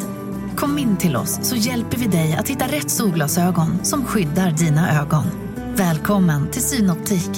Kom 0.56 0.78
in 0.78 0.96
till 0.96 1.16
oss 1.16 1.38
så 1.42 1.56
hjälper 1.56 1.98
vi 1.98 2.06
dig 2.06 2.36
att 2.38 2.48
hitta 2.48 2.64
rätt 2.64 2.90
solglasögon 2.90 3.84
som 3.84 4.04
skyddar 4.04 4.50
dina 4.50 5.00
ögon. 5.00 5.24
Välkommen 5.74 6.50
till 6.50 6.62
Synoptik. 6.62 7.30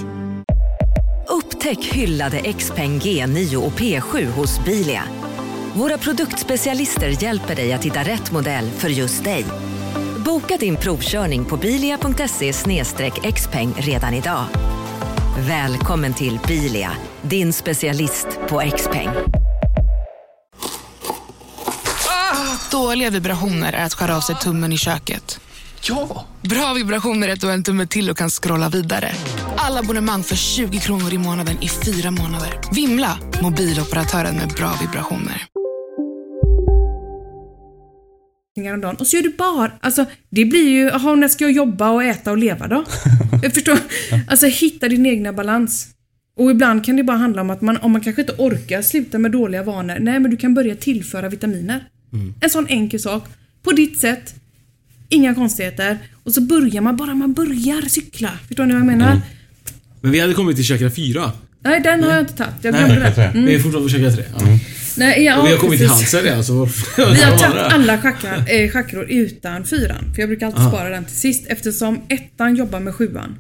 Upptäck 1.29 1.85
hyllade 1.85 2.53
XPeng 2.53 2.99
G9 2.99 3.57
och 3.57 3.73
P7 3.73 4.27
hos 4.27 4.65
Bilia. 4.65 5.03
Våra 5.79 5.99
produktspecialister 5.99 7.23
hjälper 7.23 7.55
dig 7.55 7.73
att 7.73 7.85
hitta 7.85 8.03
rätt 8.03 8.33
modell 8.33 8.71
för 8.71 8.89
just 8.89 9.25
dig. 9.25 9.45
Boka 10.25 10.57
din 10.57 10.77
provkörning 10.77 11.45
på 11.45 11.57
bilia.se 11.57 12.53
xpeng 13.33 13.75
redan 13.77 14.15
idag. 14.15 14.45
Välkommen 15.39 16.15
till 16.15 16.39
Bilia, 16.49 16.91
din 17.23 17.53
specialist 17.53 18.27
på 18.49 18.63
XPeng. 18.77 19.09
Dåliga 22.71 23.11
vibrationer 23.11 23.73
är 23.73 23.85
att 23.85 23.95
skära 23.95 24.17
av 24.17 24.21
sig 24.21 24.37
tummen 24.37 24.73
i 24.73 24.79
köket. 24.79 25.41
Ja! 25.83 26.27
Bra 26.43 26.75
vibrationer 26.75 27.29
är 27.29 27.33
att 27.33 27.41
du 27.41 27.47
har 27.47 27.55
en 27.55 27.65
tumme 27.65 27.87
till 27.87 28.11
och 28.11 28.17
kan 28.17 28.31
scrolla 28.31 28.69
vidare. 28.69 29.13
Alla 29.57 29.81
abonnemang 29.81 30.23
för 30.23 30.37
20 30.37 30.79
kronor 30.79 31.13
i 31.13 31.19
månaden 31.19 31.63
i 31.63 31.69
fyra 31.69 32.11
månader. 32.11 32.61
Vimla! 32.73 33.19
Mobiloperatören 33.43 34.37
med 34.37 34.49
bra 34.49 34.75
vibrationer. 34.81 35.49
Om 38.67 38.81
dagen 38.81 38.97
och 38.97 39.07
så 39.07 39.17
gör 39.17 39.23
du 39.23 39.33
bara, 39.39 39.73
alltså 39.81 40.05
det 40.31 40.45
blir 40.45 40.69
ju, 40.69 40.85
jaha 40.85 41.15
när 41.15 41.29
ska 41.29 41.45
jag 41.45 41.53
jobba 41.53 41.91
och 41.91 42.05
äta 42.05 42.31
och 42.31 42.39
leva 42.39 42.69
då? 42.69 42.85
jag 43.43 43.55
förstår, 43.55 43.79
alltså 44.29 44.47
hitta 44.47 44.89
din 44.89 45.07
egna 45.07 45.33
balans. 45.33 45.89
Och 46.37 46.51
ibland 46.51 46.85
kan 46.85 46.97
det 46.97 47.03
bara 47.05 47.17
handla 47.17 47.41
om 47.43 47.51
att 47.51 47.61
man, 47.61 47.77
om 47.77 47.93
man 47.93 48.01
kanske 48.01 48.23
inte 48.23 48.35
orkar 48.39 48.83
sluta 48.83 49.19
med 49.19 49.31
dåliga 49.31 49.63
vanor, 49.63 49.97
nej 50.01 50.21
men 50.21 50.31
du 50.31 50.37
kan 50.37 50.55
börja 50.55 50.75
tillföra 50.77 51.29
vitaminer. 51.29 51.85
En 52.41 52.51
sån 52.51 52.67
enkel 52.69 53.01
sak. 53.01 53.25
På 53.63 53.73
ditt 53.73 53.99
sätt, 53.99 54.35
inga 55.09 55.35
konstigheter. 55.35 55.99
Och 56.25 56.35
så 56.35 56.41
börjar 56.41 56.81
man, 56.81 56.97
bara 56.97 57.15
man 57.15 57.33
börjar 57.33 57.89
cykla. 57.89 58.31
Förstår 58.49 58.67
ni 58.67 58.73
vad 58.73 58.81
jag 58.81 58.87
menar? 58.87 59.21
Men 60.01 60.11
vi 60.11 60.21
hade 60.21 60.35
kommit 60.35 60.57
till 60.57 60.65
chakra 60.65 60.91
4. 60.91 61.33
Nej, 61.61 61.81
den 61.81 62.03
har 62.03 62.11
jag 62.11 62.21
inte 62.21 62.33
tagit. 62.33 62.55
Jag 62.63 62.73
Nej, 62.73 62.85
glömde 62.85 63.05
den. 63.05 63.15
tre. 63.15 63.31
Vi 63.35 63.55
är 63.55 63.59
fortfarande 63.59 63.93
på 63.93 63.99
chakra 63.99 64.13
3. 64.13 64.25
Ja. 64.39 64.59
Nej, 64.99 65.25
ja, 65.25 65.43
vi 65.43 65.51
har 65.51 65.59
kommit 65.59 65.79
precis. 65.81 65.97
halsen 65.97 66.23
redan 66.23 66.45
så... 66.45 66.65
Vi 66.97 67.03
har 67.23 67.39
tagit 67.39 67.73
alla 67.73 67.99
chakra, 68.03 68.37
eh, 68.47 68.71
chakror 68.71 69.05
utan 69.11 69.65
fyran. 69.65 70.15
För 70.15 70.23
jag 70.23 70.29
brukar 70.29 70.47
alltid 70.47 70.61
Aha. 70.61 70.71
spara 70.71 70.89
den 70.89 71.05
till 71.05 71.17
sist 71.17 71.45
eftersom 71.49 72.01
ettan 72.09 72.57
jobbar 72.57 72.81
med 72.81 72.95
sjuan. 72.95 73.37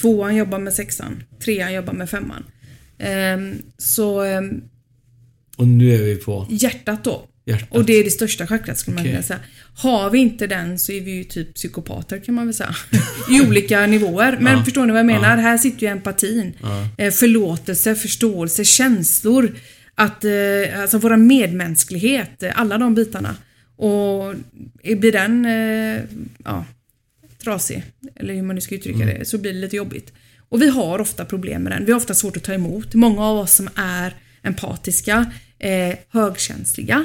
Tvåan 0.00 0.36
jobbar 0.36 0.58
med 0.58 0.72
sexan. 0.72 1.22
Trean 1.44 1.72
jobbar 1.74 1.92
med 1.92 2.10
femman. 2.10 2.44
Ehm, 2.98 3.54
så 3.78 4.20
ehm, 4.22 4.60
Och 5.56 5.66
nu 5.68 5.94
är 5.94 5.98
vi 6.02 6.16
på 6.16 6.46
hjärtat 6.50 7.04
då. 7.04 7.22
hjärtat. 7.46 7.68
Och 7.70 7.84
det 7.84 7.92
är 7.92 8.04
det 8.04 8.10
största 8.10 8.46
chakrat 8.46 8.78
skulle 8.78 8.94
man 8.94 9.02
Okej. 9.02 9.12
vilja 9.12 9.22
säga. 9.26 9.38
Har 9.76 10.10
vi 10.10 10.18
inte 10.18 10.46
den 10.46 10.78
så 10.78 10.92
är 10.92 11.00
vi 11.00 11.10
ju 11.10 11.24
typ 11.24 11.54
psykopater 11.54 12.18
kan 12.18 12.34
man 12.34 12.46
väl 12.46 12.54
säga. 12.54 12.74
I 13.30 13.40
olika 13.48 13.86
nivåer. 13.86 14.38
Men 14.40 14.58
Ja. 14.58 14.64
förstår 14.64 14.86
ni 14.86 14.92
vad 14.92 14.98
jag 14.98 15.06
menar? 15.06 15.36
Ja. 15.36 15.42
Här 15.42 15.58
sitter 15.58 15.82
ju 15.82 15.88
empatin. 15.88 16.52
Ja. 16.62 16.88
Eh, 17.04 17.10
förlåtelse, 17.12 17.94
förståelse, 17.94 18.64
känslor. 18.64 19.52
Att, 19.94 20.24
eh, 20.24 20.80
alltså 20.80 20.98
våra 20.98 21.16
medmänsklighet. 21.16 22.42
eh, 22.42 22.60
Alla 22.60 22.78
de 22.78 22.94
bitarna. 22.94 23.36
Och 23.76 24.34
blir 24.82 25.12
den 25.12 25.44
eh, 25.46 26.02
ja, 26.44 26.64
trasig, 27.44 27.84
eller 28.16 28.34
hur 28.34 28.42
man 28.42 28.54
nu 28.54 28.60
ska 28.60 28.74
uttrycka 28.74 29.02
Mm. 29.02 29.18
det, 29.18 29.24
så 29.24 29.38
blir 29.38 29.52
det 29.52 29.58
lite 29.58 29.76
jobbigt. 29.76 30.12
Och 30.48 30.62
vi 30.62 30.68
har 30.68 30.98
ofta 30.98 31.24
problem 31.24 31.62
med 31.62 31.72
den. 31.72 31.84
Vi 31.84 31.92
har 31.92 31.96
ofta 32.00 32.14
svårt 32.14 32.36
att 32.36 32.42
ta 32.42 32.52
emot. 32.54 32.94
Många 32.94 33.22
av 33.24 33.38
oss 33.38 33.52
som 33.54 33.68
är 33.74 34.14
empatiska, 34.42 35.32
eh, 35.58 35.94
högkänsliga. 36.08 37.04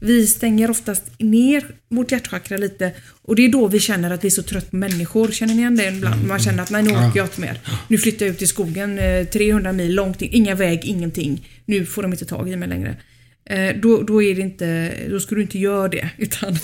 Vi 0.00 0.26
stänger 0.26 0.70
oftast 0.70 1.04
ner 1.18 1.64
vårt 1.88 2.12
hjärtchakra 2.12 2.56
lite 2.56 2.92
och 3.22 3.36
det 3.36 3.44
är 3.44 3.48
då 3.48 3.68
vi 3.68 3.80
känner 3.80 4.10
att 4.10 4.24
vi 4.24 4.28
är 4.28 4.30
så 4.30 4.42
trött 4.42 4.70
på 4.70 4.76
människor. 4.76 5.28
Känner 5.28 5.54
ni 5.54 5.60
igen 5.60 5.76
det 5.76 5.88
ibland? 5.88 6.26
Man 6.26 6.38
känner 6.38 6.62
att 6.62 6.70
nej 6.70 6.82
nu 6.82 6.90
orkar 6.90 7.12
jag 7.14 7.26
inte 7.26 7.40
mer. 7.40 7.60
Nu 7.88 7.98
flyttar 7.98 8.26
jag 8.26 8.34
ut 8.34 8.42
i 8.42 8.46
skogen 8.46 8.98
eh, 8.98 9.26
300 9.26 9.72
mil 9.72 9.94
långt 9.94 10.22
in, 10.22 10.28
inga 10.32 10.54
väg, 10.54 10.84
ingenting. 10.84 11.48
Nu 11.64 11.86
får 11.86 12.02
de 12.02 12.12
inte 12.12 12.24
tag 12.24 12.48
i 12.48 12.56
mig 12.56 12.68
längre. 12.68 12.96
Eh, 13.44 13.76
då, 13.82 14.02
då 14.02 14.22
är 14.22 14.34
det 14.34 14.40
inte, 14.40 14.92
då 15.10 15.20
ska 15.20 15.34
du 15.34 15.42
inte 15.42 15.58
göra 15.58 15.88
det. 15.88 16.10
Utan 16.18 16.58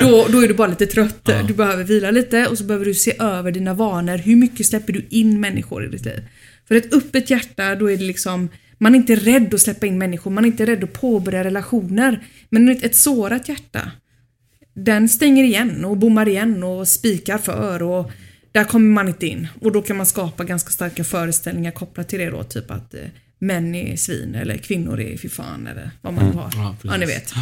då, 0.00 0.26
då 0.28 0.40
är 0.42 0.48
du 0.48 0.54
bara 0.54 0.68
lite 0.68 0.86
trött. 0.86 1.30
Du 1.46 1.54
behöver 1.54 1.84
vila 1.84 2.10
lite 2.10 2.46
och 2.46 2.58
så 2.58 2.64
behöver 2.64 2.84
du 2.84 2.94
se 2.94 3.14
över 3.18 3.52
dina 3.52 3.74
vanor. 3.74 4.18
Hur 4.18 4.36
mycket 4.36 4.66
släpper 4.66 4.92
du 4.92 5.06
in 5.08 5.40
människor 5.40 5.84
i 5.84 5.88
ditt 5.88 6.04
liv? 6.04 6.22
För 6.68 6.74
ett 6.74 6.94
öppet 6.94 7.30
hjärta, 7.30 7.74
då 7.74 7.90
är 7.90 7.96
det 7.96 8.04
liksom 8.04 8.48
man 8.82 8.94
är 8.94 8.98
inte 8.98 9.14
rädd 9.16 9.54
att 9.54 9.60
släppa 9.60 9.86
in 9.86 9.98
människor, 9.98 10.30
man 10.30 10.44
är 10.44 10.48
inte 10.48 10.66
rädd 10.66 10.84
att 10.84 10.92
påbörja 10.92 11.44
relationer. 11.44 12.24
Men 12.50 12.68
ett, 12.68 12.94
sårat 12.96 13.48
hjärta, 13.48 13.90
den 14.74 15.08
stänger 15.08 15.44
igen 15.44 15.84
och 15.84 15.96
bommar 15.96 16.28
igen 16.28 16.62
och 16.62 16.88
spikar 16.88 17.38
för 17.38 17.82
och 17.82 18.10
där 18.52 18.64
kommer 18.64 18.90
man 18.90 19.08
inte 19.08 19.26
in. 19.26 19.48
Och 19.60 19.72
då 19.72 19.82
kan 19.82 19.96
man 19.96 20.06
skapa 20.06 20.44
ganska 20.44 20.70
starka 20.70 21.04
föreställningar 21.04 21.70
kopplat 21.70 22.08
till 22.08 22.18
det 22.18 22.30
då, 22.30 22.42
typ 22.42 22.70
att 22.70 22.94
eh, 22.94 23.00
män 23.38 23.74
är 23.74 23.96
svin 23.96 24.34
eller 24.34 24.56
kvinnor 24.56 25.00
är 25.00 25.16
fy 25.16 25.28
fan 25.28 25.66
eller 25.66 25.90
vad 26.00 26.12
man 26.14 26.24
Mm. 26.24 26.36
har. 26.36 26.50
Ja, 26.54 26.76
Ja, 26.82 26.96
ni 26.96 27.06
vet. 27.06 27.32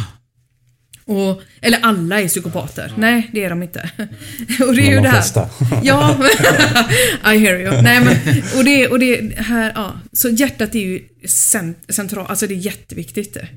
Och, 1.05 1.41
eller 1.61 1.79
alla 1.81 2.21
är 2.21 2.27
psykopater. 2.27 2.93
Nej, 2.97 3.29
det 3.33 3.43
är 3.43 3.49
de 3.49 3.63
inte. 3.63 3.89
och 4.67 4.75
det 4.75 4.81
är 4.81 4.89
ju 4.89 4.95
de 4.95 5.01
det 5.01 5.09
här. 5.09 5.21
flesta. 5.21 5.49
ja, 5.83 6.17
I 7.33 7.37
hear 7.37 7.59
you. 7.59 7.81
Nej, 7.81 7.99
men, 8.03 8.43
och 8.57 8.65
det, 8.65 8.87
och 8.87 8.99
det 8.99 9.35
här, 9.37 9.71
ja. 9.75 9.93
Så 10.13 10.29
hjärtat 10.29 10.75
är 10.75 10.79
ju 10.79 11.03
cent, 11.25 11.77
centralt, 11.89 12.29
alltså 12.29 12.47
det 12.47 12.53
är 12.53 12.57
jätteviktigt. 12.57 13.33
det. 13.33 13.47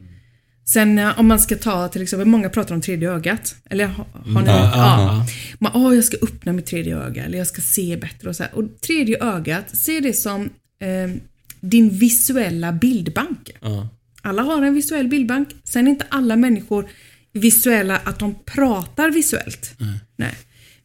Sen 0.66 0.98
eh, 0.98 1.20
om 1.20 1.28
man 1.28 1.40
ska 1.40 1.56
ta 1.56 1.88
till 1.88 2.02
exempel, 2.02 2.28
många 2.28 2.48
pratar 2.48 2.74
om 2.74 2.80
tredje 2.80 3.10
ögat. 3.10 3.56
Eller 3.70 3.86
har, 3.86 4.06
har 4.34 4.42
ni? 4.42 4.48
Ja, 4.48 4.70
ja. 4.74 5.26
Man, 5.58 5.72
åh, 5.74 5.94
jag 5.94 6.04
ska 6.04 6.16
öppna 6.22 6.52
mitt 6.52 6.66
tredje 6.66 6.96
öga 6.96 7.24
eller 7.24 7.38
jag 7.38 7.46
ska 7.46 7.62
se 7.62 7.96
bättre 7.96 8.28
och 8.28 8.36
så 8.36 8.42
här. 8.42 8.54
Och 8.54 8.80
tredje 8.80 9.24
ögat, 9.24 9.76
se 9.76 10.00
det 10.00 10.12
som 10.12 10.50
eh, 10.80 11.16
din 11.60 11.90
visuella 11.90 12.72
bildbank. 12.72 13.50
Ja. 13.60 13.88
Alla 14.22 14.42
har 14.42 14.62
en 14.62 14.74
visuell 14.74 15.08
bildbank. 15.08 15.48
Sen 15.64 15.86
är 15.86 15.90
inte 15.90 16.06
alla 16.08 16.36
människor 16.36 16.88
visuella 17.34 17.96
att 17.96 18.18
de 18.18 18.34
pratar 18.44 19.10
visuellt. 19.10 19.74
Nej. 20.16 20.34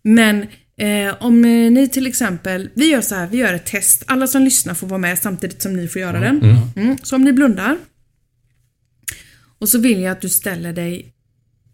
Men 0.02 0.48
Eh, 0.80 1.16
om 1.20 1.46
eh, 1.46 1.72
ni 1.72 1.90
till 1.90 2.08
exempel, 2.08 2.70
vi 2.74 2.92
gör 2.92 3.02
så 3.02 3.16
här, 3.16 3.28
vi 3.28 3.38
gör 3.38 3.54
ett 3.54 3.66
test. 3.66 4.04
Alla 4.08 4.28
som 4.28 4.44
lyssnar 4.44 4.74
får 4.74 4.88
vara 4.88 4.98
med 4.98 5.20
samtidigt 5.20 5.62
som 5.62 5.74
ni 5.74 5.88
får 5.88 6.02
göra 6.02 6.20
den. 6.20 6.42
Mm. 6.76 6.98
Så 7.04 7.16
om 7.16 7.22
ni 7.22 7.34
blundar. 7.34 7.78
Och 9.60 9.70
så 9.70 9.80
vill 9.80 10.02
jag 10.02 10.12
att 10.12 10.22
du 10.22 10.30
ställer 10.30 10.74
dig, 10.74 11.14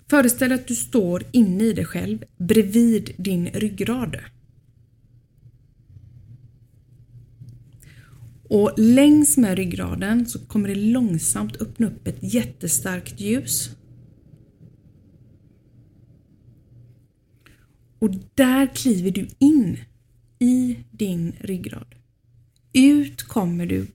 föreställ 0.10 0.50
dig 0.50 0.56
att 0.56 0.68
du 0.68 0.76
står 0.76 1.24
inne 1.32 1.64
i 1.64 1.74
dig 1.74 1.86
själv 1.86 2.24
bredvid 2.38 3.12
din 3.18 3.48
ryggrad. 3.48 4.18
Och 8.50 8.74
längs 8.78 9.38
med 9.38 9.58
ryggraden 9.58 10.26
så 10.26 10.40
kommer 10.40 10.70
det 10.70 10.76
långsamt 10.76 11.62
öppna 11.62 11.88
upp 11.88 12.08
ett 12.08 12.18
jättestarkt 12.20 13.20
ljus. 13.20 13.70
Och 18.00 18.16
där 18.36 18.76
kliver 18.76 19.12
du 19.12 19.28
in 19.40 19.78
i 20.40 20.78
din 20.92 21.36
ryggrad. 21.40 21.96
Ut 22.74 23.24
kommer 23.24 23.66
du 23.66 23.88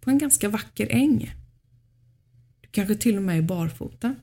på 0.00 0.10
en 0.10 0.18
ganska 0.18 0.48
vacker 0.48 0.86
äng. 0.90 1.34
Du 2.60 2.68
kanske 2.70 2.94
till 2.94 3.16
och 3.16 3.22
med 3.22 3.38
är 3.38 3.42
barfota. 3.42 4.16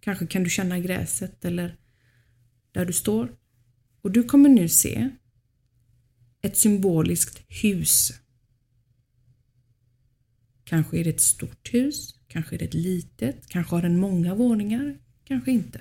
Kanske 0.00 0.26
kan 0.26 0.44
du 0.44 0.50
känna 0.50 0.78
gräset 0.78 1.44
eller 1.44 1.76
där 2.72 2.84
du 2.84 2.92
står. 2.92 3.36
Och 4.02 4.10
du 4.10 4.22
kommer 4.22 4.48
nu 4.48 4.68
se 4.68 5.10
ett 6.42 6.56
symboliskt 6.56 7.42
hus. 7.48 8.12
Kanske 10.64 10.98
är 10.98 11.04
det 11.04 11.10
ett 11.10 11.20
stort 11.20 11.74
hus, 11.74 12.14
kanske 12.28 12.56
är 12.56 12.58
det 12.58 12.64
ett 12.64 12.74
litet, 12.74 13.48
kanske 13.48 13.74
har 13.74 13.82
den 13.82 14.00
många 14.00 14.34
våningar, 14.34 14.98
kanske 15.24 15.50
inte. 15.50 15.80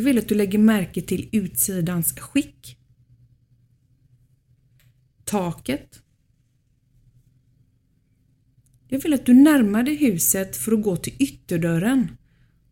Jag 0.00 0.04
vill 0.04 0.18
att 0.18 0.28
du 0.28 0.34
lägger 0.34 0.58
märke 0.58 1.02
till 1.02 1.28
utsidans 1.32 2.12
skick. 2.12 2.76
Taket. 5.24 6.02
Jag 8.88 9.02
vill 9.02 9.14
att 9.14 9.26
du 9.26 9.34
närmar 9.34 9.82
dig 9.82 9.96
huset 9.96 10.56
för 10.56 10.72
att 10.72 10.82
gå 10.82 10.96
till 10.96 11.12
ytterdörren. 11.18 12.10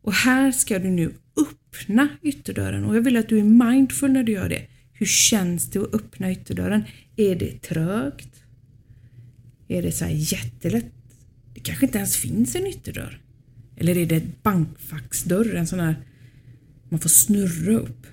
Och 0.02 0.12
här 0.12 0.52
ska 0.52 0.78
du 0.78 0.90
nu 0.90 1.14
öppna 1.36 2.08
ytterdörren 2.22 2.84
och 2.84 2.96
jag 2.96 3.02
vill 3.02 3.16
att 3.16 3.28
du 3.28 3.38
är 3.38 3.44
mindful 3.44 4.12
när 4.12 4.22
du 4.22 4.32
gör 4.32 4.48
det. 4.48 4.66
Hur 4.92 5.06
känns 5.06 5.70
det 5.70 5.78
att 5.78 5.94
öppna 5.94 6.32
ytterdörren? 6.32 6.84
Är 7.16 7.36
det 7.36 7.62
trögt? 7.62 8.42
Är 9.68 9.82
det 9.82 9.92
så 9.92 10.04
här 10.04 10.12
jättelätt? 10.12 10.92
Det 11.54 11.60
kanske 11.60 11.86
inte 11.86 11.98
ens 11.98 12.16
finns 12.16 12.54
en 12.54 12.66
ytterdörr. 12.66 13.20
Eller 13.76 13.96
är 13.96 14.06
det 14.06 14.16
ett 14.16 14.42
bankfacksdörr, 14.42 15.54
en 15.54 15.66
sån 15.66 15.80
här 15.80 15.96
man 16.88 17.00
får 17.00 17.08
snurra 17.08 17.72
upp. 17.72 18.06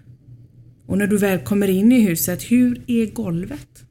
Och 0.86 0.98
när 0.98 1.08
du 1.08 1.18
väl 1.18 1.40
kommer 1.40 1.68
in 1.68 1.92
i 1.92 2.02
huset, 2.02 2.44
hur 2.44 2.84
är 2.88 3.06
golvet? 3.06 3.86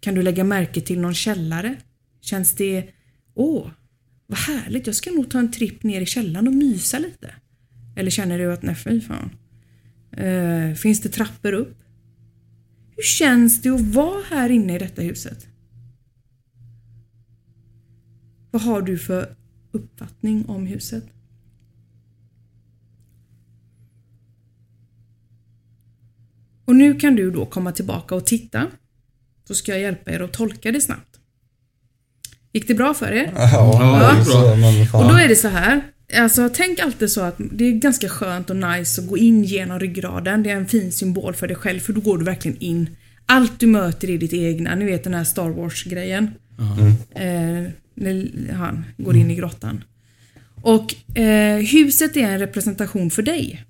Kan 0.00 0.14
du 0.14 0.22
lägga 0.22 0.44
märke 0.44 0.80
till 0.80 1.00
någon 1.00 1.14
källare? 1.14 1.76
Känns 2.20 2.54
det... 2.54 2.88
Åh, 3.34 3.70
vad 4.26 4.38
härligt, 4.38 4.86
jag 4.86 4.96
ska 4.96 5.10
nog 5.10 5.30
ta 5.30 5.38
en 5.38 5.52
tripp 5.52 5.82
ner 5.82 6.00
i 6.00 6.06
källaren 6.06 6.48
och 6.48 6.54
mysa 6.54 6.98
lite. 6.98 7.34
Eller 7.96 8.10
känner 8.10 8.38
du 8.38 8.52
att 8.52 8.62
nej 8.62 8.74
fy 8.74 9.00
fan. 9.00 9.30
Uh, 10.20 10.74
finns 10.74 11.00
det 11.00 11.08
trappor 11.08 11.52
upp? 11.52 11.76
Hur 12.96 13.02
känns 13.02 13.62
det 13.62 13.68
att 13.68 13.80
vara 13.80 14.22
här 14.30 14.50
inne 14.50 14.76
i 14.76 14.78
detta 14.78 15.02
huset? 15.02 15.46
Vad 18.50 18.62
har 18.62 18.82
du 18.82 18.98
för 18.98 19.36
uppfattning 19.72 20.44
om 20.48 20.66
huset? 20.66 21.04
Och 26.64 26.76
nu 26.76 26.94
kan 26.94 27.16
du 27.16 27.30
då 27.30 27.46
komma 27.46 27.72
tillbaka 27.72 28.14
och 28.14 28.26
titta. 28.26 28.66
Så 29.44 29.54
ska 29.54 29.72
jag 29.72 29.80
hjälpa 29.80 30.10
er 30.10 30.20
att 30.20 30.32
tolka 30.32 30.72
det 30.72 30.80
snabbt. 30.80 31.16
Gick 32.52 32.68
det 32.68 32.74
bra 32.74 32.94
för 32.94 33.12
er? 33.12 33.32
Ja, 33.34 34.24
fan. 34.92 35.04
Och 35.04 35.10
då 35.10 35.18
är 35.18 35.28
det 35.28 35.36
så 35.36 35.48
här. 35.48 35.82
Alltså 36.16 36.50
tänk 36.54 36.78
alltid 36.78 37.10
så 37.10 37.20
att 37.20 37.34
det 37.52 37.64
är 37.64 37.72
ganska 37.72 38.08
skönt 38.08 38.50
och 38.50 38.56
nice 38.56 39.00
att 39.00 39.08
gå 39.08 39.18
in 39.18 39.44
genom 39.44 39.80
ryggraden. 39.80 40.42
Det 40.42 40.50
är 40.50 40.56
en 40.56 40.68
fin 40.68 40.92
symbol 40.92 41.34
för 41.34 41.46
dig 41.46 41.56
själv 41.56 41.80
för 41.80 41.92
då 41.92 42.00
går 42.00 42.18
du 42.18 42.24
verkligen 42.24 42.58
in. 42.58 42.96
Allt 43.26 43.60
du 43.60 43.66
möter 43.66 44.10
är 44.10 44.18
ditt 44.18 44.32
egna. 44.32 44.74
Ni 44.74 44.84
vet 44.84 45.04
den 45.04 45.14
här 45.14 45.24
Star 45.24 45.48
Wars-grejen. 45.48 46.30
Eh, 47.14 47.72
när 47.94 48.52
han 48.52 48.84
går 48.96 49.16
in 49.16 49.30
i 49.30 49.34
grottan. 49.34 49.84
Och 50.62 51.18
eh, 51.18 51.58
huset 51.58 52.16
är 52.16 52.20
en 52.20 52.38
representation 52.38 53.10
för 53.10 53.22
dig. 53.22 53.64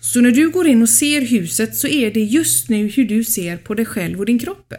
Så 0.00 0.20
när 0.20 0.30
du 0.30 0.50
går 0.50 0.66
in 0.66 0.82
och 0.82 0.88
ser 0.88 1.20
huset 1.20 1.76
så 1.76 1.88
är 1.88 2.10
det 2.10 2.20
just 2.20 2.68
nu 2.68 2.88
hur 2.88 3.04
du 3.04 3.24
ser 3.24 3.56
på 3.56 3.74
dig 3.74 3.84
själv 3.84 4.18
och 4.18 4.26
din 4.26 4.38
kropp. 4.38 4.72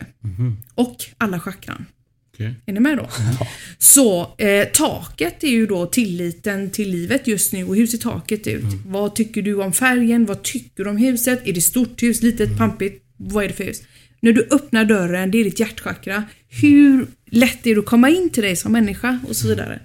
Och 0.76 1.06
alla 1.18 1.40
chakran. 1.40 1.86
Okej. 2.34 2.54
Är 2.66 2.74
ni 2.74 2.80
med 2.80 2.98
då? 2.98 3.10
Så 3.78 4.36
eh, 4.38 4.68
taket 4.74 5.44
är 5.44 5.50
ju 5.50 5.68
då 5.68 5.86
tilliten 5.86 6.70
till 6.70 6.90
livet 6.90 7.28
just 7.28 7.54
nu 7.54 7.64
och 7.64 7.76
hur 7.76 7.88
ser 7.88 7.98
taket 7.98 8.48
ut? 8.48 8.64
Vad 8.86 9.16
tycker 9.16 9.42
du 9.42 9.56
om 9.56 9.74
färgen? 9.74 10.26
Vad 10.26 10.44
tycker 10.44 10.84
du 10.84 10.90
om 10.90 10.98
huset? 10.98 11.48
Är 11.48 11.54
det 11.54 11.62
stort 11.62 12.04
hus, 12.04 12.22
litet, 12.22 12.58
pampigt? 12.58 13.04
Vad 13.18 13.44
är 13.44 13.48
det 13.48 13.54
för 13.54 13.64
hus? 13.64 13.84
När 14.20 14.32
du 14.32 14.48
öppnar 14.52 14.86
dörren, 14.86 15.32
det 15.32 15.38
är 15.38 15.44
ditt 15.44 15.60
hjärtchakra. 15.60 16.24
Hur 16.50 17.08
lätt 17.36 17.68
är 17.68 17.76
det 17.76 17.80
att 17.80 17.86
komma 17.86 18.10
in 18.10 18.30
till 18.30 18.44
dig 18.44 18.56
som 18.56 18.72
människa? 18.72 19.20
Och 19.30 19.36
så 19.36 19.48
vidare. 19.48 19.80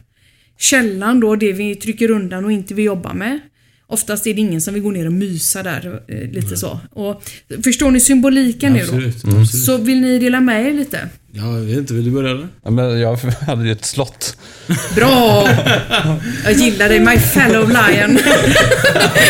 Källan 0.58 1.20
då, 1.20 1.36
det 1.36 1.52
vi 1.52 1.74
trycker 1.74 2.10
undan 2.10 2.44
och 2.44 2.52
inte 2.52 2.74
vill 2.74 2.84
jobba 2.84 3.14
med. 3.14 3.40
Oftast 3.86 4.26
är 4.26 4.34
det 4.34 4.40
ingen 4.40 4.60
som 4.60 4.74
vill 4.74 4.82
gå 4.82 4.90
ner 4.90 5.06
och 5.06 5.12
mysa 5.12 5.62
där, 5.62 6.02
eh, 6.08 6.30
lite 6.30 6.56
så. 6.56 6.80
Och, 6.90 7.22
förstår 7.64 7.90
ni 7.90 8.00
symboliken 8.00 8.72
nu 8.72 8.78
då? 8.78 8.84
Absolut. 8.84 9.50
Så 9.50 9.76
vill 9.76 10.00
ni 10.00 10.18
dela 10.18 10.40
med 10.40 10.66
er 10.66 10.72
lite? 10.72 11.08
Ja, 11.32 11.42
jag 11.54 11.60
vet 11.60 11.76
inte. 11.78 11.94
Vill 11.94 12.04
du 12.04 12.10
börja 12.10 12.30
eller? 12.30 12.48
Ja, 12.64 12.70
men 12.70 13.00
jag 13.00 13.16
hade 13.46 13.64
ju 13.64 13.72
ett 13.72 13.84
slott. 13.84 14.36
Bra! 14.94 15.48
Jag 16.44 16.52
gillar 16.52 16.88
dig, 16.88 17.00
my 17.00 17.18
fellow 17.18 17.68
lion. 17.68 18.18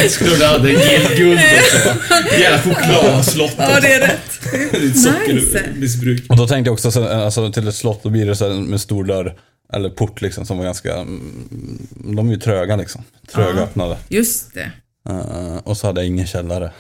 Skulle 0.09 0.37
du 0.37 0.45
hade 0.45 0.73
guld 1.17 1.39
också. 1.59 1.99
Jävla 2.41 2.75
chokladslott. 2.75 3.55
Ja, 3.59 3.81
det 3.81 3.93
är 3.95 4.01
rätt. 4.01 4.53
Ditt 4.73 4.83
Nice. 4.83 5.13
sockermissbruk. 5.13 6.25
Och 6.29 6.37
då 6.37 6.47
tänkte 6.47 6.69
jag 6.69 6.73
också 6.73 6.91
så, 6.91 7.09
alltså, 7.09 7.53
till 7.53 7.69
ett 7.69 7.75
slott, 7.75 8.03
då 8.03 8.09
blir 8.11 8.27
det 8.27 8.37
så 8.37 8.49
här 8.49 8.61
med 8.61 8.81
stor 8.81 9.05
dörr. 9.05 9.35
Eller 9.73 9.91
port 9.91 10.23
liksom 10.23 10.47
som 10.47 10.59
var 10.59 10.65
ganska, 10.65 10.95
mm, 10.97 11.89
de 12.17 12.29
är 12.29 12.33
ju 12.33 12.39
tröga 12.39 12.77
liksom. 12.77 13.03
Tröga 13.33 13.69
Ja. 13.75 13.99
Just 14.09 14.55
det. 14.55 14.71
Eh, 15.09 15.57
och 15.57 15.77
så 15.77 15.87
hade 15.87 16.01
jag 16.01 16.07
ingen 16.09 16.27
källare. 16.27 16.71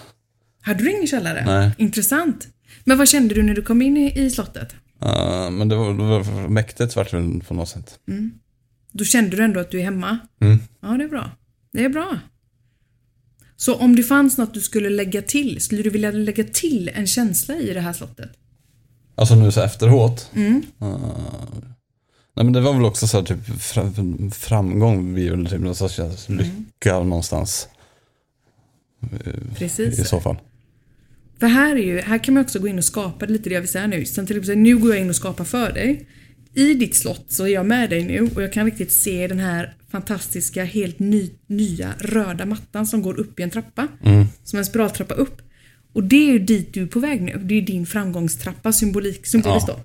Hade 0.62 0.84
du 0.84 0.90
ingen 0.90 1.06
källare? 1.06 1.44
Nej. 1.46 1.70
Intressant. 1.78 2.46
Men 2.84 2.98
vad 2.98 3.08
kände 3.08 3.34
du 3.34 3.42
när 3.42 3.54
du 3.54 3.62
kom 3.62 3.82
in 3.82 3.96
i, 3.96 4.20
i 4.20 4.30
slottet? 4.30 4.74
Eh, 5.02 5.50
men 5.50 5.68
det 5.68 5.76
var, 5.76 5.94
det 5.94 6.04
var 6.04 6.48
mäktigt 6.48 6.96
vart 6.96 7.10
det 7.10 7.40
på 7.48 7.54
något 7.54 7.68
sätt. 7.68 7.98
Då 8.92 9.04
kände 9.04 9.36
du 9.36 9.44
ändå 9.44 9.60
att 9.60 9.70
du 9.70 9.80
är 9.80 9.84
hemma? 9.84 10.18
Mm. 10.40 10.58
Ja, 10.80 10.88
det 10.88 11.04
är 11.04 11.08
bra. 11.08 11.30
Det 11.72 11.84
är 11.84 11.88
bra. 11.88 12.18
Så 13.56 13.74
om 13.74 13.96
det 13.96 14.02
fanns 14.02 14.38
något 14.38 14.54
du 14.54 14.60
skulle 14.60 14.90
lägga 14.90 15.22
till, 15.22 15.60
skulle 15.60 15.82
du 15.82 15.90
vilja 15.90 16.10
lägga 16.10 16.44
till 16.44 16.90
en 16.94 17.06
känsla 17.06 17.56
i 17.56 17.74
det 17.74 17.80
här 17.80 17.92
slottet? 17.92 18.30
Alltså 19.14 19.34
nu 19.34 19.52
så 19.52 19.60
efteråt. 19.62 20.30
Mm. 20.34 20.62
Eh, 20.80 20.98
nej 22.34 22.44
men 22.44 22.52
det 22.52 22.60
var 22.60 22.72
väl 22.72 22.84
också 22.84 23.08
så 23.08 23.18
här 23.18 23.24
typ 23.24 23.62
fram, 23.62 24.30
framgång 24.30 25.14
blir 25.14 25.30
väl 25.30 25.46
typ 25.46 25.60
någon 25.60 25.74
sorts 25.74 26.28
lycka 26.28 26.98
någonstans. 26.98 27.68
Eh, 29.02 29.32
Precis. 29.54 29.98
I 29.98 30.04
så 30.04 30.20
fall. 30.20 30.36
För 31.40 31.46
här, 31.46 31.76
är 31.76 31.80
ju, 31.82 32.00
här 32.00 32.18
kan 32.18 32.34
man 32.34 32.42
också 32.42 32.58
gå 32.58 32.68
in 32.68 32.78
och 32.78 32.84
skapa 32.84 33.26
lite 33.26 33.48
det 33.48 33.54
jag 33.54 33.60
vill 33.60 33.70
säga 33.70 33.86
nu. 33.86 34.04
Sen 34.04 34.26
till 34.26 34.38
exempel, 34.38 34.58
nu 34.62 34.76
går 34.78 34.90
jag 34.90 35.00
in 35.00 35.08
och 35.08 35.16
skapar 35.16 35.44
för 35.44 35.72
dig. 35.72 36.06
I 36.54 36.74
ditt 36.74 36.94
slott 36.94 37.24
så 37.28 37.44
är 37.44 37.48
jag 37.48 37.66
med 37.66 37.90
dig 37.90 38.04
nu 38.04 38.30
och 38.34 38.42
jag 38.42 38.52
kan 38.52 38.64
riktigt 38.64 38.92
se 38.92 39.26
den 39.26 39.38
här 39.38 39.74
fantastiska, 39.90 40.64
helt 40.64 40.98
ny, 40.98 41.30
nya 41.46 41.94
röda 41.98 42.46
mattan 42.46 42.86
som 42.86 43.02
går 43.02 43.20
upp 43.20 43.40
i 43.40 43.42
en 43.42 43.50
trappa. 43.50 43.88
Som 44.44 44.58
en 44.58 44.64
spiraltrappa 44.64 45.14
upp. 45.14 45.42
Och 45.92 46.04
det 46.04 46.28
är 46.28 46.32
ju 46.32 46.38
dit 46.38 46.74
du 46.74 46.82
är 46.82 46.86
på 46.86 47.00
väg 47.00 47.22
nu. 47.22 47.40
Det 47.44 47.54
är 47.54 47.62
din 47.62 47.86
framgångstrappa 47.86 48.72
symbolik, 48.72 49.26
symboliskt 49.26 49.68
Ja. 49.68 49.80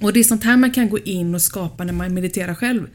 då. 0.00 0.06
Och 0.06 0.12
det 0.12 0.20
är 0.20 0.24
sånt 0.24 0.44
här 0.44 0.56
man 0.56 0.70
kan 0.70 0.88
gå 0.88 0.98
in 0.98 1.34
och 1.34 1.42
skapa 1.42 1.84
när 1.84 1.92
man 1.92 2.14
mediterar 2.14 2.54
själv. 2.54 2.86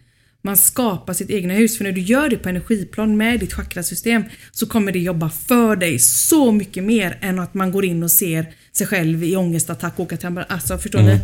Man 0.45 0.57
skapar 0.57 1.13
sitt 1.13 1.29
egna 1.29 1.53
hus, 1.53 1.77
för 1.77 1.83
när 1.83 1.91
du 1.91 2.01
gör 2.01 2.29
det 2.29 2.37
på 2.37 2.49
energiplan 2.49 3.17
med 3.17 3.39
ditt 3.39 3.53
chakrasystem 3.53 4.23
så 4.51 4.67
kommer 4.67 4.91
det 4.91 4.99
jobba 4.99 5.29
för 5.29 5.75
dig 5.75 5.99
så 5.99 6.51
mycket 6.51 6.83
mer 6.83 7.17
än 7.21 7.39
att 7.39 7.53
man 7.53 7.71
går 7.71 7.85
in 7.85 8.03
och 8.03 8.11
ser 8.11 8.53
sig 8.71 8.87
själv 8.87 9.23
i 9.23 9.35
ångestattack 9.35 9.93
och 9.95 9.99
åka 9.99 10.17
till 10.17 10.27
ambulans. 10.27 10.51
Alltså, 10.51 10.77
förstår 10.77 11.01
ni? 11.01 11.19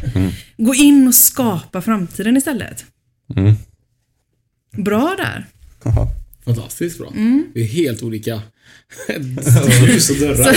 Gå 0.58 0.76
in 0.76 1.08
och 1.08 1.16
skapa 1.16 1.82
framtiden 1.82 2.38
istället. 2.38 2.86
Mm. 3.36 3.56
Bra 4.72 5.16
där. 5.18 5.46
Fantastiskt 6.46 6.98
bra. 6.98 7.14
Mm. 7.16 7.48
Vi 7.54 7.64
är 7.64 7.68
helt 7.68 8.04
olika 8.04 8.42
hus 9.88 10.10
och 10.10 10.16
dörrar. 10.16 10.56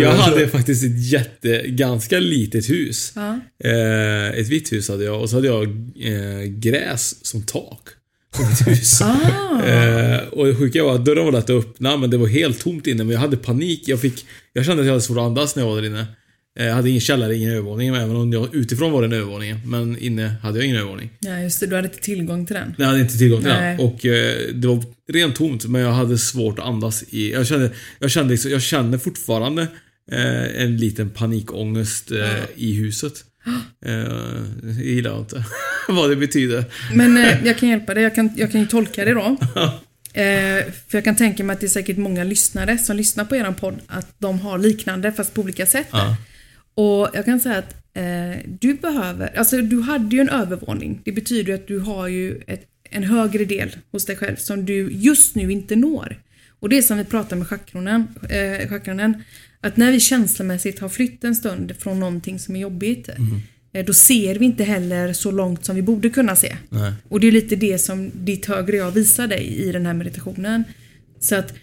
Jag 0.00 0.12
hade 0.12 0.48
faktiskt 0.48 0.84
ett 0.84 1.10
jätte, 1.12 1.62
ganska 1.66 2.18
litet 2.18 2.70
hus. 2.70 3.12
Ja. 3.16 3.40
Eh, 3.64 4.28
ett 4.28 4.48
vitt 4.48 4.72
hus 4.72 4.88
hade 4.88 5.04
jag 5.04 5.20
och 5.20 5.30
så 5.30 5.36
hade 5.36 5.46
jag 5.46 5.64
eh, 6.00 6.42
gräs 6.42 7.26
som 7.26 7.42
tak. 7.42 7.80
Ah. 9.02 9.62
Eh, 9.64 10.28
och 10.28 10.46
det 10.46 10.54
sjuka 10.54 10.84
var 10.84 10.94
att 10.94 11.04
dörren 11.04 11.24
var 11.24 11.32
lätt 11.32 11.44
att 11.44 11.50
öppna, 11.50 11.96
men 11.96 12.10
det 12.10 12.16
var 12.16 12.26
helt 12.26 12.60
tomt 12.60 12.86
inne. 12.86 13.04
Men 13.04 13.12
jag 13.12 13.20
hade 13.20 13.36
panik. 13.36 13.88
Jag 13.88 14.00
fick... 14.00 14.26
Jag 14.52 14.64
kände 14.64 14.80
att 14.82 14.86
jag 14.86 14.92
hade 14.92 15.04
svårt 15.04 15.18
att 15.18 15.24
andas 15.24 15.56
när 15.56 15.62
jag 15.62 15.70
var 15.70 15.76
där 15.76 15.88
inne. 15.88 16.06
Eh, 16.60 16.66
Jag 16.66 16.74
hade 16.74 16.88
ingen 16.88 17.00
källare, 17.00 17.36
ingen 17.36 17.50
övervåning, 17.50 17.88
även 17.88 18.16
om 18.16 18.32
jag 18.32 18.54
utifrån 18.54 18.92
var 18.92 19.02
det 19.02 19.06
en 19.06 19.12
övervåning. 19.12 19.60
Men 19.66 19.98
inne 19.98 20.34
hade 20.42 20.58
jag 20.58 20.64
ingen 20.64 20.76
övervåning. 20.76 21.10
Ja, 21.20 21.38
just 21.40 21.60
det. 21.60 21.66
Du 21.66 21.76
hade 21.76 21.88
inte 21.88 22.00
tillgång 22.00 22.46
till 22.46 22.54
den. 22.56 22.74
Jag 22.78 22.86
hade 22.86 23.00
inte 23.00 23.18
tillgång 23.18 23.40
till 23.40 23.48
Nej. 23.48 23.76
den. 23.76 23.86
Och 23.86 24.06
eh, 24.06 24.36
det 24.54 24.68
var 24.68 24.84
rent 25.12 25.36
tomt, 25.36 25.64
men 25.64 25.80
jag 25.80 25.92
hade 25.92 26.18
svårt 26.18 26.58
att 26.58 26.64
andas 26.64 27.02
i... 27.08 27.32
Jag 27.32 27.46
kände, 27.46 27.70
jag 27.98 28.10
kände, 28.10 28.30
liksom- 28.32 28.50
jag 28.50 28.62
känner 28.62 28.98
fortfarande 28.98 29.62
eh, 30.12 30.62
en 30.62 30.76
liten 30.76 31.10
panikångest 31.10 32.10
eh, 32.10 32.42
i 32.54 32.74
huset. 32.74 33.12
Eh, 33.86 33.92
det 34.62 34.84
gillar 34.84 35.10
jag 35.10 35.20
inte. 35.20 35.44
Vad 35.88 36.10
det 36.10 36.16
betyder. 36.16 36.64
Men 36.94 37.16
eh, 37.16 37.46
jag 37.46 37.58
kan 37.58 37.68
hjälpa 37.68 37.94
dig. 37.94 38.02
Jag 38.02 38.14
kan, 38.14 38.30
jag 38.36 38.52
kan 38.52 38.60
ju 38.60 38.66
tolka 38.66 39.04
det 39.04 39.14
då. 39.14 39.36
Eh, 40.16 40.64
för 40.88 40.98
jag 40.98 41.04
kan 41.04 41.16
tänka 41.16 41.44
mig 41.44 41.54
att 41.54 41.60
det 41.60 41.66
är 41.66 41.68
säkert 41.68 41.96
många 41.96 42.24
lyssnare 42.24 42.78
som 42.78 42.96
lyssnar 42.96 43.24
på 43.24 43.36
eran 43.36 43.54
podd 43.54 43.74
att 43.86 44.14
de 44.18 44.40
har 44.40 44.58
liknande 44.58 45.12
fast 45.12 45.34
på 45.34 45.40
olika 45.42 45.66
sätt. 45.66 45.86
Ja. 45.90 46.16
Och 46.74 47.08
jag 47.12 47.24
kan 47.24 47.40
säga 47.40 47.58
att 47.58 47.74
eh, 47.94 48.40
du 48.60 48.74
behöver, 48.74 49.38
alltså 49.38 49.62
du 49.62 49.80
hade 49.80 50.16
ju 50.16 50.20
en 50.20 50.28
övervåning. 50.28 51.00
Det 51.04 51.12
betyder 51.12 51.54
att 51.54 51.66
du 51.66 51.78
har 51.78 52.08
ju 52.08 52.42
ett, 52.46 52.66
en 52.90 53.04
högre 53.04 53.44
del 53.44 53.76
hos 53.92 54.04
dig 54.04 54.16
själv 54.16 54.36
som 54.36 54.64
du 54.64 54.90
just 54.92 55.34
nu 55.34 55.52
inte 55.52 55.76
når. 55.76 56.20
Och 56.60 56.68
det 56.68 56.78
är 56.78 56.82
som 56.82 56.98
vi 56.98 57.04
pratar 57.04 57.36
med 57.36 57.48
chakronen, 57.48 58.06
eh, 58.30 58.68
chakronen 58.68 59.22
att 59.60 59.76
när 59.76 59.92
vi 59.92 60.00
känslomässigt 60.00 60.78
har 60.78 60.88
flytt 60.88 61.24
en 61.24 61.34
stund 61.34 61.72
från 61.78 62.00
någonting 62.00 62.38
som 62.38 62.56
är 62.56 62.60
jobbigt 62.60 63.08
eh, 63.72 63.84
då 63.84 63.94
ser 63.94 64.34
vi 64.34 64.44
inte 64.44 64.64
heller 64.64 65.12
så 65.12 65.30
långt 65.30 65.64
som 65.64 65.76
vi 65.76 65.82
borde 65.82 66.10
kunna 66.10 66.36
se. 66.36 66.56
Nej. 66.68 66.92
Och 67.08 67.20
det 67.20 67.26
är 67.26 67.32
lite 67.32 67.56
det 67.56 67.78
som 67.78 68.10
ditt 68.14 68.46
högre 68.46 68.76
jag 68.76 68.90
visar 68.90 69.26
dig 69.26 69.46
i 69.46 69.72
den 69.72 69.86
här 69.86 69.94
meditationen. 69.94 70.64
Så 71.20 71.34
att 71.34 71.54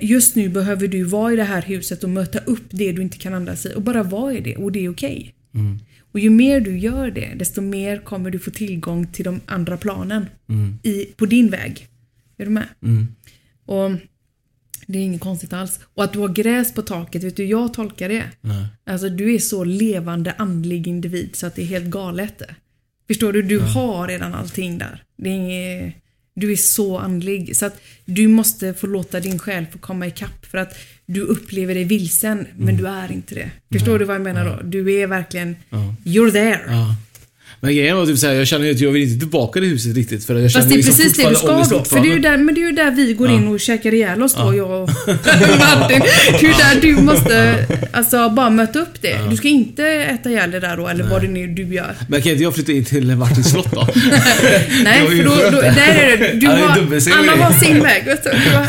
just 0.00 0.36
nu 0.36 0.48
behöver 0.48 0.88
du 0.88 1.02
vara 1.04 1.32
i 1.32 1.36
det 1.36 1.44
här 1.44 1.62
huset 1.62 2.04
och 2.04 2.10
möta 2.10 2.38
upp 2.38 2.64
det 2.70 2.92
du 2.92 3.02
inte 3.02 3.18
kan 3.18 3.34
andas 3.34 3.66
i 3.66 3.74
och 3.74 3.82
bara 3.82 4.02
vara 4.02 4.34
i 4.34 4.40
det 4.40 4.56
och 4.56 4.72
det 4.72 4.84
är 4.84 4.88
okej. 4.90 5.34
Mm. 5.54 5.78
Och 6.12 6.20
ju 6.20 6.30
mer 6.30 6.60
du 6.60 6.78
gör 6.78 7.10
det, 7.10 7.34
desto 7.36 7.60
mer 7.60 7.98
kommer 7.98 8.30
du 8.30 8.38
få 8.38 8.50
tillgång 8.50 9.06
till 9.06 9.24
de 9.24 9.40
andra 9.46 9.76
planen 9.76 10.26
Mm. 10.48 10.78
i, 10.82 11.04
på 11.04 11.26
din 11.26 11.50
väg. 11.50 11.88
Är 12.38 12.44
du 12.44 12.50
med? 12.50 12.66
Mm. 12.82 13.06
Och 13.66 13.90
det 14.86 14.98
är 14.98 15.02
inget 15.02 15.20
konstigt 15.20 15.52
alls. 15.52 15.80
Och 15.94 16.04
att 16.04 16.12
du 16.12 16.18
har 16.18 16.28
gräs 16.28 16.74
på 16.74 16.82
taket, 16.82 17.24
vet 17.24 17.36
du 17.36 17.44
jag 17.44 17.74
tolkar 17.74 18.08
det? 18.08 18.24
Nej. 18.40 18.66
Alltså 18.86 19.08
du 19.08 19.34
är 19.34 19.38
så 19.38 19.64
levande 19.64 20.32
andlig 20.32 20.86
individ 20.86 21.36
så 21.36 21.46
att 21.46 21.54
det 21.54 21.62
är 21.62 21.66
helt 21.66 21.86
galet. 21.86 22.42
Förstår 23.08 23.32
du? 23.32 23.42
Du 23.42 23.58
har 23.58 24.08
redan 24.08 24.34
allting 24.34 24.78
där. 24.78 25.02
Det 25.16 25.30
är 25.30 25.34
inget, 25.34 25.94
du 26.34 26.52
är 26.52 26.56
så 26.56 26.98
andlig. 26.98 27.56
Så 27.56 27.66
att 27.66 27.80
du 28.04 28.28
måste 28.28 28.74
få 28.74 28.86
låta 28.86 29.20
din 29.20 29.38
själ 29.38 29.66
få 29.72 29.78
komma 29.78 30.06
ikapp 30.06 30.46
för 30.46 30.58
att 30.58 30.74
du 31.06 31.20
upplever 31.20 31.74
dig 31.74 31.84
vilsen 31.84 32.46
men 32.56 32.76
du 32.76 32.86
är 32.86 33.12
inte 33.12 33.34
det. 33.34 33.50
Förstår 33.72 33.98
du 33.98 34.04
vad 34.04 34.14
jag 34.16 34.22
menar 34.22 34.44
då? 34.46 34.62
Du 34.64 34.92
är 34.94 35.06
verkligen, 35.06 35.56
Ja. 35.70 35.94
you're 36.04 36.30
there. 36.32 36.60
Ja. 36.68 36.96
Men 37.64 37.74
grejen 37.74 37.96
var 37.96 38.06
typ 38.06 38.18
såhär, 38.18 38.34
jag 38.34 38.46
känner 38.46 38.66
ju 38.66 38.72
att 38.72 38.80
jag 38.80 38.90
vill 38.90 39.02
inte 39.02 39.18
tillbaka 39.18 39.60
till 39.60 39.68
huset 39.68 39.96
riktigt. 39.96 40.24
För 40.24 40.34
jag 40.34 40.52
Fast 40.52 40.68
det 40.68 40.74
är 40.74 40.76
liksom 40.76 40.94
precis 40.96 41.16
det 41.16 41.28
du 41.28 41.34
ska 41.34 41.46
då. 41.46 41.84
För 41.84 42.00
det 42.00 42.08
är 42.08 42.14
ju 42.14 42.18
där, 42.18 42.36
men 42.36 42.54
det 42.54 42.60
är 42.60 42.66
ju 42.66 42.72
där 42.72 42.90
vi 42.90 43.12
går 43.14 43.28
Ja. 43.28 43.34
in 43.34 43.48
och 43.48 43.60
käkar 43.60 43.94
ihjäl 43.94 44.22
oss 44.22 44.34
då, 44.34 44.40
Ja. 44.40 44.54
jag 44.54 44.82
och 44.82 44.90
Martin. 45.58 46.00
Det 46.30 46.36
är 46.36 46.42
ju 46.42 46.48
där 46.48 46.80
du 46.82 47.02
måste 47.02 47.66
alltså, 47.92 48.28
bara 48.30 48.50
möta 48.50 48.78
upp 48.78 49.02
det. 49.02 49.18
Du 49.30 49.36
ska 49.36 49.48
inte 49.48 49.84
äta 49.86 50.30
ihjäl 50.30 50.50
det 50.50 50.60
där 50.60 50.76
då, 50.76 50.88
eller 50.88 51.04
vad 51.04 51.22
det 51.22 51.28
nu 51.28 51.46
du 51.46 51.74
gör. 51.74 51.94
Men 52.08 52.22
kan 52.22 52.32
inte 52.32 52.42
jag 52.44 52.54
flytta 52.54 52.72
in 52.72 52.84
till 52.84 53.16
Martins 53.16 53.50
slott 53.50 53.72
då? 53.72 53.88
Nej, 54.84 55.06
för 55.06 55.24
då, 55.24 55.50
då, 55.50 55.60
där 55.60 55.94
är 55.94 56.16
det. 56.18 56.32
Du 56.40 56.46
är 56.46 56.56
har, 56.56 57.18
alla 57.18 57.44
har 57.44 57.52
sin 57.52 57.82
väg. 57.82 58.04
Vet 58.04 58.24
du. 58.24 58.30
Har, 58.30 58.66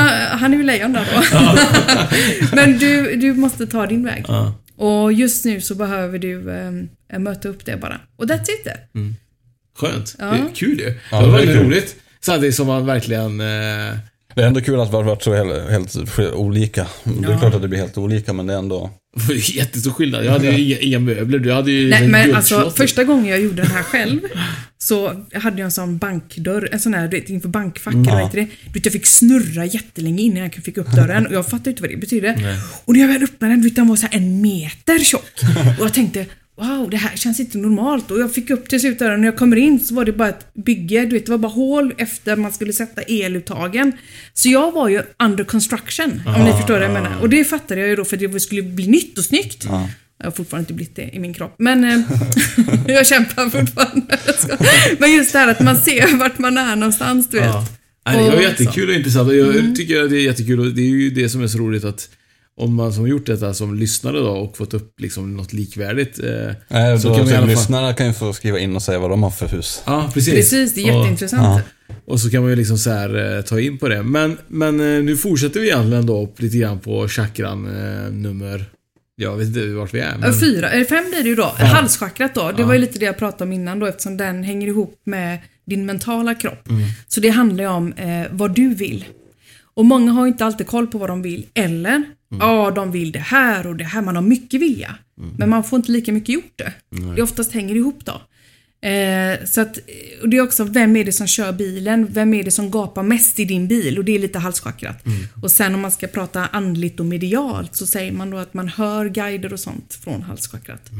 han, 0.00 0.38
han 0.38 0.52
är 0.54 0.56
ju 0.58 0.62
lejon 0.62 0.92
där 0.92 1.06
då. 1.14 1.58
Men 2.56 2.78
du, 2.78 3.16
du 3.16 3.34
måste 3.34 3.66
ta 3.66 3.86
din 3.86 4.04
väg. 4.04 4.24
Ja. 4.28 4.54
Och 4.76 5.12
just 5.12 5.44
nu 5.44 5.60
så 5.60 5.74
behöver 5.74 6.18
du 6.18 6.50
eh, 7.12 7.18
möta 7.18 7.48
upp 7.48 7.64
det 7.66 7.76
bara. 7.76 8.00
Och 8.16 8.24
that's 8.24 8.42
it. 8.42 8.66
Mm. 8.94 9.14
Skönt. 9.76 10.16
Ja. 10.18 10.24
Det 10.26 10.36
är 10.38 10.54
kul 10.54 10.78
ju. 10.78 10.94
Ja, 11.10 11.20
det 11.20 11.26
var 11.26 11.32
det 11.38 11.42
är 11.42 11.46
väldigt 11.46 11.56
kul. 11.56 11.66
roligt. 11.66 11.96
Samtidigt 12.20 12.54
som 12.54 12.66
man 12.66 12.86
verkligen... 12.86 13.40
Eh, 13.40 13.96
Det 14.34 14.42
är 14.42 14.46
ändå 14.46 14.60
kul 14.60 14.80
att 14.80 14.88
vi 14.88 14.92
har 14.96 15.02
varit 15.02 15.22
så 15.22 15.34
helt, 15.34 15.70
helt 15.70 16.18
olika. 16.34 16.86
Det 17.04 17.26
är 17.26 17.32
Ja. 17.32 17.38
klart 17.38 17.54
att 17.54 17.62
det 17.62 17.68
blir 17.68 17.78
helt 17.78 17.98
olika, 17.98 18.32
men 18.32 18.46
det 18.46 18.54
är 18.54 18.58
ändå... 18.58 18.90
det 19.28 19.32
är 19.34 19.56
jättestor 19.56 19.90
skillnad. 19.90 20.24
Jag 20.24 20.32
hade 20.32 20.50
ju 20.50 20.64
inga, 20.64 20.78
inga 20.78 20.98
möbler. 20.98 21.38
Du 21.38 21.52
hade 21.52 21.70
ju 21.72 21.88
Nej 21.90 22.04
en 22.04 22.10
men 22.10 22.34
alltså 22.34 22.70
första 22.76 23.04
gången 23.04 23.26
jag 23.26 23.40
gjorde 23.40 23.62
den 23.62 23.70
här 23.70 23.82
själv 23.82 24.20
så 24.78 25.08
hade 25.34 25.58
jag 25.58 25.64
en 25.64 25.70
sån 25.72 25.98
bankdörr, 25.98 26.68
en 26.72 26.80
sån 26.80 26.94
här 26.94 27.08
du 27.08 27.20
vet, 27.20 27.28
inför 27.30 27.48
bankfack 27.48 27.94
eller 27.94 28.20
Ja. 28.20 28.30
det? 28.32 28.40
Du 28.66 28.72
vet, 28.72 28.84
jag 28.86 28.92
fick 28.92 29.06
snurra 29.06 29.64
jättelänge 29.64 30.22
innan 30.22 30.38
jag 30.42 30.54
fick 30.54 30.76
upp 30.78 30.92
dörren 30.92 31.26
och 31.26 31.32
jag 31.34 31.44
fattade 31.46 31.70
inte 31.70 31.82
vad 31.82 31.90
det 31.90 31.96
betydde. 31.96 32.34
Nej. 32.38 32.58
Och 32.84 32.92
när 32.94 33.00
jag 33.00 33.08
väl 33.08 33.22
öppnade 33.22 33.52
den, 33.52 33.60
du 33.62 33.68
vet, 33.68 33.76
den 33.76 33.88
var 33.88 33.96
så 33.96 34.06
här 34.06 34.16
en 34.18 34.40
meter 34.40 34.98
tjock. 34.98 35.40
Och 35.78 35.84
jag 35.86 35.94
tänkte 35.94 36.26
Wow, 36.56 36.90
det 36.90 36.96
här 36.96 37.16
känns 37.16 37.40
inte 37.40 37.58
normalt. 37.58 38.10
Och 38.10 38.20
jag 38.20 38.34
fick 38.34 38.50
upp 38.50 38.68
till 38.68 38.80
slut 38.80 39.00
när 39.00 39.24
jag 39.24 39.36
kommer 39.36 39.56
in 39.56 39.80
så 39.80 39.94
var 39.94 40.04
det 40.04 40.12
bara 40.12 40.28
ett 40.28 40.54
bygge. 40.54 41.04
Du 41.04 41.16
vet, 41.16 41.26
det 41.26 41.30
var 41.32 41.38
bara 41.38 41.52
hål 41.52 41.94
efter 41.98 42.36
man 42.36 42.52
skulle 42.52 42.72
sätta 42.72 43.02
eluttagen. 43.02 43.92
Så 44.34 44.48
jag 44.48 44.72
var 44.72 44.88
ju 44.88 45.02
under 45.22 45.44
construction, 45.44 46.22
om 46.26 46.44
ni 46.44 46.52
förstår 46.52 46.74
vad 46.74 46.82
jag 46.82 46.92
menar. 46.92 47.20
Och 47.20 47.28
det 47.28 47.44
fattade 47.44 47.80
jag 47.80 47.90
ju 47.90 47.96
då 47.96 48.04
för 48.04 48.16
att 48.16 48.32
det 48.32 48.40
skulle 48.40 48.62
bli 48.62 48.86
nytt 48.86 49.18
och 49.18 49.24
snyggt. 49.24 49.64
Ja. 49.64 49.88
Jag 50.18 50.26
har 50.26 50.32
fortfarande 50.32 50.62
inte 50.62 50.74
blivit 50.74 50.96
det 50.96 51.10
i 51.12 51.18
min 51.18 51.34
kropp. 51.34 51.54
Men 51.58 51.84
eh, 51.84 52.00
jag 52.94 53.06
kämpar 53.06 53.50
fortfarande. 53.50 54.18
Men 54.98 55.12
just 55.12 55.32
det 55.32 55.38
här 55.38 55.48
att 55.48 55.60
man 55.60 55.76
ser 55.76 56.16
vart 56.16 56.38
man 56.38 56.58
är 56.58 56.76
någonstans, 56.76 57.28
du 57.28 57.36
vet. 57.36 57.46
Ja. 57.46 57.66
Nej, 58.06 58.24
det 58.30 58.36
var 58.36 58.42
jättekul 58.42 58.88
och 58.88 58.94
intressant. 58.94 59.32
Jag 59.32 59.76
tycker 59.76 60.02
att 60.02 60.10
det 60.10 60.16
är 60.16 60.24
jättekul 60.24 60.60
och 60.60 60.66
det 60.66 60.82
är 60.82 60.86
ju 60.86 61.10
det 61.10 61.28
som 61.28 61.42
är 61.42 61.46
så 61.46 61.58
roligt 61.58 61.84
att 61.84 62.08
om 62.56 62.74
man 62.74 62.92
som 62.92 63.08
gjort 63.08 63.26
detta 63.26 63.54
som 63.54 63.74
lyssnare 63.74 64.18
då 64.18 64.28
och 64.30 64.56
fått 64.56 64.74
upp 64.74 65.00
liksom 65.00 65.36
något 65.36 65.52
likvärdigt. 65.52 66.18
Eh, 66.18 66.54
Nej, 66.68 66.98
så 67.00 67.08
då, 67.08 67.14
kan 67.14 67.24
man 67.24 67.32
alla 67.34 67.40
fall... 67.46 67.48
lyssnarna 67.50 67.94
kan 67.94 68.06
ju 68.06 68.12
få 68.12 68.32
skriva 68.32 68.58
in 68.58 68.76
och 68.76 68.82
säga 68.82 68.98
vad 68.98 69.10
de 69.10 69.22
har 69.22 69.30
för 69.30 69.48
hus. 69.48 69.82
Ja, 69.86 70.10
precis. 70.14 70.34
Precis, 70.34 70.74
det 70.74 70.80
är 70.80 70.92
Och- 70.92 70.98
jätteintressant. 70.98 71.64
Och 72.04 72.20
så 72.20 72.30
kan 72.30 72.42
man 72.42 72.50
ju 72.50 72.56
liksom 72.56 72.78
så 72.78 72.90
här, 72.90 73.36
eh, 73.36 73.42
ta 73.42 73.60
in 73.60 73.78
på 73.78 73.88
det. 73.88 74.02
Men, 74.02 74.38
men 74.48 74.80
eh, 74.80 75.02
nu 75.02 75.16
fortsätter 75.16 75.60
vi 75.60 75.66
egentligen 75.66 76.06
då 76.06 76.32
lite 76.36 76.56
grann 76.56 76.78
på 76.80 77.08
chakran 77.08 77.66
eh, 77.66 78.12
nummer... 78.12 78.64
Jag 79.16 79.36
vet 79.36 79.46
inte 79.46 79.66
vart 79.66 79.94
vi 79.94 80.00
är. 80.00 80.18
Men... 80.18 80.32
Ja, 80.32 80.40
Fyra, 80.40 80.70
eller 80.70 80.84
fem 80.84 81.04
blir 81.10 81.22
det 81.22 81.28
ju 81.28 81.34
då. 81.34 81.54
Halschakrat 81.58 82.34
då, 82.34 82.52
det 82.56 82.64
var 82.64 82.72
ju 82.72 82.78
lite 82.80 82.98
det 82.98 83.04
jag 83.04 83.18
pratade 83.18 83.44
om 83.44 83.52
innan 83.52 83.78
då 83.78 83.86
eftersom 83.86 84.16
den 84.16 84.42
hänger 84.44 84.66
ihop 84.66 85.00
med 85.04 85.38
din 85.66 85.86
mentala 85.86 86.34
kropp. 86.34 86.68
Mm. 86.68 86.82
Så 87.08 87.20
det 87.20 87.28
handlar 87.28 87.64
ju 87.64 87.70
om 87.70 87.92
eh, 87.92 88.26
vad 88.30 88.54
du 88.54 88.74
vill. 88.74 89.04
Och 89.74 89.84
många 89.84 90.12
har 90.12 90.26
ju 90.26 90.32
inte 90.32 90.44
alltid 90.44 90.66
koll 90.66 90.86
på 90.86 90.98
vad 90.98 91.10
de 91.10 91.22
vill. 91.22 91.46
Eller, 91.54 92.02
ja 92.40 92.70
de 92.70 92.92
vill 92.92 93.12
det 93.12 93.18
här 93.18 93.66
och 93.66 93.76
det 93.76 93.84
här. 93.84 94.02
Man 94.02 94.16
har 94.16 94.22
mycket 94.22 94.60
vilja. 94.60 94.94
Men 95.38 95.48
man 95.50 95.64
får 95.64 95.76
inte 95.76 95.92
lika 95.92 96.12
mycket 96.12 96.28
gjort 96.28 96.52
det. 96.56 96.72
Det 97.16 97.22
oftast 97.22 97.52
hänger 97.52 97.74
ihop 97.74 98.04
då. 98.04 98.22
Eh, 98.88 99.44
så 99.44 99.60
att, 99.60 99.78
och 100.22 100.28
det 100.28 100.36
är 100.36 100.40
också, 100.40 100.64
vem 100.64 100.96
är 100.96 101.04
det 101.04 101.12
som 101.12 101.26
kör 101.26 101.52
bilen? 101.52 102.06
Vem 102.10 102.34
är 102.34 102.42
det 102.44 102.50
som 102.50 102.70
gapar 102.70 103.02
mest 103.02 103.38
i 103.40 103.44
din 103.44 103.68
bil? 103.68 103.98
Och 103.98 104.04
det 104.04 104.12
är 104.12 104.18
lite 104.18 104.38
halschakrat. 104.38 105.04
Och 105.42 105.50
sen 105.50 105.74
om 105.74 105.80
man 105.80 105.92
ska 105.92 106.06
prata 106.06 106.46
andligt 106.46 107.00
och 107.00 107.06
medialt 107.06 107.76
så 107.76 107.86
säger 107.86 108.12
man 108.12 108.30
då 108.30 108.36
att 108.36 108.54
man 108.54 108.68
hör 108.68 109.08
guider 109.08 109.52
och 109.52 109.60
sånt 109.60 109.94
från 109.94 110.22
halschakrat. 110.22 110.90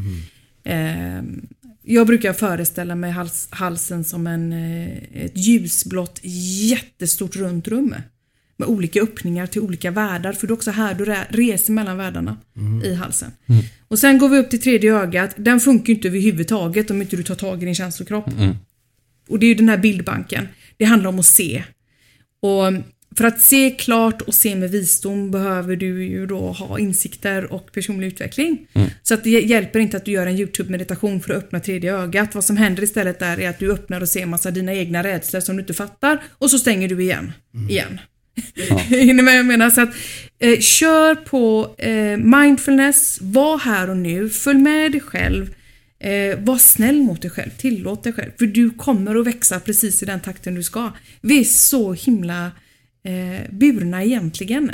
Eh, 0.64 1.22
jag 1.84 2.06
brukar 2.06 2.32
föreställa 2.32 2.94
mig 2.94 3.10
hals, 3.10 3.48
halsen 3.50 4.04
som 4.04 4.26
en, 4.26 4.52
eh, 4.52 5.24
ett 5.24 5.36
ljusblått 5.36 6.20
jättestort 6.70 7.36
runt 7.36 7.68
rum. 7.68 7.94
Med 8.62 8.68
olika 8.68 9.02
öppningar 9.02 9.46
till 9.46 9.60
olika 9.60 9.90
världar. 9.90 10.32
För 10.32 10.46
det 10.46 10.50
är 10.50 10.54
också 10.54 10.70
här 10.70 10.94
du 10.94 11.04
reser 11.28 11.72
mellan 11.72 11.96
världarna 11.96 12.36
i 12.84 12.94
halsen. 12.94 13.30
Och 13.88 13.98
sen 13.98 14.18
går 14.18 14.28
vi 14.28 14.38
upp 14.38 14.50
till 14.50 14.60
tredje 14.60 14.94
ögat. 14.94 15.34
Den 15.36 15.60
funkar 15.60 15.88
ju 15.88 15.94
inte 15.94 16.08
överhuvudtaget 16.08 16.90
om 16.90 17.02
inte 17.02 17.16
du 17.16 17.22
tar 17.22 17.34
tag 17.34 17.62
i 17.62 17.64
din 17.64 17.74
känslokropp. 17.74 18.26
Och 19.28 19.38
det 19.38 19.46
är 19.46 19.48
ju 19.48 19.54
den 19.54 19.68
här 19.68 19.78
bildbanken. 19.78 20.48
Det 20.76 20.84
handlar 20.84 21.10
om 21.10 21.18
att 21.18 21.26
se. 21.26 21.64
Och 22.42 22.72
för 23.16 23.24
att 23.24 23.40
se 23.40 23.70
klart 23.70 24.22
och 24.22 24.34
se 24.34 24.54
med 24.56 24.70
visdom 24.70 25.30
behöver 25.30 25.76
du 25.76 26.04
ju 26.04 26.26
då 26.26 26.52
ha 26.52 26.78
insikter 26.78 27.52
och 27.52 27.72
personlig 27.72 28.06
utveckling. 28.06 28.66
Så 29.02 29.14
att 29.14 29.24
det 29.24 29.30
hjälper 29.30 29.78
inte 29.78 29.96
att 29.96 30.04
du 30.04 30.10
gör 30.10 30.26
en 30.26 30.38
YouTube-meditation 30.38 31.20
för 31.20 31.34
att 31.34 31.38
öppna 31.38 31.60
tredje 31.60 31.96
ögat. 31.96 32.34
Vad 32.34 32.44
som 32.44 32.56
händer 32.56 32.82
istället 32.82 33.18
där 33.18 33.40
är 33.40 33.48
att 33.48 33.58
du 33.58 33.72
öppnar 33.72 34.00
och 34.00 34.08
ser 34.08 34.26
massa 34.26 34.50
dina 34.50 34.74
egna 34.74 35.02
rädslor 35.02 35.40
som 35.40 35.56
du 35.56 35.60
inte 35.62 35.74
fattar 35.74 36.22
och 36.30 36.50
så 36.50 36.58
stänger 36.58 36.88
du 36.88 37.02
igen. 37.02 37.32
Igen. 37.70 38.00
Hinner 38.88 39.14
ni 39.14 39.22
med 39.22 39.24
vad 39.24 39.38
jag 39.38 39.46
menar? 39.46 39.70
Så 39.70 39.80
att, 39.80 39.94
eh, 40.38 40.58
kör 40.58 41.14
på 41.14 41.74
eh, 41.78 42.16
mindfulness, 42.16 43.18
var 43.20 43.58
här 43.58 43.90
och 43.90 43.96
nu, 43.96 44.30
följ 44.30 44.58
med 44.58 44.92
dig 44.92 45.00
själv. 45.00 45.54
Eh, 46.00 46.38
var 46.38 46.58
snäll 46.58 47.02
mot 47.02 47.22
dig 47.22 47.30
själv, 47.30 47.50
tillåt 47.50 48.04
dig 48.04 48.12
själv. 48.12 48.30
För 48.38 48.46
du 48.46 48.70
kommer 48.70 49.20
att 49.20 49.26
växa 49.26 49.60
precis 49.60 50.02
i 50.02 50.06
den 50.06 50.20
takten 50.20 50.54
du 50.54 50.62
ska. 50.62 50.92
Vi 51.20 51.40
är 51.40 51.44
så 51.44 51.92
himla 51.92 52.50
eh, 53.04 53.50
burna 53.50 54.04
egentligen. 54.04 54.72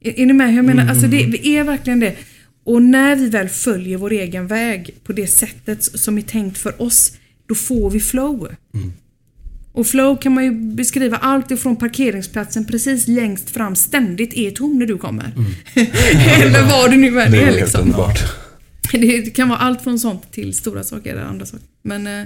Är, 0.00 0.20
är 0.20 0.26
ni 0.26 0.32
med? 0.32 0.54
Jag 0.54 0.64
menar, 0.64 0.88
alltså 0.88 1.06
det, 1.06 1.26
vi 1.26 1.56
är 1.56 1.64
verkligen 1.64 2.00
det. 2.00 2.16
Och 2.64 2.82
när 2.82 3.16
vi 3.16 3.28
väl 3.28 3.48
följer 3.48 3.98
vår 3.98 4.12
egen 4.12 4.46
väg 4.46 4.94
på 5.04 5.12
det 5.12 5.26
sättet 5.26 5.82
som 5.82 6.18
är 6.18 6.22
tänkt 6.22 6.58
för 6.58 6.82
oss, 6.82 7.16
då 7.46 7.54
får 7.54 7.90
vi 7.90 8.00
flow. 8.00 8.48
Och 9.74 9.86
flow 9.86 10.16
kan 10.16 10.34
man 10.34 10.44
ju 10.44 10.50
beskriva 10.50 11.16
allt 11.16 11.50
ifrån 11.50 11.76
parkeringsplatsen 11.76 12.64
precis 12.64 13.08
längst 13.08 13.50
fram 13.50 13.76
ständigt 13.76 14.34
är 14.34 14.50
tom 14.50 14.78
när 14.78 14.86
du 14.86 14.98
kommer. 14.98 15.24
Eller 16.40 16.70
vad 16.70 16.90
det 16.90 16.96
nu 16.96 17.20
än 17.20 17.30
Det 17.30 17.38
är 17.38 17.42
är 17.42 17.44
helt 17.44 17.56
liksom. 17.56 17.80
underbart. 17.80 18.18
Det 18.92 19.30
kan 19.36 19.48
vara 19.48 19.58
allt 19.58 19.82
från 19.82 19.98
sånt 19.98 20.32
till 20.32 20.54
stora 20.54 20.84
saker 20.84 21.12
eller 21.12 21.22
andra 21.22 21.46
saker. 21.46 21.66
Men 21.82 22.06
eh, 22.06 22.20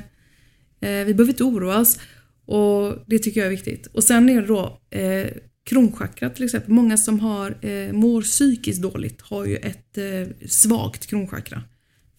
eh, 0.91 1.05
vi 1.07 1.15
behöver 1.15 1.33
inte 1.33 1.45
oroa 1.45 1.79
oss. 1.79 1.99
Och 2.47 3.05
det 3.07 3.19
tycker 3.19 3.41
jag 3.41 3.47
är 3.47 3.51
viktigt. 3.51 3.87
Och 3.87 4.05
sen 4.05 4.29
är 4.29 4.41
det 4.41 4.47
då 4.47 4.81
eh, 4.91 5.27
kronchakra 5.67 6.31
till 6.31 6.45
exempel. 6.45 6.71
Många 6.71 6.97
som 6.97 7.21
har, 7.21 7.67
eh, 7.67 7.93
mår 7.93 8.23
psykiskt 8.23 8.83
dåligt 8.83 9.21
har 9.21 9.45
ju 9.45 9.57
ett 9.57 9.99
eh, 9.99 10.49
svagt 10.49 11.07
kronchakra. 11.07 11.63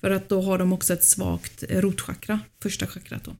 För 0.01 0.11
att 0.11 0.29
då 0.29 0.41
har 0.41 0.57
de 0.57 0.73
också 0.73 0.93
ett 0.93 1.03
svagt 1.03 1.63
eh, 1.69 1.81
rotchakra, 1.81 2.39
första 2.61 2.87
chakrat 2.87 3.23
då. 3.23 3.35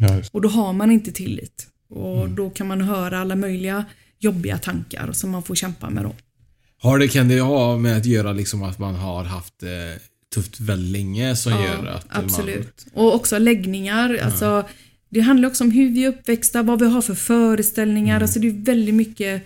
Ja, 0.00 0.16
just. 0.16 0.34
Och 0.34 0.40
då 0.40 0.48
har 0.48 0.72
man 0.72 0.90
inte 0.90 1.12
tillit. 1.12 1.66
Och 1.88 2.28
då 2.28 2.50
kan 2.50 2.66
man 2.66 2.80
höra 2.80 3.18
alla 3.18 3.36
möjliga 3.36 3.84
jobbiga 4.18 4.58
tankar 4.58 5.12
som 5.12 5.30
man 5.30 5.42
får 5.42 5.54
kämpa 5.54 5.90
med 5.90 6.04
då. 6.04 6.14
Har 6.78 6.98
det, 6.98 7.08
kan 7.08 7.28
det 7.28 7.40
ha 7.40 7.78
med 7.78 7.96
att 7.96 8.06
göra 8.06 8.32
liksom 8.32 8.62
att 8.62 8.78
man 8.78 8.94
har 8.94 9.24
haft 9.24 9.62
eh, 9.62 9.68
tufft 10.34 10.60
väldigt 10.60 10.92
länge 10.92 11.36
som 11.36 11.52
gör 11.52 11.86
att 11.86 12.14
man... 12.14 12.24
absolut. 12.24 12.86
Och 12.92 13.14
också 13.14 13.38
läggningar. 13.38 14.18
Alltså, 14.22 14.68
det 15.08 15.20
handlar 15.20 15.48
också 15.48 15.64
om 15.64 15.70
hur 15.70 15.90
vi 15.90 16.04
är 16.04 16.08
uppväxta, 16.08 16.62
vad 16.62 16.80
vi 16.80 16.86
har 16.86 17.02
för 17.02 17.14
föreställningar. 17.14 18.20
Alltså, 18.20 18.40
det 18.40 18.48
är 18.48 18.64
väldigt 18.64 18.94
mycket 18.94 19.42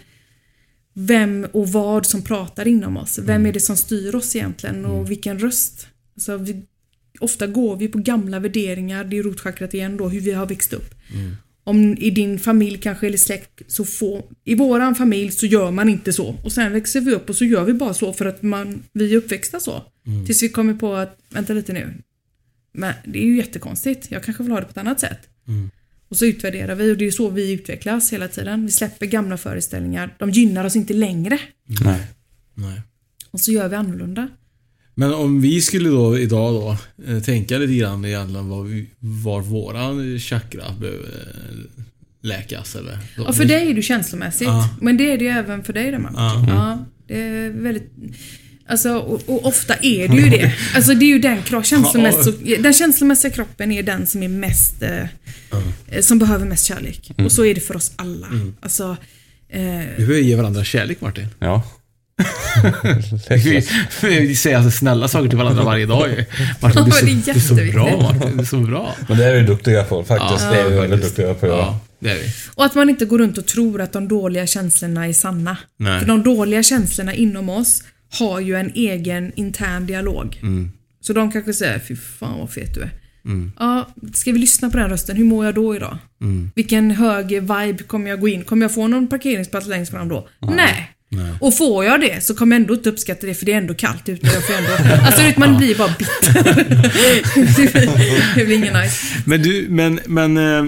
vem 0.94 1.46
och 1.52 1.68
vad 1.68 2.06
som 2.06 2.22
pratar 2.22 2.68
inom 2.68 2.96
oss. 2.96 3.18
Vem 3.18 3.46
är 3.46 3.52
det 3.52 3.60
som 3.60 3.76
styr 3.76 4.14
oss 4.14 4.36
egentligen 4.36 4.84
och 4.84 5.10
vilken 5.10 5.38
röst. 5.38 5.86
Alltså, 6.16 6.36
vi, 6.36 6.62
ofta 7.18 7.46
går 7.46 7.76
vi 7.76 7.88
på 7.88 7.98
gamla 7.98 8.40
värderingar, 8.40 9.04
det 9.04 9.18
är 9.18 9.22
rotchakrat 9.22 9.74
igen 9.74 9.96
då, 9.96 10.08
hur 10.08 10.20
vi 10.20 10.32
har 10.32 10.46
växt 10.46 10.72
upp. 10.72 10.94
Om 11.64 11.96
i 11.96 12.10
din 12.10 12.38
familj 12.38 12.78
kanske 12.78 13.06
eller 13.06 13.18
släkt 13.18 13.62
så 13.66 13.84
får, 13.84 14.24
i 14.44 14.54
våran 14.54 14.94
familj 14.94 15.30
så 15.30 15.46
gör 15.46 15.70
man 15.70 15.88
inte 15.88 16.12
så. 16.12 16.36
Och 16.44 16.52
sen 16.52 16.72
växer 16.72 17.00
vi 17.00 17.14
upp 17.14 17.28
och 17.30 17.36
så 17.36 17.44
gör 17.44 17.64
vi 17.64 17.72
bara 17.72 17.94
så 17.94 18.12
för 18.12 18.26
att 18.26 18.42
man, 18.42 18.82
vi 18.92 19.12
är 19.12 19.16
uppväxta 19.16 19.60
så. 19.60 19.82
Tills 20.26 20.42
vi 20.42 20.48
kommer 20.48 20.74
på 20.74 20.94
att, 20.94 21.18
vänta 21.30 21.52
lite 21.52 21.72
nu. 21.72 21.94
Men 22.72 22.94
det 23.04 23.18
är 23.18 23.24
ju 23.24 23.36
jättekonstigt, 23.36 24.10
jag 24.10 24.22
kanske 24.22 24.42
vill 24.42 24.52
ha 24.52 24.60
det 24.60 24.66
på 24.66 24.70
ett 24.70 24.78
annat 24.78 25.00
sätt. 25.00 25.18
Och 26.08 26.16
så 26.16 26.26
utvärderar 26.26 26.74
vi 26.74 26.92
och 26.92 26.96
det 26.96 27.06
är 27.06 27.10
så 27.10 27.30
vi 27.30 27.52
utvecklas 27.52 28.12
hela 28.12 28.28
tiden. 28.28 28.66
Vi 28.66 28.72
släpper 28.72 29.06
gamla 29.06 29.36
föreställningar, 29.36 30.14
de 30.18 30.30
gynnar 30.30 30.64
oss 30.64 30.76
inte 30.76 30.94
längre. 30.94 31.38
Nej. 31.84 32.00
Nej. 32.54 32.82
Och 33.30 33.40
så 33.40 33.52
gör 33.52 33.68
vi 33.68 33.76
annorlunda. 33.76 34.28
Men 34.98 35.14
om 35.14 35.40
vi 35.40 35.60
skulle 35.60 35.88
då 35.88 36.18
idag 36.18 36.54
då 36.54 36.76
eh, 37.12 37.22
tänka 37.22 37.58
lite 37.58 37.74
grann 37.74 38.04
egentligen 38.04 38.48
var, 38.48 38.62
vi, 38.62 38.86
var 38.98 39.40
våran 39.40 40.18
chakra 40.18 40.64
behöver 40.80 41.04
eh, 41.04 41.82
läkas 42.22 42.74
eller? 42.76 42.98
Ja, 43.16 43.32
för 43.32 43.44
dig 43.44 43.70
är 43.70 43.74
du 43.74 43.82
känslomässigt. 43.82 44.48
Ja. 44.48 44.68
Men 44.80 44.96
det 44.96 45.12
är 45.12 45.18
det 45.18 45.24
ju 45.24 45.30
även 45.30 45.64
för 45.64 45.72
dig 45.72 45.90
där 45.90 45.98
Mark. 45.98 46.14
Ja. 46.16 46.44
Ja, 46.48 46.84
det 47.08 47.20
är 47.22 47.50
väldigt... 47.50 47.92
Alltså, 48.68 48.94
och, 48.98 49.22
och 49.26 49.46
ofta 49.46 49.74
är 49.74 50.08
det 50.08 50.16
ju 50.16 50.30
det. 50.30 50.54
Alltså 50.74 50.94
det 50.94 51.04
är 51.04 51.08
ju 51.08 51.18
den, 51.18 51.42
känslomässiga, 51.62 52.62
den 52.62 52.72
känslomässiga 52.72 53.30
kroppen 53.30 53.72
är 53.72 53.82
den 53.82 54.06
som 54.06 54.22
är 54.22 54.28
mest... 54.28 54.82
Eh, 54.82 55.00
eh, 55.88 56.00
Som 56.00 56.18
behöver 56.18 56.46
mest 56.46 56.66
kärlek. 56.66 57.10
Och 57.24 57.32
så 57.32 57.44
är 57.44 57.54
det 57.54 57.60
för 57.60 57.76
oss 57.76 57.92
alla. 57.96 58.26
Alltså... 58.60 58.96
Eh, 59.48 59.60
Vi 59.60 60.06
behöver 60.06 60.18
ge 60.18 60.36
varandra 60.36 60.64
kärlek 60.64 61.00
Martin. 61.00 61.26
Ja. 61.38 61.62
Vi, 64.02 64.20
vi 64.20 64.36
säger 64.36 64.56
alltså 64.56 64.70
snälla 64.70 65.08
saker 65.08 65.28
till 65.28 65.38
varandra 65.38 65.64
varje 65.64 65.86
dag. 65.86 66.24
Martin, 66.60 66.84
du 66.84 66.90
är 66.90 66.94
så, 66.94 67.04
det 67.04 67.10
är 67.10 67.14
du 67.24 67.30
är 67.30 67.38
så 67.40 67.54
jätteviktigt. 67.54 67.74
bra 67.74 68.00
Martin. 68.02 68.36
Du 68.36 68.42
är 68.42 68.46
så 68.46 68.60
bra. 68.60 68.94
Men 69.08 69.18
det 69.18 69.24
är 69.24 69.40
vi 69.40 69.46
duktiga 69.46 69.84
på 69.84 70.04
faktiskt. 70.04 70.44
Ja, 70.44 70.50
det 70.50 70.60
är 70.60 70.68
vi 70.70 70.76
väldigt 70.76 70.90
faktiskt. 70.90 71.16
duktiga 71.16 71.34
på. 71.34 71.46
Ja, 71.46 71.80
det 71.98 72.10
är 72.10 72.14
vi. 72.14 72.22
och 72.54 72.64
att 72.64 72.74
man 72.74 72.90
inte 72.90 73.04
går 73.04 73.18
runt 73.18 73.38
och 73.38 73.46
tror 73.46 73.80
att 73.80 73.92
de 73.92 74.08
dåliga 74.08 74.46
känslorna 74.46 75.06
är 75.08 75.12
sanna. 75.12 75.56
Nej. 75.76 76.00
För 76.00 76.06
de 76.06 76.22
dåliga 76.22 76.62
känslorna 76.62 77.14
inom 77.14 77.48
oss 77.48 77.82
har 78.18 78.40
ju 78.40 78.54
en 78.56 78.72
egen 78.74 79.32
intern 79.34 79.86
dialog. 79.86 80.40
Så 81.00 81.12
de 81.12 81.32
kanske 81.32 81.54
säger, 81.54 81.78
fy 81.78 81.96
fan 81.96 82.38
vad 82.38 82.50
fet 82.50 82.74
du 82.74 82.80
är. 82.80 82.90
Ja, 83.58 83.88
ska 84.14 84.32
vi 84.32 84.38
lyssna 84.38 84.70
på 84.70 84.76
den 84.76 84.90
rösten? 84.90 85.16
Hur 85.16 85.24
mår 85.24 85.44
jag 85.44 85.54
då 85.54 85.76
idag? 85.76 85.98
Vilken 86.54 86.90
hög 86.90 87.26
vibe 87.28 87.82
kommer 87.86 88.10
jag 88.10 88.20
gå 88.20 88.28
in? 88.28 88.44
Kommer 88.44 88.64
jag 88.64 88.74
få 88.74 88.86
någon 88.88 89.08
parkeringsplats 89.08 89.66
längst 89.66 89.90
fram 89.92 90.08
då? 90.08 90.28
Nej. 90.40 90.90
Och 91.40 91.56
får 91.56 91.84
jag 91.84 92.00
det 92.00 92.24
så 92.24 92.34
kommer 92.34 92.56
jag 92.56 92.60
ändå 92.60 92.74
inte 92.74 92.88
uppskatta 92.88 93.26
det 93.26 93.34
för 93.34 93.46
det 93.46 93.52
är 93.52 93.56
ändå 93.58 93.74
kallt 93.74 94.08
ute. 94.08 94.26
Jag 94.26 94.46
får 94.46 94.54
ändå, 94.54 95.04
alltså 95.06 95.22
vet, 95.22 95.36
man 95.36 95.56
blir 95.56 95.74
bara 95.78 95.94
bitter. 95.98 96.34
det, 98.36 98.44
blir, 98.44 98.56
ingen 98.56 98.74
nice. 98.74 99.06
Men 99.24 99.42
du, 99.42 99.66
men, 99.70 100.00
men... 100.06 100.36
eh, 100.36 100.64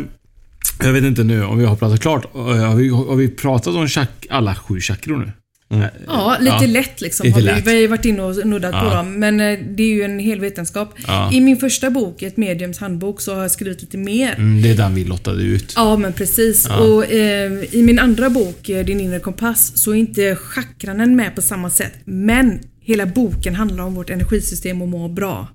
Jag 0.83 0.93
vet 0.93 1.05
inte 1.05 1.25
nu 1.25 1.45
om 1.45 1.59
vi 1.59 1.65
har 1.65 1.77
pratat 1.77 2.01
klart. 2.01 2.35
Eh, 2.35 2.41
Har 2.41 2.75
vi, 2.75 2.89
har 2.89 3.17
vi 3.17 3.29
pratat 3.29 3.75
om 3.75 3.89
chak 3.89 4.27
alla 4.31 4.55
sju 4.55 4.81
chakror 4.81 5.17
nu? 5.17 5.33
Eh, 5.71 5.85
Ja, 6.07 6.37
lite 6.41 6.57
Ja. 6.61 6.67
lätt 6.67 7.01
liksom. 7.01 7.27
Lite 7.27 7.39
vi, 7.39 7.45
lätt. 7.45 7.67
vi 7.67 7.71
har 7.71 7.79
ju 7.79 7.87
varit 7.87 8.05
inne 8.05 8.23
och 8.23 8.47
nuddat 8.47 8.73
på 8.73 8.77
Ja. 8.87 8.95
dem. 8.95 9.15
Men 9.21 9.41
eh, 9.41 9.59
det 9.71 9.83
är 9.83 9.89
ju 9.95 10.03
en 10.03 10.19
hel 10.19 10.41
vetenskap. 10.41 10.95
Ja. 11.07 11.31
I 11.33 11.41
min 11.41 11.57
första 11.57 11.91
bok, 11.91 12.23
Ett 12.23 12.37
mediums 12.37 12.79
handbok, 12.79 13.21
så 13.21 13.35
har 13.35 13.43
jag 13.43 13.51
skrivit 13.51 13.81
lite 13.81 13.97
mer. 13.99 14.35
Mm, 14.35 14.63
det 14.63 14.71
är 14.71 14.77
den 14.77 14.95
vi 14.95 15.05
lottade 15.05 15.43
ut. 15.43 15.73
Ja, 15.77 15.97
men 15.97 16.13
precis. 16.13 16.67
Ja. 16.69 16.77
Och 16.79 17.13
eh, 17.13 17.53
I 17.75 17.83
min 17.83 17.99
andra 17.99 18.31
bok, 18.31 18.69
eh, 18.69 18.85
Din 18.85 19.01
inre 19.01 19.21
kompass, 19.21 19.73
så 19.79 19.91
är 19.91 19.95
inte 19.97 20.37
chakranen 20.37 21.17
med 21.17 21.35
på 21.35 21.43
samma 21.43 21.71
sätt. 21.71 21.93
Men 22.05 22.59
hela 22.81 23.07
boken 23.07 23.55
handlar 23.55 23.85
om 23.85 23.95
vårt 23.95 24.11
energisystem 24.11 24.83
och 24.83 24.89
må 24.89 25.09
bra. 25.09 25.49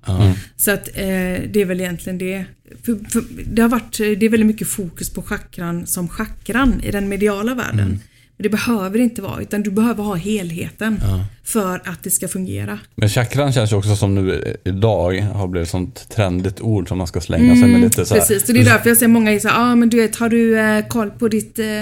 Så 0.56 0.70
att 0.70 0.88
eh, 0.88 1.04
det 1.52 1.56
är 1.56 1.64
väl 1.64 1.80
egentligen 1.80 2.18
det. 2.18 2.44
För, 2.84 3.10
för 3.10 3.24
det 3.52 3.62
har 3.62 3.68
varit, 3.68 3.98
det 3.98 4.26
är 4.26 4.28
väldigt 4.28 4.46
mycket 4.46 4.68
fokus 4.68 5.10
på 5.10 5.22
chakran 5.22 5.86
som 5.86 6.08
chakran 6.08 6.80
i 6.84 6.90
den 6.90 7.08
mediala 7.08 7.54
världen. 7.54 8.00
Det 8.38 8.48
behöver 8.48 8.98
inte 8.98 9.22
vara, 9.22 9.42
utan 9.42 9.62
du 9.62 9.70
behöver 9.70 10.04
ha 10.04 10.14
helheten 10.14 11.00
för 11.44 11.74
att 11.84 12.02
det 12.02 12.10
ska 12.10 12.28
fungera. 12.28 12.78
Men 12.94 13.08
chakran 13.08 13.52
känns 13.52 13.72
ju 13.72 13.76
också 13.76 13.96
som 13.96 14.14
nu 14.14 14.56
idag 14.64 15.20
har 15.20 15.48
blivit 15.48 15.66
ett 15.66 15.70
sånt 15.70 16.08
trendigt 16.08 16.60
ord 16.60 16.88
som 16.88 16.98
man 16.98 17.06
ska 17.06 17.20
slänga 17.20 17.56
sig 17.56 17.68
med 17.68 17.80
lite 17.80 18.06
så 18.06 18.14
här. 18.14 18.20
Mm, 18.20 18.28
Precis, 18.28 18.48
och 18.48 18.54
det 18.54 18.60
är 18.60 18.64
därför 18.64 18.88
jag 18.88 18.98
ser 18.98 19.08
många 19.08 19.40
säger 19.40 19.48
ja 19.48 19.72
ah, 19.72 19.74
men 19.74 19.88
du 19.88 19.96
vet, 19.96 20.16
har 20.16 20.28
du 20.28 20.58
eh, 20.58 20.86
koll 20.86 21.10
på 21.10 21.28
ditt 21.28 21.58
eh, 21.58 21.80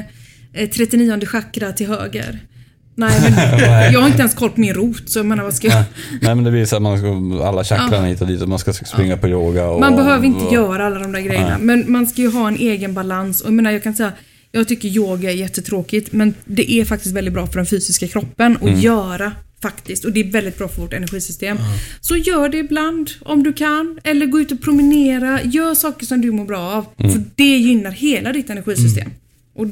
eh, 0.52 0.68
39 0.74 1.26
chakra 1.26 1.72
till 1.72 1.86
höger? 1.86 2.40
Nej, 2.96 3.20
men 3.22 3.58
jag 3.92 4.00
har 4.00 4.06
inte 4.06 4.20
ens 4.20 4.34
koll 4.34 4.50
på 4.50 4.60
min 4.60 4.74
rot, 4.74 5.08
så 5.08 5.18
jag 5.18 5.26
menar 5.26 5.44
vad 5.44 5.54
ska 5.54 5.66
jag... 5.66 5.74
Nej, 5.74 5.84
Nej 6.20 6.34
men 6.34 6.44
det 6.44 6.50
blir 6.50 6.64
så 6.64 6.76
att 6.76 6.82
man 6.82 6.98
ska, 6.98 7.44
alla 7.46 7.64
chakran 7.64 8.04
hit 8.04 8.20
och 8.20 8.26
dit 8.26 8.42
och 8.42 8.48
man 8.48 8.58
ska 8.58 8.72
springa 8.72 9.16
på 9.16 9.28
yoga 9.28 9.68
och... 9.68 9.80
Man 9.80 9.96
behöver 9.96 10.26
inte 10.26 10.44
och, 10.44 10.52
göra 10.52 10.86
alla 10.86 10.98
de 10.98 11.12
där 11.12 11.20
grejerna, 11.20 11.58
men 11.60 11.92
man 11.92 12.06
ska 12.06 12.22
ju 12.22 12.30
ha 12.30 12.48
en 12.48 12.56
egen 12.56 12.94
balans. 12.94 13.40
Och 13.40 13.46
jag 13.46 13.54
menar, 13.54 13.70
jag 13.70 13.82
kan 13.82 13.94
säga, 13.94 14.12
jag 14.54 14.68
tycker 14.68 14.88
yoga 14.88 15.30
är 15.30 15.34
jättetråkigt, 15.34 16.12
men 16.12 16.34
det 16.44 16.72
är 16.72 16.84
faktiskt 16.84 17.14
väldigt 17.14 17.34
bra 17.34 17.46
för 17.46 17.56
den 17.56 17.66
fysiska 17.66 18.08
kroppen 18.08 18.58
att 18.62 18.82
göra 18.82 19.32
faktiskt. 19.62 20.04
Och 20.04 20.12
det 20.12 20.20
är 20.20 20.30
väldigt 20.30 20.58
bra 20.58 20.68
för 20.68 20.82
vårt 20.82 20.92
energisystem. 20.92 21.56
Så 22.00 22.16
gör 22.16 22.48
det 22.48 22.58
ibland 22.58 23.10
om 23.22 23.42
du 23.42 23.52
kan. 23.52 23.98
Eller 24.04 24.26
gå 24.26 24.40
ut 24.40 24.52
och 24.52 24.62
promenera. 24.62 25.42
Gör 25.42 25.74
saker 25.74 26.06
som 26.06 26.20
du 26.20 26.30
mår 26.32 26.44
bra 26.44 26.60
av. 26.60 26.86
För 27.12 27.22
det 27.34 27.56
gynnar 27.56 27.90
hela 27.90 28.32
ditt 28.32 28.50
energisystem. 28.50 29.10
Och 29.54 29.66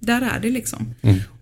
där 0.00 0.22
är 0.22 0.40
det 0.42 0.50
liksom. 0.50 0.94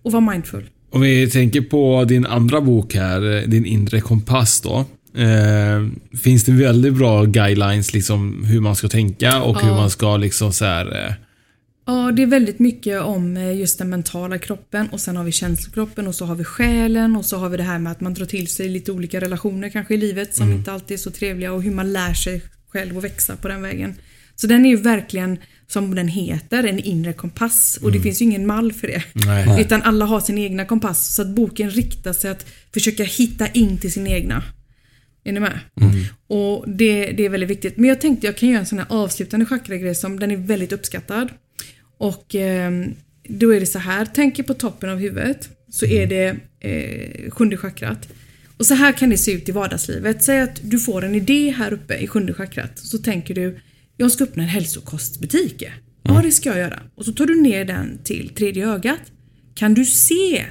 Och 0.03 0.11
var 0.11 0.21
mindful. 0.31 0.63
Om 0.91 1.01
vi 1.01 1.29
tänker 1.29 1.61
på 1.61 2.05
din 2.05 2.25
andra 2.25 2.61
bok 2.61 2.95
här, 2.95 3.35
eh, 3.37 3.41
din 3.49 3.65
inre 3.65 4.01
kompass 4.01 4.61
då. 4.61 4.85
Eh, 5.21 5.87
finns 6.23 6.43
det 6.43 6.51
väldigt 6.51 6.93
bra 6.93 7.23
guidelines 7.23 7.93
liksom 7.93 8.43
hur 8.45 8.59
man 8.61 8.75
ska 8.75 8.87
tänka 8.87 9.41
och 9.41 9.61
hur 9.61 9.69
Ja. 9.69 9.75
man 9.75 9.89
ska 9.89 10.17
liksom 10.17 10.53
så 10.53 10.65
här. 10.65 11.15
Ja, 11.85 12.11
det 12.11 12.21
är 12.21 12.27
väldigt 12.27 12.59
mycket 12.59 13.01
om 13.01 13.37
eh, 13.37 13.57
just 13.57 13.77
den 13.77 13.89
mentala 13.89 14.37
kroppen 14.37 14.89
och 14.89 15.01
sen 15.01 15.15
har 15.17 15.23
vi 15.23 15.31
känslokroppen 15.31 16.07
och 16.07 16.15
så 16.15 16.25
har 16.25 16.35
vi 16.35 16.43
själen 16.43 17.15
och 17.15 17.25
så 17.25 17.37
har 17.37 17.49
vi 17.49 17.57
det 17.57 17.63
här 17.63 17.79
med 17.79 17.91
att 17.91 18.01
man 18.01 18.13
drar 18.13 18.25
till 18.25 18.47
sig 18.47 18.69
lite 18.69 18.91
olika 18.91 19.21
relationer 19.21 19.69
kanske 19.69 19.93
i 19.93 19.97
livet 19.97 20.35
som 20.35 20.51
inte 20.51 20.71
alltid 20.71 20.95
är 20.95 20.99
så 20.99 21.11
trevliga 21.11 21.53
och 21.53 21.63
hur 21.63 21.71
man 21.71 21.93
lär 21.93 22.13
sig 22.13 22.41
själv 22.69 22.97
att 22.97 23.03
växa 23.03 23.35
på 23.35 23.47
den 23.47 23.61
vägen. 23.61 23.95
Så 24.35 24.47
den 24.47 24.65
är 24.65 24.69
ju 24.69 24.75
verkligen, 24.75 25.37
som 25.67 25.95
den 25.95 26.07
heter, 26.07 26.63
en 26.63 26.79
inre 26.79 27.13
kompass 27.13 27.79
och 27.81 27.91
det 27.91 27.99
finns 27.99 28.21
ju 28.21 28.25
ingen 28.25 28.47
mall 28.47 28.73
för 28.73 28.87
det. 28.87 29.03
Nej. 29.13 29.61
Utan 29.61 29.81
alla 29.81 30.05
har 30.05 30.19
sin 30.19 30.37
egna 30.37 30.65
kompass 30.65 31.15
så 31.15 31.21
att 31.21 31.27
boken 31.27 31.69
riktar 31.69 32.13
sig 32.13 32.31
att 32.31 32.45
försöka 32.73 33.03
hitta 33.03 33.47
in 33.47 33.77
till 33.77 33.91
sin 33.91 34.07
egna. 34.07 34.43
Är 35.23 35.31
ni 35.31 35.39
med? 35.39 35.59
Och 36.27 36.69
det, 36.69 37.11
det 37.11 37.25
är 37.25 37.29
väldigt 37.29 37.49
viktigt. 37.49 37.77
Men 37.77 37.89
jag 37.89 38.01
tänkte 38.01 38.27
jag 38.27 38.37
kan 38.37 38.49
göra 38.49 38.59
en 38.59 38.65
sån 38.65 38.79
här 38.79 38.87
avslutande 38.89 39.45
chakragrej 39.45 39.95
som 39.95 40.19
den 40.19 40.31
är 40.31 40.37
väldigt 40.37 40.71
uppskattad. 40.71 41.29
Och 42.03 42.35
eh, 42.35 42.71
då 43.27 43.53
är 43.53 43.59
det 43.59 43.65
så 43.65 43.79
här, 43.79 44.07
tänk 44.13 44.39
er 44.39 44.43
på 44.43 44.53
toppen 44.53 44.89
av 44.89 44.97
huvudet 44.97 45.49
så 45.69 45.85
är 45.85 46.07
det 46.07 46.35
eh, 46.59 47.31
sjunde 47.31 47.57
chakrat. 47.57 48.09
Och 48.57 48.65
så 48.65 48.73
här 48.73 48.91
kan 48.91 49.09
det 49.09 49.17
se 49.17 49.31
ut 49.31 49.49
i 49.49 49.51
vardagslivet. 49.51 50.23
Säg 50.23 50.41
att 50.41 50.59
du 50.63 50.79
får 50.79 51.03
en 51.03 51.15
idé 51.15 51.51
här 51.57 51.73
uppe 51.73 51.97
i 51.97 52.07
sjunde 52.07 52.33
chakrat. 52.33 52.79
Så 52.79 52.97
tänker 52.97 53.35
du, 53.35 53.59
jag 53.97 54.11
ska 54.11 54.23
öppna 54.23 54.43
en 54.43 54.49
hälsokostbutik. 54.49 55.63
Ja, 56.03 56.21
det 56.23 56.31
ska 56.31 56.49
jag 56.49 56.57
göra. 56.57 56.79
Och 56.95 57.05
så 57.05 57.11
tar 57.11 57.25
du 57.25 57.41
ner 57.41 57.65
den 57.65 57.99
till 58.03 58.29
tredje 58.29 58.67
ögat. 58.67 59.01
Kan 59.55 59.73
du 59.73 59.85
se 59.85 60.45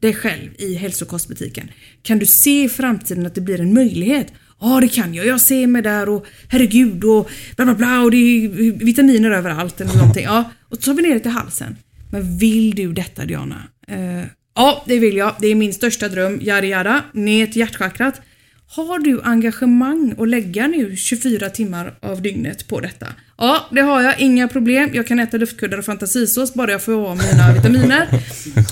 dig 0.00 0.14
själv 0.14 0.50
i 0.58 0.74
hälsokostbutiken? 0.74 1.70
Kan 2.02 2.18
du 2.18 2.26
se 2.26 2.64
i 2.64 2.68
framtiden 2.68 3.26
att 3.26 3.34
det 3.34 3.40
blir 3.40 3.60
en 3.60 3.74
möjlighet? 3.74 4.26
Ja, 4.60 4.80
det 4.80 4.88
kan 4.88 5.14
jag. 5.14 5.26
Jag 5.26 5.40
ser 5.40 5.66
mig 5.66 5.82
där 5.82 6.08
och 6.08 6.26
herregud 6.48 7.04
och 7.04 7.30
bla 7.56 7.64
bla 7.64 7.74
bla 7.74 8.00
och 8.00 8.10
det 8.10 8.16
är 8.16 8.48
vitaminer 8.84 9.30
överallt 9.30 9.80
eller 9.80 9.96
någonting. 9.96 10.24
Ja, 10.24 10.50
och 10.68 10.76
så 10.76 10.82
tar 10.82 10.94
vi 10.94 11.02
ner 11.02 11.14
det 11.14 11.20
till 11.20 11.30
halsen. 11.30 11.76
Men 12.12 12.38
vill 12.38 12.74
du 12.74 12.92
detta 12.92 13.24
Diana? 13.24 13.62
Eh, 13.88 14.24
ja, 14.54 14.84
det 14.86 14.98
vill 14.98 15.16
jag. 15.16 15.34
Det 15.38 15.46
är 15.46 15.54
min 15.54 15.74
största 15.74 16.08
dröm. 16.08 16.40
Yada 16.40 16.66
yada. 16.66 17.02
Ner 17.12 17.46
till 17.46 17.56
hjärtchakrat. 17.56 18.20
Har 18.66 18.98
du 18.98 19.20
engagemang 19.22 20.14
att 20.18 20.28
lägga 20.28 20.66
nu 20.66 20.96
24 20.96 21.50
timmar 21.50 21.98
av 22.02 22.22
dygnet 22.22 22.68
på 22.68 22.80
detta? 22.80 23.06
Ja, 23.40 23.66
det 23.70 23.80
har 23.80 24.02
jag. 24.02 24.20
Inga 24.20 24.48
problem. 24.48 24.90
Jag 24.92 25.06
kan 25.06 25.18
äta 25.18 25.36
luftkuddar 25.36 25.78
och 25.78 25.84
fantasisås 25.84 26.54
bara 26.54 26.70
jag 26.70 26.82
får 26.82 27.08
av 27.10 27.16
mina 27.16 27.52
vitaminer. 27.52 28.06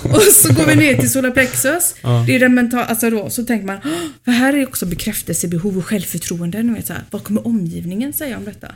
och 0.04 0.22
så 0.22 0.52
går 0.52 0.66
vi 0.66 0.74
ner 0.76 0.94
till 0.94 1.10
solarplexus. 1.10 1.94
Ja. 2.02 2.24
Det 2.26 2.34
är 2.34 2.40
den 2.40 2.54
mentala, 2.54 2.84
alltså 2.84 3.10
då, 3.10 3.30
så 3.30 3.44
tänker 3.44 3.66
man, 3.66 3.78
"Åh, 3.84 3.90
för 4.24 4.32
här 4.32 4.52
är 4.56 4.66
också 4.66 4.86
bekräftelsebehov 4.86 5.78
och 5.78 5.84
självförtroende. 5.86 6.62
Ni 6.62 6.72
vet, 6.74 6.86
så 6.86 6.92
här, 6.92 7.02
vad 7.10 7.24
kommer 7.24 7.46
omgivningen 7.46 8.12
säga 8.12 8.36
om 8.36 8.44
detta? 8.44 8.68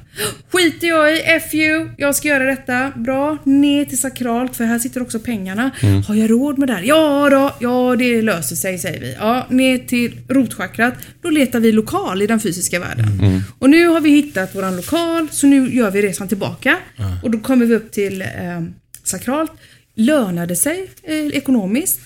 Skiter 0.53 0.87
jag 0.87 1.17
i, 1.17 1.21
F 1.25 1.55
you, 1.55 1.89
jag 1.97 2.17
ska 2.17 2.29
göra 2.29 2.45
detta. 2.45 2.93
Bra, 2.97 3.39
ner 3.45 3.85
till 3.85 3.99
sakralt 4.01 4.57
för 4.57 4.65
här 4.65 4.79
sitter 4.79 5.03
också 5.03 5.19
pengarna. 5.19 5.71
Mm. 5.83 6.03
Har 6.03 6.15
jag 6.15 6.31
råd 6.31 6.59
med 6.59 6.69
det 6.69 6.73
här? 6.75 6.83
Ja 6.83 7.29
då, 7.31 7.55
ja 7.61 7.97
det 7.99 8.23
löser 8.23 8.57
sig 8.57 8.79
säger 8.79 9.01
vi. 9.01 9.17
Ja, 9.19 9.47
ner 9.51 9.79
till 9.79 10.13
rotchakrat. 10.29 10.95
Då 11.23 11.31
letar 11.31 11.61
vi 11.61 11.73
lokal 11.73 12.23
i 12.23 12.27
den 12.27 12.41
fysiska 12.41 12.81
världen. 12.81 13.07
Mm. 13.23 13.41
Och 13.59 13.71
nu 13.71 13.87
har 13.89 14.01
vi 14.01 14.11
hittat 14.11 14.55
våran 14.55 14.77
lokal, 14.77 15.29
så 15.31 15.47
nu 15.47 15.75
gör 15.83 15.91
vi 15.91 16.03
resan 16.03 16.29
tillbaka. 16.29 16.79
Och 17.23 17.31
då 17.31 17.39
kommer 17.41 17.67
vi 17.67 17.75
upp 17.75 17.93
till 17.93 18.23
eh, 18.23 18.29
sakralt. 19.03 19.53
Lönar 19.95 20.47
det 20.47 20.57
sig 20.57 20.91
eh, 21.03 21.27
ekonomiskt? 21.27 22.01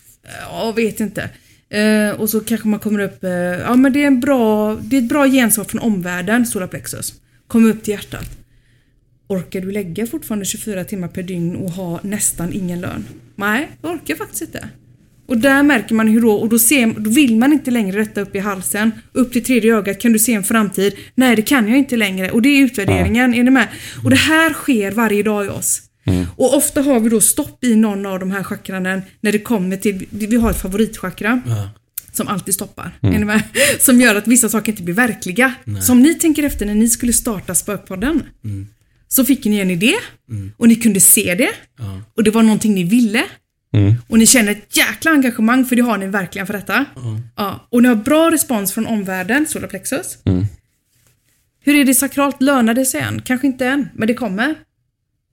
Jag 0.50 0.74
vet 0.74 1.00
inte. 1.00 1.30
Eh, 1.68 2.20
och 2.20 2.30
så 2.30 2.40
kanske 2.40 2.68
man 2.68 2.80
kommer 2.80 3.00
upp, 3.00 3.24
eh, 3.24 3.30
ja 3.30 3.76
men 3.76 3.92
det 3.92 4.02
är 4.02 4.06
en 4.06 4.20
bra, 4.20 4.74
det 4.74 4.96
är 4.96 5.02
ett 5.02 5.08
bra 5.08 5.26
gensvar 5.26 5.64
från 5.64 5.80
omvärlden, 5.80 6.46
solarplexus. 6.46 7.14
Kommer 7.46 7.70
upp 7.70 7.82
till 7.82 7.94
hjärtat. 7.94 8.38
Orkar 9.28 9.60
du 9.60 9.72
lägga 9.72 10.06
fortfarande 10.06 10.44
24 10.44 10.84
timmar 10.84 11.08
per 11.08 11.22
dygn 11.22 11.56
och 11.56 11.70
ha 11.70 12.00
nästan 12.02 12.52
ingen 12.52 12.80
lön? 12.80 13.04
Nej, 13.34 13.68
det 13.80 13.88
orkar 13.88 14.04
jag 14.06 14.18
faktiskt 14.18 14.42
inte. 14.42 14.68
Och 15.26 15.38
där 15.38 15.62
märker 15.62 15.94
man 15.94 16.08
hur 16.08 16.20
då, 16.20 16.32
och 16.32 16.48
då, 16.48 16.58
ser, 16.58 16.86
då 16.86 17.10
vill 17.10 17.36
man 17.36 17.52
inte 17.52 17.70
längre 17.70 17.98
rätta 17.98 18.20
upp 18.20 18.36
i 18.36 18.38
halsen. 18.38 18.92
Upp 19.12 19.32
till 19.32 19.44
tredje 19.44 19.76
ögat, 19.76 20.00
kan 20.00 20.12
du 20.12 20.18
se 20.18 20.32
en 20.32 20.44
framtid? 20.44 20.92
Nej, 21.14 21.36
det 21.36 21.42
kan 21.42 21.68
jag 21.68 21.78
inte 21.78 21.96
längre. 21.96 22.30
Och 22.30 22.42
det 22.42 22.48
är 22.48 22.64
utvärderingen, 22.64 23.34
är 23.34 23.42
ni 23.44 23.50
med? 23.50 23.68
Och 24.04 24.10
det 24.10 24.16
här 24.16 24.52
sker 24.52 24.92
varje 24.92 25.22
dag 25.22 25.46
i 25.46 25.48
oss. 25.48 25.82
Och 26.36 26.56
ofta 26.56 26.82
har 26.82 27.00
vi 27.00 27.08
då 27.08 27.20
stopp 27.20 27.64
i 27.64 27.76
någon 27.76 28.06
av 28.06 28.18
de 28.18 28.30
här 28.30 28.42
chakranen 28.42 29.02
när 29.20 29.32
det 29.32 29.38
kommer 29.38 29.76
till, 29.76 30.06
vi 30.10 30.36
har 30.36 30.50
ett 30.50 30.60
favoritchakra. 30.60 31.42
Som 32.12 32.28
alltid 32.28 32.54
stoppar. 32.54 32.98
Mm. 33.02 33.40
Som 33.80 34.00
gör 34.00 34.14
att 34.14 34.26
vissa 34.26 34.48
saker 34.48 34.72
inte 34.72 34.82
blir 34.82 34.94
verkliga. 34.94 35.54
Nej. 35.64 35.82
Som 35.82 36.02
ni 36.02 36.14
tänker 36.14 36.42
efter 36.42 36.66
när 36.66 36.74
ni 36.74 36.88
skulle 36.88 37.12
starta 37.12 37.54
Spökpodden. 37.54 38.22
Så 39.08 39.24
fick 39.24 39.44
ni 39.44 39.58
en 39.58 39.70
idé 39.70 39.94
och 40.56 40.68
ni 40.68 40.76
kunde 40.76 41.00
se 41.00 41.34
det. 41.34 41.50
Ja. 41.78 42.00
Och 42.16 42.24
det 42.24 42.30
var 42.30 42.42
någonting 42.42 42.74
ni 42.74 42.84
ville. 42.84 43.24
Mm. 43.76 43.94
Och 44.08 44.18
ni 44.18 44.26
känner 44.26 44.52
ett 44.52 44.76
jäkla 44.76 45.10
engagemang 45.10 45.64
för 45.64 45.76
det 45.76 45.82
har 45.82 45.98
ni 45.98 46.06
verkligen 46.06 46.46
för 46.46 46.54
detta. 46.54 46.84
Ja. 47.36 47.68
Och 47.70 47.82
ni 47.82 47.88
har 47.88 47.94
bra 47.94 48.30
respons 48.30 48.72
från 48.72 48.86
omvärlden, 48.86 49.46
solarplexus. 49.46 50.18
Mm. 50.24 50.44
Hur 51.60 51.74
är 51.74 51.84
det 51.84 51.94
sakralt? 51.94 52.42
Lönar 52.42 52.74
det 52.74 52.84
sig 52.84 53.00
än? 53.00 53.22
Kanske 53.22 53.46
inte 53.46 53.66
än, 53.66 53.88
men 53.94 54.08
det 54.08 54.14
kommer. 54.14 54.54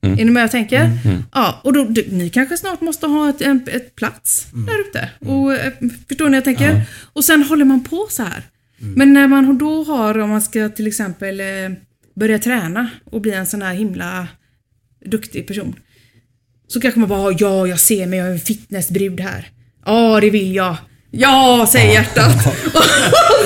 Mm. 0.03 0.19
Är 0.19 0.25
ni 0.25 0.31
med 0.31 0.43
jag 0.43 0.51
tänker? 0.51 0.81
Mm, 0.81 0.97
mm. 1.05 1.23
Ja, 1.33 1.61
och 1.63 1.73
då, 1.73 1.87
ni 2.09 2.29
kanske 2.29 2.57
snart 2.57 2.81
måste 2.81 3.07
ha 3.07 3.29
ett, 3.29 3.41
en, 3.41 3.63
ett 3.67 3.95
plats 3.95 4.47
där 4.67 4.79
ute. 4.79 5.09
Och, 5.19 5.53
eh, 5.53 5.73
förstår 6.07 6.29
ni 6.29 6.37
jag 6.37 6.43
tänker? 6.43 6.81
Och 7.13 7.25
sen 7.25 7.43
håller 7.43 7.65
man 7.65 7.83
på 7.83 8.07
så 8.09 8.23
här. 8.23 8.43
Men 8.77 9.13
när 9.13 9.27
man 9.27 9.57
då 9.57 9.83
har, 9.83 10.17
om 10.17 10.29
man 10.29 10.41
ska 10.41 10.69
till 10.69 10.87
exempel 10.87 11.39
eh, 11.39 11.45
börja 12.15 12.39
träna 12.39 12.89
och 13.05 13.21
bli 13.21 13.31
en 13.31 13.47
sån 13.47 13.61
här 13.61 13.73
himla 13.73 14.27
duktig 15.05 15.47
person. 15.47 15.75
Så 16.67 16.81
kanske 16.81 16.99
man 16.99 17.09
bara, 17.09 17.35
ja 17.39 17.67
jag 17.67 17.79
ser 17.79 18.05
mig, 18.07 18.19
jag 18.19 18.27
är 18.27 18.31
en 18.31 18.39
fitnessbrud 18.39 19.19
här. 19.19 19.47
Ja, 19.85 20.19
det 20.21 20.29
vill 20.29 20.55
jag. 20.55 20.77
Ja, 21.11 21.69
säger 21.71 21.93
hjärtat. 21.93 22.35
och 22.73 22.83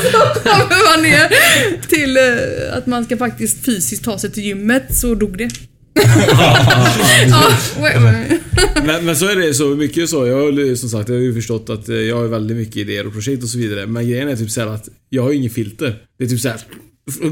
så 0.03 0.39
kommer 0.43 0.95
man 0.95 1.03
ner 1.03 1.27
till 1.87 2.17
eh, 2.17 2.77
att 2.77 2.85
man 2.85 3.05
ska 3.05 3.17
faktiskt 3.17 3.65
fysiskt 3.65 4.03
ta 4.03 4.19
sig 4.19 4.31
till 4.31 4.43
gymmet, 4.43 4.95
så 4.95 5.15
dog 5.15 5.37
det. 5.37 5.49
ja, 7.29 7.57
men, 8.85 9.05
men 9.05 9.15
så 9.15 9.27
är 9.27 9.35
det 9.35 9.53
så 9.53 9.75
mycket 9.75 10.09
så. 10.09 10.27
Jag 10.27 10.35
har 10.35 10.51
ju 10.51 10.77
som 10.77 10.89
sagt, 10.89 11.09
jag 11.09 11.15
har 11.15 11.21
ju 11.21 11.33
förstått 11.33 11.69
att 11.69 11.89
eh, 11.89 11.95
jag 11.95 12.15
har 12.15 12.27
väldigt 12.27 12.57
mycket 12.57 12.77
idéer 12.77 13.07
och 13.07 13.13
projekt 13.13 13.43
och 13.43 13.49
så 13.49 13.57
vidare. 13.57 13.85
Men 13.85 14.09
grejen 14.09 14.29
är 14.29 14.35
typ 14.35 14.51
så 14.51 14.61
här 14.61 14.67
att 14.67 14.89
jag 15.09 15.23
har 15.23 15.31
ju 15.31 15.37
ingen 15.37 15.49
filter. 15.49 15.95
Det 16.19 16.23
är 16.23 16.27
typ 16.27 16.39
så 16.39 16.49
här. 16.49 16.59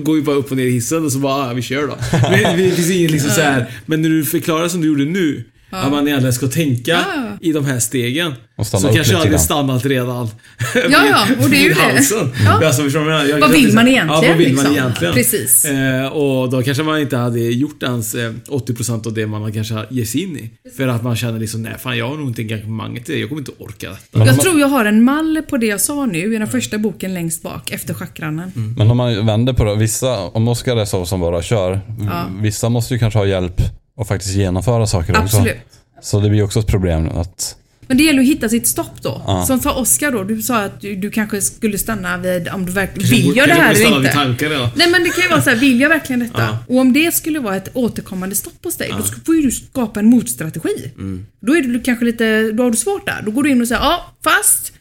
Går 0.04 0.18
ju 0.18 0.24
bara 0.24 0.36
upp 0.36 0.52
och 0.52 0.58
ner 0.58 0.66
i 0.66 0.72
hissen 0.72 1.06
och 1.06 1.12
så 1.12 1.20
bara, 1.20 1.34
ah, 1.34 1.54
vi 1.54 1.62
kör 1.62 1.88
då. 1.88 1.98
Men 2.12 2.58
det 2.58 2.72
finns 2.72 2.92
ingen 2.92 3.12
liksom 3.12 3.32
så 3.32 3.42
här. 3.42 3.72
Men 3.86 4.02
när 4.02 4.10
du 4.10 4.26
förklarar 4.26 4.68
som 4.68 4.82
du 4.82 4.88
gjorde 4.88 5.06
nu. 5.06 5.44
Ja. 5.76 5.82
Att 5.86 5.92
man 5.92 6.08
egentligen 6.08 6.34
ska 6.34 6.48
tänka 6.48 6.92
Ja. 6.92 7.38
i 7.42 7.52
de 7.52 7.66
här 7.66 7.80
stegen. 7.80 8.34
Och 8.58 8.68
så 8.68 8.78
kanske 8.78 9.14
jag 9.14 9.20
hade 9.20 9.40
stannat 9.40 9.86
redan. 9.86 10.30
Ja, 10.76 10.82
ja, 10.90 11.26
och 11.44 11.50
det 11.50 11.56
är 11.58 11.62
ju 11.62 11.68
vid 11.68 11.78
det. 11.78 11.82
halsen. 11.82 12.32
Ja. 12.46 12.66
Alltså, 12.68 13.00
jag? 13.00 13.30
Jag 13.30 13.40
Vad 13.40 13.52
vill 13.52 13.74
man 13.74 13.88
egentligen, 13.88 14.24
Ja, 14.24 14.30
vad 14.30 14.38
vill 14.38 14.54
man 14.56 14.64
liksom? 14.64 14.72
egentligen? 14.78 15.14
Precis. 15.14 15.66
Eh, 15.66 16.08
och 16.08 16.50
då 16.50 16.62
kanske 16.64 16.84
man 16.84 17.00
inte 17.00 17.18
hade 17.18 17.40
gjort 17.40 17.84
ens 17.84 18.16
eh, 18.16 18.32
80% 18.50 19.08
av 19.08 19.14
det 19.14 19.28
man 19.28 19.54
kanske 19.54 19.76
ger 19.90 20.06
sig 20.06 20.24
in 20.24 20.38
i. 20.38 20.70
För 20.78 20.88
att 20.88 21.04
man 21.04 21.16
känner 21.16 21.40
liksom, 21.40 21.62
nej 21.62 21.74
fan 21.80 21.98
jag 21.98 22.08
har 22.10 22.18
nog 22.18 22.28
inte 22.28 22.42
engagemanget 22.42 23.10
i 23.10 23.14
det. 23.14 23.20
Jag 23.20 23.30
kommer 23.30 23.42
inte 23.42 23.52
orka 23.58 23.90
detta. 24.12 24.26
Jag 24.26 24.40
tror 24.40 24.60
jag 24.60 24.68
har 24.68 24.86
en 24.86 25.04
mall 25.04 25.42
på 25.50 25.58
det 25.58 25.66
jag 25.66 25.82
sa 25.82 26.06
nu 26.06 26.36
i 26.36 26.38
den 26.38 26.48
första 26.48 26.78
boken 26.78 27.14
längst 27.14 27.42
bak 27.44 27.72
efter 27.72 27.94
chakranen. 27.94 28.52
Men 28.78 28.92
om 28.92 28.98
man 28.98 29.26
vänder 29.26 29.54
på 29.54 29.64
det, 29.64 29.76
vissa, 29.76 30.20
om 30.20 30.48
Oskar 30.48 30.78
är 30.78 30.86
så 30.86 31.06
som 31.06 31.20
bara 31.20 31.42
kör, 31.42 31.80
Ja. 32.00 32.26
vissa 32.42 32.70
måste 32.70 32.94
ju 32.94 33.00
kanske 33.00 33.20
ha 33.20 33.26
hjälp 33.26 33.62
att 33.98 34.08
faktiskt 34.08 34.36
genomföra 34.36 34.88
saker 34.88 35.12
också. 35.12 35.38
Absolut. 35.38 35.58
Så 36.02 36.20
det 36.20 36.30
blir 36.30 36.44
också 36.44 36.60
ett 36.60 36.68
problem 36.68 37.08
att... 37.08 37.56
Men 37.88 37.98
det 37.98 38.04
gäller 38.04 38.22
att 38.22 38.28
hitta 38.28 38.50
sitt 38.50 38.68
stopp 38.68 39.02
då. 39.02 39.22
Ja. 39.28 39.46
Som 39.46 39.60
för 39.60 39.78
Oskar 39.78 40.12
då, 40.12 40.24
du 40.24 40.42
sa 40.42 40.58
att 40.64 40.82
du, 40.82 40.96
du 40.96 41.12
kanske 41.12 41.42
skulle 41.42 41.78
stanna 41.78 42.18
vid 42.18 42.48
om 42.48 42.66
du 42.66 42.72
verkligen 42.72 43.10
vill 43.10 43.36
jag 43.38 43.48
det 43.48 43.54
här 43.54 43.76
eller 43.76 43.98
inte. 43.98 44.12
tankar 44.12 44.50
redan. 44.50 44.70
Nej 44.76 44.90
men 44.92 45.04
det 45.04 45.10
kan 45.10 45.24
ju 45.24 45.30
vara 45.30 45.42
så 45.42 45.50
här, 45.50 45.58
vill 45.58 45.80
jag 45.80 45.90
verkligen 45.90 46.20
detta? 46.20 46.42
Ja. 46.42 46.58
Och 46.68 46.78
om 46.78 46.94
det 46.94 47.14
skulle 47.16 47.40
vara 47.40 47.56
ett 47.56 47.70
återkommande 47.74 48.36
stopp 48.36 48.64
hos 48.64 48.76
dig, 48.76 48.88
Ja. 48.92 48.98
då 48.98 49.04
får 49.26 49.36
ju 49.36 49.42
du 49.42 49.52
skapa 49.52 50.00
en 50.00 50.06
motstrategi. 50.10 50.92
Mm. 50.98 51.26
Då 51.42 51.56
är 51.56 51.62
du 51.62 51.80
kanske 51.82 52.06
lite, 52.06 52.52
då 52.52 52.64
har 52.64 52.72
du 52.72 52.78
svårt 52.78 53.06
där. 53.06 53.22
Då 53.26 53.32
går 53.32 53.44
du 53.44 53.50
in 53.50 53.62
och 53.62 53.68
säger 53.68 53.82
ja, 53.82 54.16
fast 54.24 54.74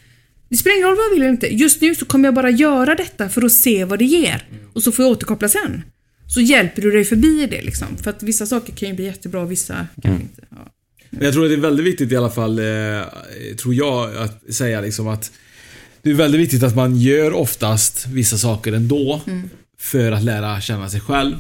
det 0.48 0.56
spelar 0.56 0.76
ingen 0.76 0.88
roll 0.88 0.96
vad 0.96 1.04
jag 1.04 1.10
vill 1.10 1.22
eller 1.22 1.30
inte. 1.32 1.54
Just 1.54 1.80
nu 1.80 1.94
så 1.94 2.04
kommer 2.04 2.28
jag 2.28 2.34
bara 2.34 2.50
göra 2.50 2.94
detta 2.94 3.28
för 3.28 3.42
att 3.42 3.52
se 3.52 3.84
vad 3.84 3.98
det 3.98 4.04
ger. 4.04 4.44
Och 4.74 4.82
så 4.82 4.92
får 4.92 5.04
jag 5.04 5.12
återkoppla 5.12 5.48
sen. 5.48 5.82
Så 6.34 6.40
hjälper 6.40 6.82
du 6.82 6.90
dig 6.90 7.04
förbi 7.04 7.46
det 7.50 7.62
liksom. 7.62 7.96
För 8.02 8.10
att 8.10 8.22
vissa 8.22 8.46
saker 8.46 8.72
kan 8.72 8.88
ju 8.88 8.94
bli 8.94 9.04
jättebra 9.04 9.40
och 9.40 9.50
vissa 9.52 9.74
kanske 10.02 10.08
Mm. 10.08 10.20
inte. 10.22 10.42
Ja. 10.50 10.56
Men 11.10 11.24
jag 11.24 11.32
tror 11.32 11.44
att 11.44 11.50
det 11.50 11.54
är 11.54 11.60
väldigt 11.60 11.86
viktigt 11.86 12.12
i 12.12 12.16
alla 12.16 12.30
fall, 12.30 12.58
eh, 12.58 12.64
tror 13.62 13.74
jag, 13.74 14.16
att 14.16 14.54
säga 14.54 14.80
liksom 14.80 15.08
att 15.08 15.32
det 16.02 16.10
är 16.10 16.14
väldigt 16.14 16.40
viktigt 16.40 16.62
att 16.62 16.76
man 16.76 16.96
gör 16.96 17.32
oftast 17.32 18.06
vissa 18.06 18.38
saker 18.38 18.72
ändå. 18.72 19.20
Mm. 19.26 19.50
För 19.78 20.12
att 20.12 20.22
lära 20.24 20.60
känna 20.60 20.88
sig 20.88 21.00
själv. 21.00 21.34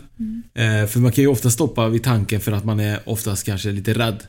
Eh, 0.54 0.86
för 0.86 1.00
man 1.00 1.12
kan 1.12 1.22
ju 1.24 1.28
ofta 1.28 1.50
stoppa 1.50 1.88
vid 1.88 2.02
tanken 2.02 2.40
för 2.40 2.52
att 2.52 2.64
man 2.64 2.80
är 2.80 3.00
oftast 3.04 3.46
kanske 3.46 3.70
lite 3.70 3.92
rädd. 3.92 4.22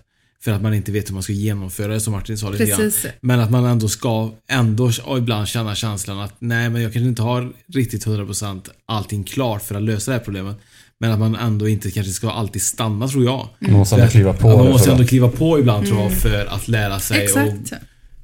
För 0.46 0.52
att 0.52 0.62
man 0.62 0.74
inte 0.74 0.92
vet 0.92 1.10
hur 1.10 1.14
man 1.14 1.24
ska 1.24 1.34
genomföra 1.34 1.94
det 1.94 2.00
som 2.00 2.14
Martin 2.14 2.38
sa 2.38 2.50
lite 2.50 2.66
grann. 2.66 2.92
Men 3.22 3.40
att 3.40 3.52
man 3.52 3.66
ändå 3.66 3.88
ska, 3.88 4.32
ändå 4.50 4.92
ibland 5.18 5.48
känna 5.48 5.76
känslan 5.76 6.20
att 6.20 6.36
nej 6.40 6.70
men 6.70 6.82
jag 6.82 6.94
kanske 6.94 7.10
inte 7.10 7.22
har 7.22 7.54
riktigt 7.74 8.06
100% 8.06 8.70
allting 8.86 9.24
klart 9.24 9.62
för 9.64 9.76
att 9.76 9.82
lösa 9.82 10.12
det 10.12 10.18
här 10.18 10.24
problemet. 10.24 10.58
Men 11.00 11.12
att 11.12 11.20
man 11.20 11.36
ändå 11.36 11.68
inte 11.68 11.92
kanske 11.92 12.14
ska 12.14 12.30
alltid 12.32 12.62
stanna 12.62 13.08
tror 13.08 13.24
jag. 13.26 13.50
Man 13.60 13.72
måste 13.72 13.96
ändå 13.96 14.08
kliva 14.08 14.34
på 14.34 14.50
Ja, 14.50 14.58
man 14.58 14.68
måste 14.68 14.92
ändå 14.92 15.06
kliva 15.06 15.30
på 15.30 15.60
ibland 15.60 15.88
tror 15.88 15.98
jag 16.00 16.08
Mm. 16.08 16.20
för 16.20 16.46
att 16.46 16.68
lära 16.68 17.00
sig. 17.00 17.24
Exakt. 17.24 17.52
Och, 17.52 17.56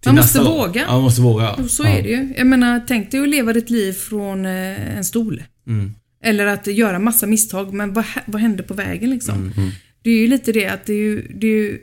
Man 0.06 0.16
måste 0.16 0.40
nästa 0.40 0.44
våga. 0.44 0.82
Ja, 0.82 0.92
man 0.94 1.02
måste 1.02 1.22
våga. 1.22 1.52
Och 1.54 1.70
så 1.70 1.84
är 1.84 2.04
det 2.04 2.10
ju. 2.10 2.34
Jag 2.38 2.48
menar, 2.48 2.82
tänk 2.88 3.12
dig 3.12 3.22
att 3.22 3.30
leva 3.30 3.54
ditt 3.54 3.70
liv 3.70 3.94
från 3.94 4.46
eh, 4.46 4.98
en 4.98 5.04
stol. 5.06 5.44
Mm. 5.68 5.94
Eller 6.24 6.46
att 6.46 6.68
göra 6.68 7.00
massa 7.00 7.28
misstag, 7.28 7.74
men 7.74 7.94
vad, 7.94 8.06
vad 8.26 8.42
hände 8.42 8.64
på 8.64 8.74
vägen 8.74 9.10
liksom? 9.10 9.36
Mm, 9.36 9.54
mm. 9.58 9.72
Det 10.04 10.10
är 10.10 10.18
ju 10.18 10.28
lite 10.28 10.52
det 10.52 10.68
att 10.68 10.86
det 10.86 10.94
är 10.94 10.98
ju, 10.98 11.28
det 11.36 11.48
är 11.48 11.52
ju 11.52 11.78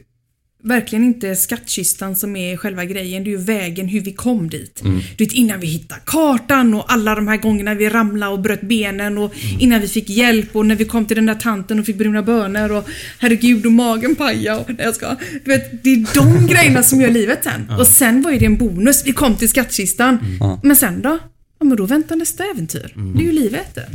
verkligen 0.63 1.05
inte 1.05 1.37
skattkistan 1.37 2.17
som 2.17 2.37
är 2.37 2.57
själva 2.57 2.85
grejen, 2.85 3.25
det 3.25 3.31
är 3.31 3.33
ju 3.33 3.45
vägen 3.45 3.89
hur 3.89 4.01
vi 4.01 4.13
kom 4.13 4.51
dit. 4.51 4.81
Mm. 4.81 5.01
Du 5.17 5.25
vet 5.25 5.33
innan 5.33 5.61
vi 5.61 5.67
hittade 5.67 6.01
kartan 6.05 6.75
och 6.75 6.93
alla 6.93 7.15
de 7.15 7.29
här 7.29 7.37
gångerna 7.37 7.75
vi 7.75 7.89
ramlade 7.89 8.33
och 8.33 8.41
bröt 8.41 8.61
benen 8.61 9.19
och 9.19 9.35
innan 9.59 9.81
vi 9.81 9.89
fick 9.89 10.11
hjälp 10.11 10.57
och 10.57 10.67
när 10.67 10.77
vi 10.77 10.85
kom 10.85 11.07
till 11.07 11.17
den 11.17 11.27
där 11.27 11.35
tanten 11.35 11.79
och 11.81 11.87
fick 11.87 11.97
bruna 11.97 12.23
bönor 12.23 12.73
och 12.73 12.89
herregud 13.19 13.67
och 13.67 13.73
magen 13.73 14.17
paja 14.17 14.59
och 14.59 14.71
jag 14.79 14.95
ska. 14.95 15.17
Du 15.45 15.51
vet, 15.51 15.85
det 15.85 15.91
är 15.91 16.15
de 16.15 16.47
grejerna 16.55 16.83
som 16.83 17.01
gör 17.01 17.11
livet 17.11 17.45
sen. 17.45 17.67
Ja. 17.69 17.79
Och 17.79 17.87
sen 17.87 18.23
var 18.23 18.31
ju 18.31 18.39
det 18.39 18.47
en 18.47 18.57
bonus, 18.57 19.03
vi 19.07 19.13
kom 19.13 19.37
till 19.37 19.49
skattkistan. 19.49 20.19
Men 20.63 20.77
sen 20.77 21.03
då? 21.03 21.19
Ja 21.61 21.65
men 21.65 21.77
då 21.77 21.87
väntar 21.87 22.17
nästa 22.17 22.45
äventyr. 22.45 22.93
Det 23.17 23.23
är 23.23 23.27
ju 23.27 23.33
livet 23.33 23.75
det. 23.75 23.89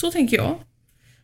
Så 0.00 0.10
tänker 0.10 0.36
jag. 0.36 0.58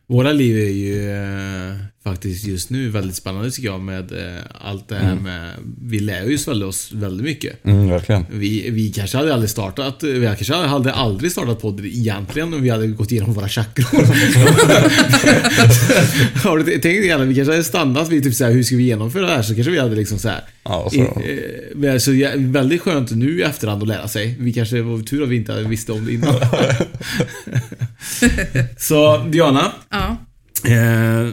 Våra 0.07 0.31
liv 0.31 0.57
är 0.57 0.71
ju 0.71 1.11
eh, 1.11 1.75
faktiskt 2.03 2.45
just 2.45 2.69
nu 2.69 2.89
väldigt 2.89 3.15
spännande 3.15 3.51
tycker 3.51 3.69
jag 3.69 3.81
med 3.81 4.11
eh, 4.11 4.41
allt 4.61 4.89
det 4.89 4.95
här 4.95 5.11
Mm. 5.11 5.23
med... 5.23 5.51
Vi 5.81 5.99
lär 5.99 6.25
ju 6.25 6.63
oss 6.63 6.91
väldigt 6.91 7.25
mycket. 7.25 7.65
Mm, 7.65 7.89
verkligen. 7.89 8.25
Vi, 8.31 8.69
vi 8.69 8.89
kanske 8.91 9.17
hade 9.17 9.33
aldrig 9.33 9.49
startat, 9.49 10.03
vi 10.03 10.25
kanske 10.25 10.53
hade 10.53 10.93
aldrig 10.93 11.31
startat 11.31 11.61
podd 11.61 11.85
egentligen 11.85 12.53
om 12.53 12.61
vi 12.61 12.69
hade 12.69 12.87
gått 12.87 13.11
igenom 13.11 13.33
våra 13.33 13.49
chakror. 13.49 14.05
Har 16.43 16.57
du 16.57 16.63
tänkt 16.63 16.85
igenom? 17.03 17.27
Vi 17.27 17.35
kanske 17.35 17.51
hade 17.51 17.63
stannat 17.63 18.09
vid 18.09 18.23
typ 18.23 18.33
såhär, 18.35 18.51
hur 18.51 18.63
ska 18.63 18.75
vi 18.75 18.83
genomföra 18.83 19.25
det 19.27 19.33
här? 19.35 19.41
Så 19.41 19.55
kanske 19.55 19.71
vi 19.71 19.79
hade 19.79 19.95
liksom 19.95 20.19
såhär... 20.19 20.41
Ja, 20.63 20.89
så- 20.91 21.21
I, 21.21 21.87
eh, 21.87 21.97
så 21.97 22.13
ja, 22.13 22.29
väldigt 22.35 22.81
skönt 22.81 23.11
nu 23.11 23.39
i 23.39 23.43
efterhand 23.43 23.81
att 23.81 23.87
lära 23.87 24.07
sig. 24.07 24.35
Vi 24.39 24.53
kanske 24.53 24.81
var 24.81 24.99
tur 24.99 25.23
att 25.23 25.29
vi 25.29 25.35
inte 25.35 25.61
visste 25.61 25.91
om 25.91 26.05
det 26.05 26.13
innan. 26.13 26.35
så, 28.77 29.17
Diana. 29.17 29.71
Ja. 29.89 30.17
Eh, 30.71 31.29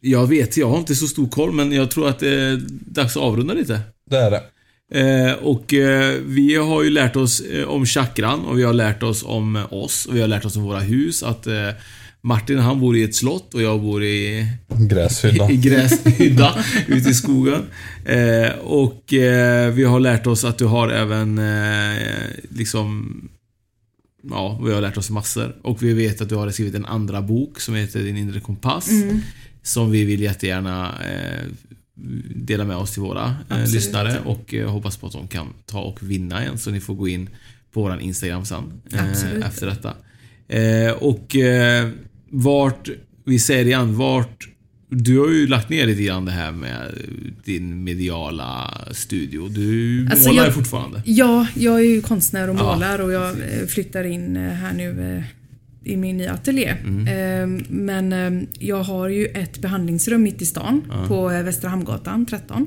jag 0.00 0.26
vet, 0.26 0.56
jag 0.56 0.68
har 0.68 0.78
inte 0.78 0.94
så 0.94 1.06
stor 1.06 1.28
koll 1.28 1.52
men 1.52 1.72
jag 1.72 1.90
tror 1.90 2.08
att 2.08 2.18
det 2.18 2.40
är 2.40 2.60
dags 2.70 3.16
att 3.16 3.22
avrunda 3.22 3.54
lite. 3.54 3.80
Det 4.10 4.18
är 4.18 4.30
det. 4.30 4.42
Eh, 4.90 5.32
och 5.32 5.74
eh, 5.74 6.14
vi 6.26 6.54
har 6.54 6.82
ju 6.82 6.90
lärt 6.90 7.16
oss 7.16 7.40
eh, 7.40 7.64
om 7.64 7.86
chakran 7.86 8.44
och 8.44 8.58
vi 8.58 8.62
har 8.62 8.72
lärt 8.72 9.02
oss 9.02 9.22
om 9.22 9.66
oss 9.70 10.06
och 10.06 10.16
vi 10.16 10.20
har 10.20 10.28
lärt 10.28 10.44
oss 10.44 10.56
om 10.56 10.62
våra 10.62 10.80
hus. 10.80 11.22
Att 11.22 11.46
Martin 12.20 12.58
han 12.58 12.80
bor 12.80 12.96
i 12.96 13.02
ett 13.02 13.14
slott 13.14 13.54
och 13.54 13.62
jag 13.62 13.80
bor 13.80 14.04
i 14.04 14.46
Gräshydda. 14.68 15.50
i 15.50 15.56
gräshydda 15.56 16.64
ute 16.86 17.08
i 17.10 17.14
skogen. 17.14 17.62
Och 18.62 19.04
vi 19.72 19.84
har 19.84 20.00
lärt 20.00 20.26
oss 20.26 20.44
att 20.44 20.58
du 20.58 20.64
har 20.64 20.88
även 20.88 21.40
liksom 22.48 23.20
Ja, 24.30 24.60
vi 24.64 24.72
har 24.72 24.80
lärt 24.80 24.96
oss 24.96 25.10
massor. 25.10 25.56
Och 25.62 25.82
vi 25.82 25.92
vet 25.92 26.20
att 26.20 26.28
du 26.28 26.34
har 26.34 26.50
skrivit 26.50 26.74
en 26.74 26.84
andra 26.84 27.22
bok 27.22 27.60
som 27.60 27.74
heter 27.74 28.02
Din 28.02 28.16
inre 28.16 28.40
kompass. 28.40 28.90
Mm. 28.90 29.20
Som 29.68 29.90
vi 29.90 30.04
vill 30.04 30.20
jättegärna 30.20 30.94
eh, 31.04 31.44
dela 32.34 32.64
med 32.64 32.76
oss 32.76 32.90
till 32.92 33.02
våra 33.02 33.36
eh, 33.50 33.72
lyssnare 33.72 34.18
och 34.24 34.54
eh, 34.54 34.70
hoppas 34.70 34.96
på 34.96 35.06
att 35.06 35.12
de 35.12 35.28
kan 35.28 35.46
ta 35.66 35.80
och 35.80 36.10
vinna 36.10 36.42
en. 36.44 36.58
Så 36.58 36.70
ni 36.70 36.80
får 36.80 36.94
gå 36.94 37.08
in 37.08 37.28
på 37.72 37.82
våran 37.82 38.00
Instagram 38.00 38.44
sen. 38.44 38.62
Eh, 38.92 39.46
efter 39.48 39.66
detta. 39.66 39.94
Och 40.98 41.36
vart, 42.30 42.88
vi 43.24 43.38
säger 43.38 43.64
det 43.64 43.70
igen, 43.70 43.96
vart 43.96 44.48
du 44.90 45.18
har 45.18 45.28
ju 45.30 45.46
lagt 45.46 45.68
ner 45.68 45.86
lite 45.86 46.02
grann 46.02 46.24
det 46.24 46.32
här 46.32 46.52
med 46.52 46.94
din 47.44 47.84
mediala 47.84 48.74
studio. 48.92 49.48
Du 49.48 50.08
Alltså, 50.10 50.28
målar 50.28 50.44
jag- 50.44 50.54
fortfarande. 50.54 51.02
Ja, 51.06 51.46
jag 51.54 51.74
är 51.80 51.84
ju 51.84 52.00
konstnär 52.02 52.48
och 52.50 52.56
Ja. 52.58 52.74
målar 52.74 52.98
och 52.98 53.12
jag 53.12 53.36
flyttar 53.68 54.04
in 54.04 54.36
här 54.36 54.72
nu 54.72 55.24
i 55.84 55.96
min 55.96 56.16
nya 56.16 56.32
ateljé. 56.32 56.68
Mm. 56.84 57.06
Eh, 57.08 57.64
Men 57.68 58.12
eh, 58.12 58.48
jag 58.58 58.82
har 58.82 59.08
ju 59.08 59.26
ett 59.26 59.58
behandlingsrum 59.58 60.22
mitt 60.22 60.42
i 60.42 60.46
stan 60.46 60.82
Ja. 60.88 61.04
på 61.08 61.30
eh, 61.30 61.42
Västra 61.42 61.70
Hamngatan 61.70 62.26
13. 62.26 62.66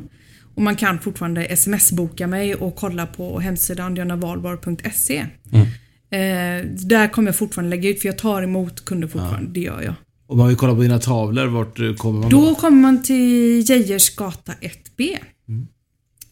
Och 0.55 0.61
man 0.61 0.75
kan 0.75 0.99
fortfarande 0.99 1.45
sms-boka 1.45 2.27
mig 2.27 2.55
och 2.55 2.75
kolla 2.75 3.05
på 3.05 3.39
hemsidan 3.39 3.93
dianavalbar.se. 3.95 5.25
Mm. 5.51 5.67
Eh, 6.13 6.65
där 6.87 7.07
kommer 7.07 7.27
jag 7.27 7.35
fortfarande 7.35 7.69
lägga 7.75 7.89
ut 7.89 7.99
för 8.01 8.07
jag 8.07 8.17
tar 8.17 8.41
emot 8.43 8.85
kunder 8.85 9.07
fortfarande, 9.07 9.51
det 9.51 9.59
gör 9.59 9.81
jag. 9.81 9.93
Om 10.27 10.37
man 10.37 10.47
vill 10.47 10.57
kolla 10.57 10.75
på 10.75 10.81
dina 10.81 10.99
tavlor, 10.99 11.45
vart 11.47 11.79
eh, 11.79 11.93
kommer 11.93 12.19
man 12.19 12.29
Då 12.29 12.55
kommer 12.55 12.81
man 12.81 13.03
till 13.03 13.59
Geijersgata 13.69 14.51
1B. 14.61 15.17
Mm. 15.49 15.67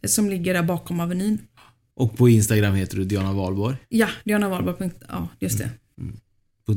Som 0.08 0.30
ligger 0.30 0.54
där 0.54 0.64
bakom 0.64 1.00
Avenyn. 1.00 1.38
Och 1.96 2.18
på 2.18 2.30
Instagram 2.30 2.76
heter 2.76 2.98
du 2.98 3.04
Diana 3.06 3.34
Valborg. 3.34 3.76
Ja, 3.90 4.08
Diana 4.24 4.50
Valborg. 4.50 4.90
Ja, 5.10 5.28
just 5.40 5.58
det. 5.58 5.70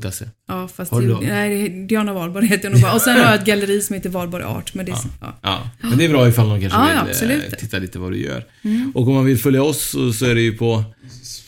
.se. 0.01 0.25
Ja, 0.49 0.69
fast 0.69 0.91
Har 0.93 1.01
du 1.01 1.07
det, 1.07 1.13
då? 1.15 1.21
nej, 1.21 1.69
Diana 1.87 2.13
Valborg 2.13 2.47
heter 2.47 2.65
jag 2.65 2.73
nog 2.73 2.81
bara. 2.83 2.93
Och 2.95 3.01
sen 3.01 3.17
har 3.17 3.25
jag 3.25 3.35
ett 3.35 3.45
galleri 3.47 3.81
som 3.81 3.95
heter 3.95 4.11
Valborg 4.11 4.45
Art. 4.45 4.75
Men 4.75 4.87
det, 4.87 4.93
är- 4.93 4.99
ja. 5.21 5.39
Ja, 5.43 5.71
men 5.81 5.99
det 5.99 6.05
är 6.05 6.09
bra 6.09 6.29
ifall 6.29 6.49
någon 6.49 6.61
kanske 6.61 6.79
Ja, 6.79 6.85
vill 6.87 6.95
ja, 6.97 7.03
absolut. 7.11 7.53
eh, 7.53 7.59
titta 7.59 7.79
lite 7.79 7.99
vad 7.99 8.13
du 8.13 8.19
gör. 8.25 8.47
Mm. 8.63 8.93
Och 8.95 9.09
om 9.09 9.15
man 9.15 9.25
vill 9.25 9.39
följa 9.39 9.63
oss 9.63 9.83
så, 9.91 10.13
så 10.13 10.27
är 10.27 10.35
det 10.35 10.41
ju 10.41 10.53
på 10.57 10.85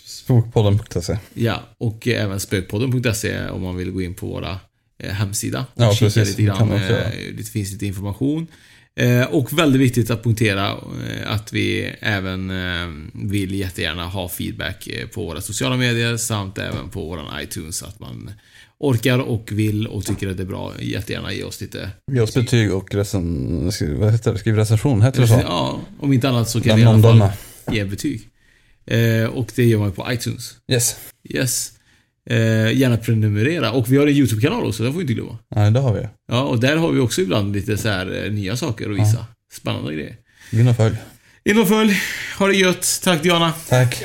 Spokpodden.se. 0.06 1.18
Ja, 1.34 1.62
och 1.78 2.08
eh, 2.08 2.24
även 2.24 2.40
spökpodden.se 2.40 3.48
om 3.48 3.62
man 3.62 3.76
vill 3.76 3.90
gå 3.90 4.02
in 4.02 4.14
på 4.14 4.26
våra 4.26 4.58
eh, 4.98 5.10
hemsida. 5.12 5.66
Ja, 5.74 5.88
och 5.88 5.94
kika 5.94 6.04
precis. 6.06 6.28
lite 6.38 6.42
Det 6.42 6.46
grann. 6.58 6.72
också 6.72 6.92
eh, 6.92 7.10
det 7.36 7.42
finns 7.48 7.72
lite 7.72 7.86
information. 7.86 8.46
Eh, 8.96 9.24
och 9.24 9.58
väldigt 9.58 9.80
viktigt 9.80 10.10
att 10.10 10.22
punktera 10.22 10.68
eh, 10.70 11.32
att 11.32 11.52
vi 11.52 11.94
även 12.00 12.50
eh, 12.50 12.88
vill 13.12 13.54
jättegärna 13.54 14.06
ha 14.06 14.28
feedback 14.28 14.88
på 15.14 15.24
våra 15.24 15.40
sociala 15.40 15.76
medier 15.76 16.16
samt 16.16 16.58
även 16.58 16.88
på 16.90 17.04
våran 17.04 17.42
iTunes. 17.42 17.82
Att 17.82 18.00
man 18.00 18.30
orkar 18.78 19.18
och 19.18 19.52
vill 19.52 19.86
och 19.86 20.04
tycker 20.04 20.28
att 20.28 20.36
det 20.36 20.42
är 20.42 20.46
bra. 20.46 20.72
Jättegärna 20.80 21.32
ge 21.32 21.44
oss 21.44 21.60
lite 21.60 21.90
Ge 22.12 22.20
oss 22.20 22.34
betyg 22.34 22.72
och 22.72 22.94
recen... 22.94 23.70
Vad 23.98 24.12
heter 24.12 24.32
det? 24.32 24.38
Skriv 24.38 24.56
recension, 24.56 25.02
heter 25.02 25.20
det 25.20 25.28
så? 25.28 25.40
Ja, 25.42 25.80
om 26.00 26.12
inte 26.12 26.28
annat 26.28 26.48
så 26.48 26.60
kan 26.60 26.76
vi 26.76 26.82
i 26.82 26.84
alla 26.84 27.02
fall 27.02 27.30
ge 27.74 27.84
betyg. 27.84 28.28
Och 29.32 29.52
det 29.54 29.64
gör 29.64 29.78
man 29.78 29.92
på 29.92 30.12
iTunes. 30.12 30.56
Yes. 30.68 30.96
Yes. 31.28 31.72
Eh, 32.30 32.72
gärna 32.78 32.96
prenumerera. 32.96 33.72
Och 33.72 33.92
vi 33.92 33.96
har 33.96 34.06
en 34.06 34.12
YouTube-kanal 34.12 34.66
också, 34.66 34.82
det 34.82 34.90
får 34.90 34.98
vi 34.98 35.02
inte 35.02 35.14
glömma. 35.14 35.38
Nej, 35.56 35.70
det 35.70 35.80
har 35.80 35.94
vi. 35.94 36.08
Ja, 36.28 36.42
och 36.42 36.60
där 36.60 36.76
har 36.76 36.92
vi 36.92 37.00
också 37.00 37.20
ibland 37.20 37.52
lite 37.56 37.76
så 37.76 37.88
här 37.88 38.24
eh, 38.24 38.32
nya 38.32 38.56
saker 38.56 38.90
att 38.90 38.96
visa. 38.96 39.26
Spännande 39.52 39.94
grejer. 39.94 40.16
In 40.52 40.68
och 40.68 40.76
följ. 40.76 40.96
In 41.44 41.58
och 41.58 41.68
följ. 41.68 42.00
Ha 42.38 42.46
det 42.46 42.54
gött. 42.56 43.00
Tack 43.04 43.22
Diana. 43.22 43.52
Tack. 43.68 44.04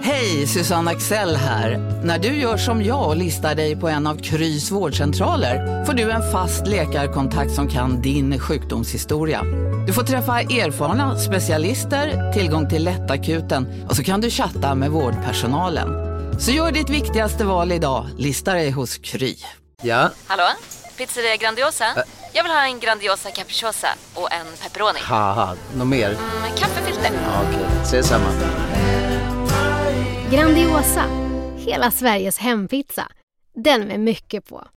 Hej, 0.00 0.46
Susanne 0.46 0.90
Axel 0.90 1.36
här. 1.36 1.78
När 2.04 2.18
du 2.18 2.28
gör 2.28 2.56
som 2.56 2.82
jag 2.84 3.08
och 3.08 3.16
listar 3.16 3.54
dig 3.54 3.76
på 3.76 3.88
en 3.88 4.06
av 4.06 4.16
Krys 4.18 4.70
vårdcentraler 4.70 5.84
får 5.84 5.92
du 5.92 6.10
en 6.10 6.32
fast 6.32 6.66
läkarkontakt 6.66 7.52
som 7.52 7.68
kan 7.68 8.02
din 8.02 8.38
sjukdomshistoria. 8.40 9.42
Du 9.86 9.92
får 9.92 10.02
träffa 10.02 10.40
erfarna 10.40 11.18
specialister, 11.18 12.32
tillgång 12.32 12.68
till 12.68 12.84
lättakuten 12.84 13.86
och 13.88 13.96
så 13.96 14.04
kan 14.04 14.20
du 14.20 14.30
chatta 14.30 14.74
med 14.74 14.90
vårdpersonalen. 14.90 15.88
Så 16.40 16.50
gör 16.50 16.72
ditt 16.72 16.90
viktigaste 16.90 17.44
val 17.44 17.72
idag, 17.72 18.06
lista 18.16 18.52
dig 18.54 18.70
hos 18.70 18.98
Kry. 18.98 19.36
Ja, 19.82 20.10
Hallå? 20.26 20.44
Pizzeria 20.96 21.36
Grandiosa? 21.36 21.84
Jag 22.32 22.42
vill 22.42 22.52
ha 22.52 22.64
en 22.64 22.80
Grandiosa 22.80 23.30
capriciosa 23.30 23.88
och 24.14 24.32
en 24.32 24.46
pepperoni. 24.62 24.98
något 25.76 25.86
mer? 25.86 26.08
Med 26.42 26.58
kaffefilter. 26.58 27.10
Ja, 27.24 27.42
Okej, 27.48 27.66
ses 27.82 28.06
samma. 28.06 28.24
Grandiosa, 30.32 31.04
hela 31.56 31.90
Sveriges 31.90 32.38
hempizza. 32.38 33.08
Den 33.54 33.80
med 33.80 34.00
mycket 34.00 34.46
på. 34.48 34.68